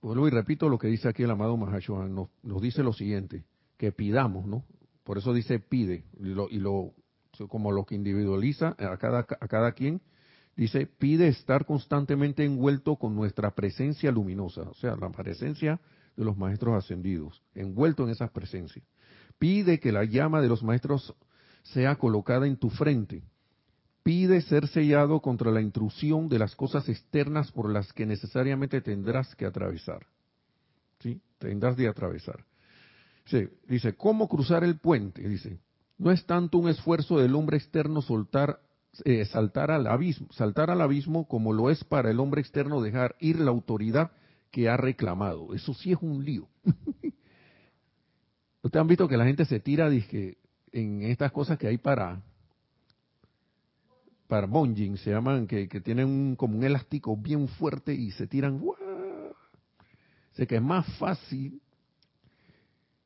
Vuelvo 0.00 0.28
y 0.28 0.30
repito 0.30 0.68
lo 0.68 0.78
que 0.78 0.88
dice 0.88 1.08
aquí 1.08 1.22
el 1.24 1.30
amado 1.30 1.56
Mahashohan, 1.56 2.14
nos, 2.14 2.62
dice 2.62 2.82
lo 2.82 2.92
siguiente, 2.92 3.44
que 3.76 3.90
pidamos, 3.90 4.46
¿no? 4.46 4.64
Por 5.02 5.18
eso 5.18 5.32
dice 5.32 5.58
pide, 5.58 6.04
y 6.20 6.26
lo, 6.26 6.48
y 6.50 6.58
lo 6.58 6.92
como 7.48 7.72
lo 7.72 7.84
que 7.84 7.94
individualiza 7.94 8.76
a 8.78 8.96
cada, 8.96 9.20
a 9.20 9.48
cada 9.48 9.72
quien, 9.72 10.00
dice 10.56 10.86
pide 10.86 11.28
estar 11.28 11.64
constantemente 11.64 12.44
envuelto 12.44 12.96
con 12.96 13.14
nuestra 13.14 13.52
presencia 13.52 14.12
luminosa, 14.12 14.62
o 14.62 14.74
sea, 14.74 14.96
la 14.96 15.10
presencia 15.10 15.80
de 16.18 16.24
los 16.24 16.36
maestros 16.36 16.74
ascendidos, 16.74 17.40
envuelto 17.54 18.02
en 18.02 18.10
esas 18.10 18.30
presencias. 18.30 18.84
Pide 19.38 19.78
que 19.78 19.92
la 19.92 20.04
llama 20.04 20.42
de 20.42 20.48
los 20.48 20.64
maestros 20.64 21.14
sea 21.62 21.94
colocada 21.94 22.46
en 22.48 22.56
tu 22.56 22.70
frente, 22.70 23.22
pide 24.02 24.40
ser 24.42 24.66
sellado 24.66 25.20
contra 25.20 25.52
la 25.52 25.60
intrusión 25.60 26.28
de 26.28 26.40
las 26.40 26.56
cosas 26.56 26.88
externas 26.88 27.52
por 27.52 27.70
las 27.70 27.92
que 27.92 28.04
necesariamente 28.04 28.80
tendrás 28.80 29.34
que 29.36 29.46
atravesar. 29.46 30.06
¿Sí? 30.98 31.20
Tendrás 31.38 31.76
de 31.76 31.86
atravesar. 31.86 32.44
dice, 33.68 33.94
¿cómo 33.94 34.28
cruzar 34.28 34.64
el 34.64 34.78
puente? 34.78 35.28
Dice, 35.28 35.60
no 35.98 36.10
es 36.10 36.26
tanto 36.26 36.58
un 36.58 36.68
esfuerzo 36.68 37.18
del 37.18 37.36
hombre 37.36 37.58
externo 37.58 38.02
soltar, 38.02 38.60
eh, 39.04 39.24
saltar 39.26 39.70
al 39.70 39.86
abismo, 39.86 40.26
saltar 40.32 40.70
al 40.70 40.80
abismo 40.80 41.28
como 41.28 41.52
lo 41.52 41.70
es 41.70 41.84
para 41.84 42.10
el 42.10 42.18
hombre 42.18 42.40
externo 42.40 42.80
dejar 42.80 43.14
ir 43.20 43.38
la 43.38 43.50
autoridad 43.50 44.10
que 44.50 44.68
ha 44.68 44.76
reclamado. 44.76 45.54
Eso 45.54 45.74
sí 45.74 45.92
es 45.92 45.98
un 46.00 46.24
lío. 46.24 46.48
Ustedes 48.62 48.80
han 48.80 48.88
visto 48.88 49.08
que 49.08 49.16
la 49.16 49.24
gente 49.24 49.44
se 49.44 49.60
tira 49.60 49.88
dije, 49.88 50.38
en 50.72 51.02
estas 51.02 51.32
cosas 51.32 51.58
que 51.58 51.68
hay 51.68 51.78
para 51.78 52.22
para 54.28 54.46
se 54.96 55.10
llaman, 55.10 55.46
que, 55.46 55.66
tienen 55.82 56.06
un, 56.06 56.36
como 56.36 56.58
un 56.58 56.62
elástico 56.62 57.16
bien 57.16 57.48
fuerte 57.48 57.94
y 57.94 58.10
se 58.10 58.26
tiran. 58.26 58.62
Sé 60.32 60.46
que 60.46 60.56
es 60.56 60.62
más 60.62 60.86
fácil, 60.98 61.62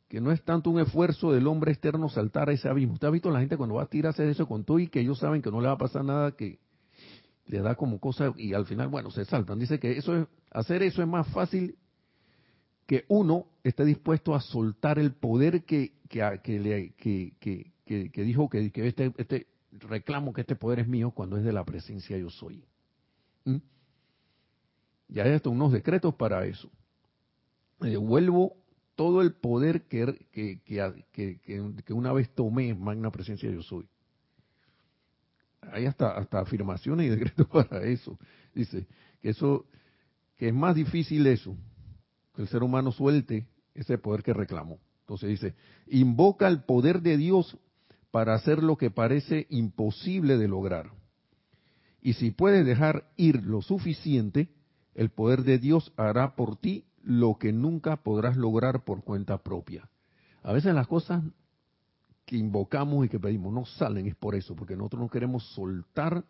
que 0.09 0.20
no 0.20 0.32
es 0.32 0.43
tanto 0.43 0.68
un 0.68 0.80
esfuerzo 0.80 1.30
del 1.30 1.47
hombre 1.47 1.70
externo 1.70 2.09
saltar 2.09 2.51
a 2.51 2.53
ese 2.53 2.68
abismo. 2.68 2.95
Usted 2.95 3.07
ha 3.07 3.12
visto 3.12 3.30
la 3.30 3.38
gente 3.38 3.57
cuando 3.57 3.76
va 3.76 3.84
a 3.84 3.86
tirarse 3.86 4.24
de 4.24 4.32
eso 4.32 4.49
con 4.49 4.64
todo 4.64 4.80
y 4.80 4.88
que 4.88 5.01
ellos 5.01 5.20
saben 5.20 5.40
que 5.40 5.51
no 5.51 5.61
le 5.61 5.68
va 5.68 5.74
a 5.74 5.78
pasar 5.78 6.05
nada, 6.05 6.32
que 6.32 6.59
le 7.47 7.61
da 7.61 7.74
como 7.74 7.99
cosa 7.99 8.32
y 8.36 8.55
al 8.55 8.66
final, 8.66 8.88
bueno, 8.88 9.11
se 9.11 9.24
saltan. 9.24 9.59
Dice 9.59 9.78
que 9.78 9.93
eso 9.93 10.16
es, 10.16 10.26
hacer 10.51 10.82
eso 10.82 11.03
es 11.03 11.09
más 11.09 11.26
fácil 11.28 11.76
que 12.86 13.05
uno 13.09 13.47
esté 13.62 13.84
dispuesto 13.84 14.34
a 14.34 14.40
soltar 14.40 14.99
el 14.99 15.12
poder 15.12 15.64
que, 15.64 15.93
que, 16.09 16.40
que, 16.43 17.32
que, 17.38 18.11
que, 18.11 18.22
dijo 18.22 18.49
que, 18.49 18.70
este, 18.74 19.12
este, 19.16 19.47
reclamo 19.72 20.32
que 20.32 20.43
este 20.43 20.57
poder 20.57 20.80
es 20.80 20.88
mío 20.88 21.11
cuando 21.11 21.36
es 21.36 21.45
de 21.45 21.53
la 21.53 21.64
presencia 21.64 22.16
yo 22.18 22.30
soy. 22.30 22.64
¿Mm? 23.45 23.57
Y 25.09 25.20
hay 25.20 25.32
hasta 25.32 25.51
unos 25.51 25.72
decretos 25.72 26.14
para 26.14 26.47
eso. 26.47 26.70
Me 27.80 27.90
devuelvo 27.90 28.57
todo 28.95 29.22
el 29.22 29.32
poder 29.32 29.82
que, 29.82 30.26
que, 30.30 30.61
que, 31.12 31.40
que, 31.40 31.93
una 31.93 32.12
vez 32.12 32.30
tomé 32.34 32.68
en 32.68 32.80
magna 32.80 33.11
presencia 33.11 33.51
yo 33.51 33.62
soy. 33.62 33.88
Hay 35.70 35.86
hasta, 35.86 36.16
hasta 36.16 36.40
afirmaciones 36.40 37.06
y 37.06 37.10
decretos 37.10 37.46
para 37.52 37.82
eso. 37.84 38.18
Dice 38.54 38.86
que 39.20 39.30
eso, 39.30 39.66
que 40.36 40.48
es 40.48 40.54
más 40.54 40.74
difícil 40.74 41.26
eso, 41.26 41.56
que 42.34 42.42
el 42.42 42.48
ser 42.48 42.62
humano 42.62 42.92
suelte 42.92 43.46
ese 43.74 43.98
poder 43.98 44.22
que 44.22 44.32
reclamó. 44.32 44.78
Entonces 45.00 45.28
dice, 45.28 45.54
invoca 45.86 46.48
el 46.48 46.62
poder 46.62 47.02
de 47.02 47.16
Dios 47.16 47.58
para 48.10 48.34
hacer 48.34 48.62
lo 48.62 48.76
que 48.76 48.90
parece 48.90 49.46
imposible 49.50 50.36
de 50.36 50.48
lograr. 50.48 50.90
Y 52.00 52.14
si 52.14 52.30
puedes 52.30 52.66
dejar 52.66 53.10
ir 53.16 53.42
lo 53.44 53.62
suficiente, 53.62 54.48
el 54.94 55.10
poder 55.10 55.44
de 55.44 55.58
Dios 55.58 55.92
hará 55.96 56.34
por 56.34 56.56
ti 56.56 56.84
lo 57.02 57.36
que 57.38 57.52
nunca 57.52 57.96
podrás 57.96 58.36
lograr 58.36 58.84
por 58.84 59.02
cuenta 59.02 59.38
propia. 59.38 59.88
A 60.42 60.52
veces 60.52 60.74
las 60.74 60.88
cosas 60.88 61.22
que 62.25 62.37
invocamos 62.37 63.05
y 63.05 63.09
que 63.09 63.18
pedimos 63.18 63.53
no 63.53 63.64
salen 63.64 64.07
es 64.07 64.14
por 64.14 64.35
eso, 64.35 64.55
porque 64.55 64.77
nosotros 64.77 65.03
no 65.03 65.09
queremos 65.09 65.45
soltar 65.55 66.25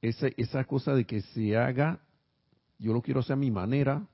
esa, 0.00 0.28
esa 0.36 0.64
cosa 0.64 0.94
de 0.94 1.04
que 1.04 1.22
se 1.22 1.56
haga, 1.56 2.00
yo 2.78 2.92
lo 2.92 3.02
quiero 3.02 3.20
hacer 3.20 3.34
a 3.34 3.36
mi 3.36 3.50
manera 3.50 4.06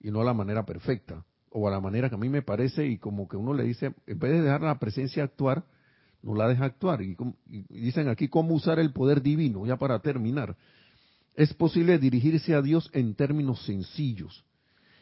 y 0.00 0.10
no 0.10 0.20
a 0.20 0.24
la 0.24 0.34
manera 0.34 0.64
perfecta, 0.64 1.24
o 1.50 1.66
a 1.66 1.70
la 1.70 1.80
manera 1.80 2.08
que 2.08 2.14
a 2.14 2.18
mí 2.18 2.28
me 2.28 2.42
parece 2.42 2.86
y 2.86 2.98
como 2.98 3.28
que 3.28 3.36
uno 3.36 3.54
le 3.54 3.64
dice, 3.64 3.94
en 4.06 4.18
vez 4.18 4.32
de 4.32 4.42
dejar 4.42 4.62
la 4.62 4.78
presencia 4.78 5.24
actuar, 5.24 5.64
no 6.22 6.34
la 6.34 6.48
deja 6.48 6.64
actuar. 6.64 7.02
Y, 7.02 7.16
y 7.48 7.62
dicen 7.80 8.08
aquí 8.08 8.28
cómo 8.28 8.54
usar 8.54 8.78
el 8.78 8.92
poder 8.92 9.22
divino, 9.22 9.66
ya 9.66 9.76
para 9.76 9.98
terminar. 10.00 10.56
Es 11.34 11.54
posible 11.54 11.98
dirigirse 11.98 12.54
a 12.54 12.62
Dios 12.62 12.90
en 12.92 13.14
términos 13.14 13.64
sencillos. 13.64 14.44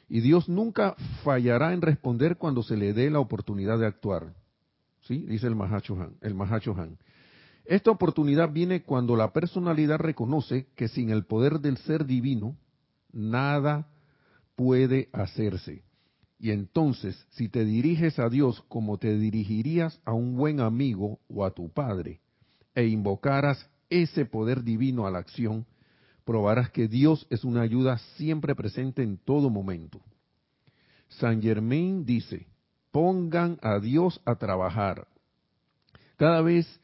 Y 0.08 0.20
Dios 0.20 0.48
nunca 0.48 0.94
fallará 1.22 1.72
en 1.72 1.82
responder 1.82 2.36
cuando 2.36 2.62
se 2.62 2.76
le 2.76 2.92
dé 2.92 3.10
la 3.10 3.20
oportunidad 3.20 3.78
de 3.78 3.86
actuar. 3.86 4.34
¿Sí? 5.02 5.24
Dice 5.26 5.46
el 5.46 5.54
Mahacho 5.54 5.96
El. 6.20 6.98
Esta 7.64 7.90
oportunidad 7.90 8.50
viene 8.50 8.82
cuando 8.82 9.16
la 9.16 9.32
personalidad 9.32 9.98
reconoce 9.98 10.68
que 10.74 10.88
sin 10.88 11.10
el 11.10 11.24
poder 11.24 11.60
del 11.60 11.76
ser 11.78 12.06
divino, 12.06 12.56
nada 13.12 13.88
puede 14.56 15.10
hacerse. 15.12 15.82
Y 16.38 16.52
entonces, 16.52 17.26
si 17.30 17.48
te 17.48 17.64
diriges 17.64 18.18
a 18.18 18.28
Dios 18.28 18.64
como 18.68 18.96
te 18.96 19.18
dirigirías 19.18 20.00
a 20.04 20.12
un 20.12 20.36
buen 20.36 20.60
amigo 20.60 21.18
o 21.28 21.44
a 21.44 21.50
tu 21.50 21.68
padre, 21.70 22.20
e 22.74 22.86
invocaras 22.86 23.68
ese 23.90 24.24
poder 24.24 24.62
divino 24.62 25.06
a 25.06 25.10
la 25.10 25.18
acción, 25.18 25.66
probarás 26.28 26.68
que 26.68 26.88
Dios 26.88 27.26
es 27.30 27.42
una 27.42 27.62
ayuda 27.62 27.96
siempre 28.18 28.54
presente 28.54 29.02
en 29.02 29.16
todo 29.16 29.48
momento. 29.48 30.02
San 31.08 31.40
Germain 31.40 32.04
dice, 32.04 32.46
pongan 32.90 33.58
a 33.62 33.78
Dios 33.78 34.20
a 34.26 34.34
trabajar. 34.34 35.08
Cada 36.18 36.42
vez 36.42 36.82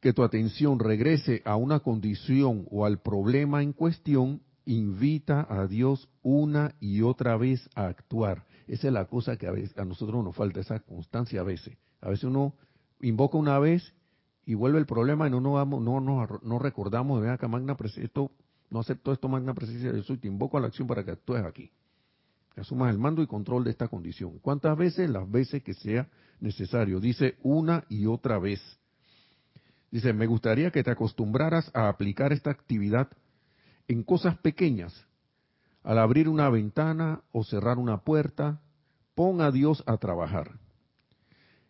que 0.00 0.12
tu 0.12 0.22
atención 0.22 0.78
regrese 0.78 1.40
a 1.46 1.56
una 1.56 1.80
condición 1.80 2.66
o 2.70 2.84
al 2.84 3.00
problema 3.00 3.62
en 3.62 3.72
cuestión, 3.72 4.42
invita 4.66 5.46
a 5.48 5.66
Dios 5.66 6.06
una 6.20 6.74
y 6.78 7.00
otra 7.00 7.38
vez 7.38 7.70
a 7.74 7.86
actuar. 7.86 8.44
Esa 8.66 8.88
es 8.88 8.92
la 8.92 9.06
cosa 9.06 9.38
que 9.38 9.46
a, 9.46 9.52
veces, 9.52 9.78
a 9.78 9.86
nosotros 9.86 10.22
nos 10.22 10.36
falta, 10.36 10.60
esa 10.60 10.80
constancia 10.80 11.40
a 11.40 11.44
veces. 11.44 11.78
A 12.02 12.10
veces 12.10 12.24
uno 12.24 12.52
invoca 13.00 13.38
una 13.38 13.58
vez 13.58 13.94
y 14.44 14.52
vuelve 14.52 14.78
el 14.78 14.84
problema 14.84 15.26
y 15.26 15.30
no, 15.30 15.40
no, 15.40 15.64
no, 15.64 16.00
no, 16.00 16.28
no 16.42 16.58
recordamos, 16.58 17.22
de 17.22 17.30
acá, 17.30 17.48
magna 17.48 17.74
esto 17.96 18.30
no 18.70 18.80
acepto 18.80 19.12
esto, 19.12 19.28
magna 19.28 19.54
presencia 19.54 19.92
de 19.92 20.02
soy, 20.02 20.18
te 20.18 20.28
invoco 20.28 20.58
a 20.58 20.60
la 20.60 20.66
acción 20.66 20.86
para 20.86 21.04
que 21.04 21.12
actúes 21.12 21.44
aquí. 21.44 21.70
Que 22.54 22.60
asumas 22.60 22.90
el 22.90 22.98
mando 22.98 23.22
y 23.22 23.26
control 23.26 23.64
de 23.64 23.70
esta 23.70 23.88
condición. 23.88 24.38
¿Cuántas 24.40 24.76
veces? 24.76 25.08
Las 25.08 25.30
veces 25.30 25.62
que 25.62 25.74
sea 25.74 26.08
necesario. 26.40 27.00
Dice 27.00 27.36
una 27.42 27.84
y 27.88 28.06
otra 28.06 28.38
vez. 28.38 28.60
Dice, 29.90 30.12
me 30.12 30.26
gustaría 30.26 30.70
que 30.70 30.84
te 30.84 30.90
acostumbraras 30.90 31.70
a 31.74 31.88
aplicar 31.88 32.32
esta 32.32 32.50
actividad 32.50 33.08
en 33.86 34.02
cosas 34.02 34.36
pequeñas. 34.38 35.06
Al 35.82 35.98
abrir 35.98 36.28
una 36.28 36.50
ventana 36.50 37.22
o 37.32 37.44
cerrar 37.44 37.78
una 37.78 38.02
puerta, 38.02 38.60
pon 39.14 39.40
a 39.40 39.50
Dios 39.50 39.82
a 39.86 39.96
trabajar. 39.96 40.58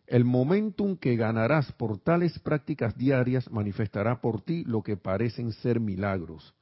El 0.05 0.25
momentum 0.25 0.97
que 0.97 1.15
ganarás 1.15 1.71
por 1.73 1.99
tales 1.99 2.37
prácticas 2.39 2.97
diarias 2.97 3.49
manifestará 3.51 4.19
por 4.19 4.41
ti 4.41 4.65
lo 4.65 4.81
que 4.81 4.97
parecen 4.97 5.53
ser 5.53 5.79
milagros 5.79 6.55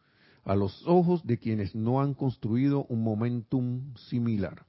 a 0.47 0.55
los 0.55 0.81
ojos 0.87 1.27
de 1.27 1.37
quienes 1.37 1.75
no 1.75 2.01
han 2.01 2.13
construido 2.13 2.85
un 2.85 3.03
momentum 3.03 3.93
similar. 3.95 4.65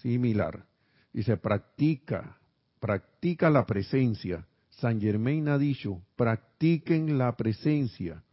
Similar. 0.00 0.64
Dice, 1.12 1.36
practica, 1.36 2.38
practica 2.80 3.50
la 3.50 3.66
presencia. 3.66 4.46
San 4.70 4.98
Germain 4.98 5.48
ha 5.48 5.58
dicho, 5.58 6.00
practiquen 6.16 7.18
la 7.18 7.36
presencia. 7.36 8.24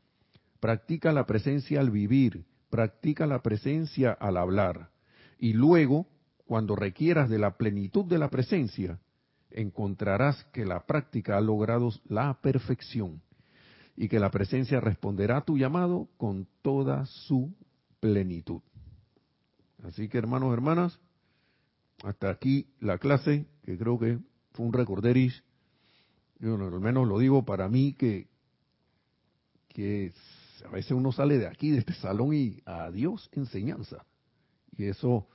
Practica 0.62 1.12
la 1.12 1.26
presencia 1.26 1.82
al 1.82 1.92
vivir, 1.92 2.46
practica 2.70 3.28
la 3.28 3.42
presencia 3.42 4.14
al 4.14 4.38
hablar. 4.38 4.92
Y 5.40 5.52
luego, 5.52 6.08
cuando 6.46 6.78
requieras 6.78 7.30
de 7.30 7.38
la 7.38 7.58
plenitud 7.58 8.06
de 8.06 8.18
la 8.18 8.30
presencia, 8.30 8.98
encontrarás 9.52 10.46
que 10.54 10.66
la 10.66 10.86
práctica 10.86 11.38
ha 11.38 11.42
logrado 11.42 11.92
la 12.08 12.40
perfección 12.42 13.22
y 14.00 14.08
que 14.08 14.18
la 14.18 14.32
presencia 14.32 14.80
responderá 14.80 15.39
a 15.39 15.41
tu 15.41 15.58
llamado 15.58 16.08
con 16.16 16.47
toda 16.62 17.06
su 17.06 17.54
plenitud. 18.00 18.62
Así 19.84 20.08
que 20.08 20.18
hermanos, 20.18 20.54
hermanas, 20.54 20.97
hasta 22.06 22.30
aquí 22.30 22.70
la 22.80 22.97
clase, 22.97 23.45
que 23.62 23.78
creo 23.78 24.00
que 24.00 24.18
fue 24.54 24.66
un 24.66 24.72
recorderis, 24.72 25.43
yo 26.39 26.56
al 26.56 26.80
menos 26.80 27.10
lo 27.10 27.20
digo 27.20 27.43
para 27.43 27.68
mí 27.68 27.91
que, 27.91 28.30
que 29.68 30.14
a 30.66 30.70
veces 30.70 30.91
uno 30.91 31.12
sale 31.12 31.38
de 31.38 31.47
aquí, 31.47 31.72
de 31.72 31.80
este 31.80 31.93
salón 31.95 32.34
y 32.34 32.62
adiós 32.64 33.30
enseñanza. 33.34 34.06
Y 34.78 34.86
eso, 34.86 35.28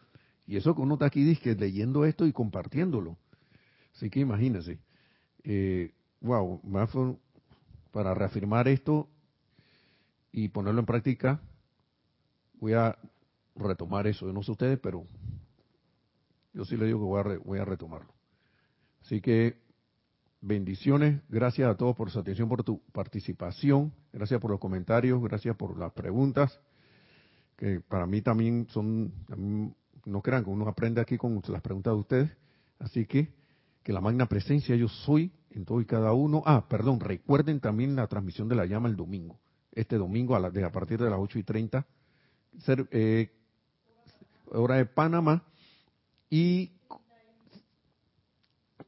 y 0.46 0.56
eso 0.56 0.74
que 0.74 0.80
uno 0.80 0.94
está 0.94 1.04
aquí 1.04 1.22
dice, 1.22 1.54
leyendo 1.54 2.06
esto 2.06 2.26
y 2.26 2.32
compartiéndolo. 2.32 3.18
Así 3.94 4.08
que 4.08 4.20
imagínense. 4.20 4.78
Eh, 5.42 5.92
wow, 6.22 6.62
para 7.94 8.12
reafirmar 8.12 8.66
esto 8.66 9.08
y 10.32 10.48
ponerlo 10.48 10.80
en 10.80 10.86
práctica, 10.86 11.40
voy 12.54 12.72
a 12.72 12.98
retomar 13.54 14.08
eso. 14.08 14.26
Yo 14.26 14.32
no 14.32 14.42
sé 14.42 14.50
ustedes, 14.50 14.80
pero 14.80 15.06
yo 16.52 16.64
sí 16.64 16.76
le 16.76 16.86
digo 16.86 16.98
que 16.98 17.04
voy 17.04 17.20
a, 17.20 17.38
voy 17.38 17.58
a 17.60 17.64
retomarlo. 17.64 18.12
Así 19.00 19.20
que 19.20 19.62
bendiciones, 20.40 21.22
gracias 21.28 21.70
a 21.70 21.76
todos 21.76 21.94
por 21.94 22.10
su 22.10 22.18
atención, 22.18 22.48
por 22.48 22.64
tu 22.64 22.80
participación, 22.90 23.92
gracias 24.12 24.40
por 24.40 24.50
los 24.50 24.58
comentarios, 24.58 25.22
gracias 25.22 25.54
por 25.54 25.78
las 25.78 25.92
preguntas, 25.92 26.60
que 27.56 27.78
para 27.78 28.06
mí 28.06 28.22
también 28.22 28.66
son, 28.70 29.12
no 30.04 30.20
crean 30.20 30.42
que 30.42 30.50
uno 30.50 30.66
aprende 30.66 31.00
aquí 31.00 31.16
con 31.16 31.40
las 31.46 31.62
preguntas 31.62 31.92
de 31.92 32.00
ustedes, 32.00 32.36
así 32.80 33.06
que 33.06 33.32
que 33.84 33.92
la 33.92 34.00
magna 34.00 34.26
presencia 34.26 34.74
yo 34.74 34.88
soy 34.88 35.30
en 35.54 35.64
todo 35.64 35.80
y 35.80 35.86
cada 35.86 36.12
uno. 36.12 36.42
Ah, 36.46 36.66
perdón, 36.68 37.00
recuerden 37.00 37.60
también 37.60 37.96
la 37.96 38.06
transmisión 38.06 38.48
de 38.48 38.56
la 38.56 38.66
llama 38.66 38.88
el 38.88 38.96
domingo. 38.96 39.38
Este 39.72 39.96
domingo 39.96 40.36
a, 40.36 40.40
la, 40.40 40.48
a 40.48 40.72
partir 40.72 41.00
de 41.00 41.10
las 41.10 41.18
8 41.18 41.38
y 41.38 41.42
30, 41.42 41.86
ser, 42.60 42.88
eh, 42.90 43.32
hora 44.50 44.76
de 44.76 44.86
Panamá, 44.86 45.44
y 46.30 46.72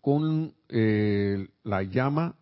con 0.01 0.55
eh, 0.69 1.49
la 1.65 1.83
llama 1.83 2.37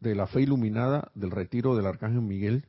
de 0.00 0.14
la 0.14 0.26
fe 0.26 0.42
iluminada 0.42 1.12
del 1.14 1.30
retiro 1.30 1.76
del 1.76 1.86
Arcángel 1.86 2.22
Miguel 2.22 2.66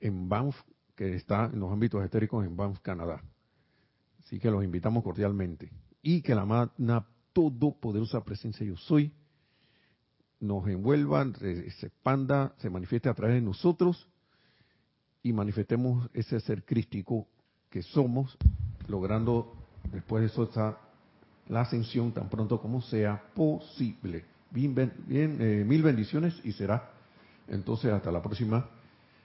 en 0.00 0.28
Banff, 0.28 0.56
que 0.94 1.14
está 1.14 1.46
en 1.46 1.58
los 1.58 1.72
ámbitos 1.72 2.04
estéricos 2.04 2.44
en 2.44 2.56
Banff, 2.56 2.78
Canadá. 2.80 3.22
Así 4.20 4.38
que 4.38 4.50
los 4.50 4.62
invitamos 4.62 5.02
cordialmente. 5.02 5.72
Y 6.02 6.22
que 6.22 6.34
la 6.34 6.44
magna 6.44 7.06
todopoderosa 7.32 8.22
presencia 8.24 8.64
yo 8.64 8.76
soy 8.76 9.12
nos 10.40 10.66
envuelva, 10.68 11.26
se 11.38 11.86
expanda, 11.86 12.54
se 12.58 12.70
manifieste 12.70 13.08
a 13.08 13.14
través 13.14 13.36
de 13.36 13.40
nosotros 13.40 14.08
y 15.22 15.32
manifestemos 15.32 16.08
ese 16.14 16.38
ser 16.40 16.64
crístico 16.64 17.26
que 17.70 17.82
somos, 17.82 18.36
logrando 18.88 19.54
después 19.92 20.22
de 20.22 20.26
eso 20.28 20.76
la 21.48 21.60
ascensión 21.62 22.12
tan 22.12 22.28
pronto 22.28 22.60
como 22.60 22.80
sea 22.82 23.22
posible. 23.34 24.24
Bien, 24.50 24.74
bien 25.06 25.36
eh, 25.40 25.64
mil 25.66 25.82
bendiciones 25.82 26.40
y 26.44 26.52
será 26.52 26.90
entonces 27.48 27.92
hasta 27.92 28.10
la 28.12 28.22
próxima 28.22 28.68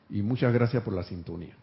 y 0.10 0.22
muchas 0.22 0.54
gracias 0.54 0.84
por 0.84 0.94
la 0.94 1.04
sintonía. 1.04 1.56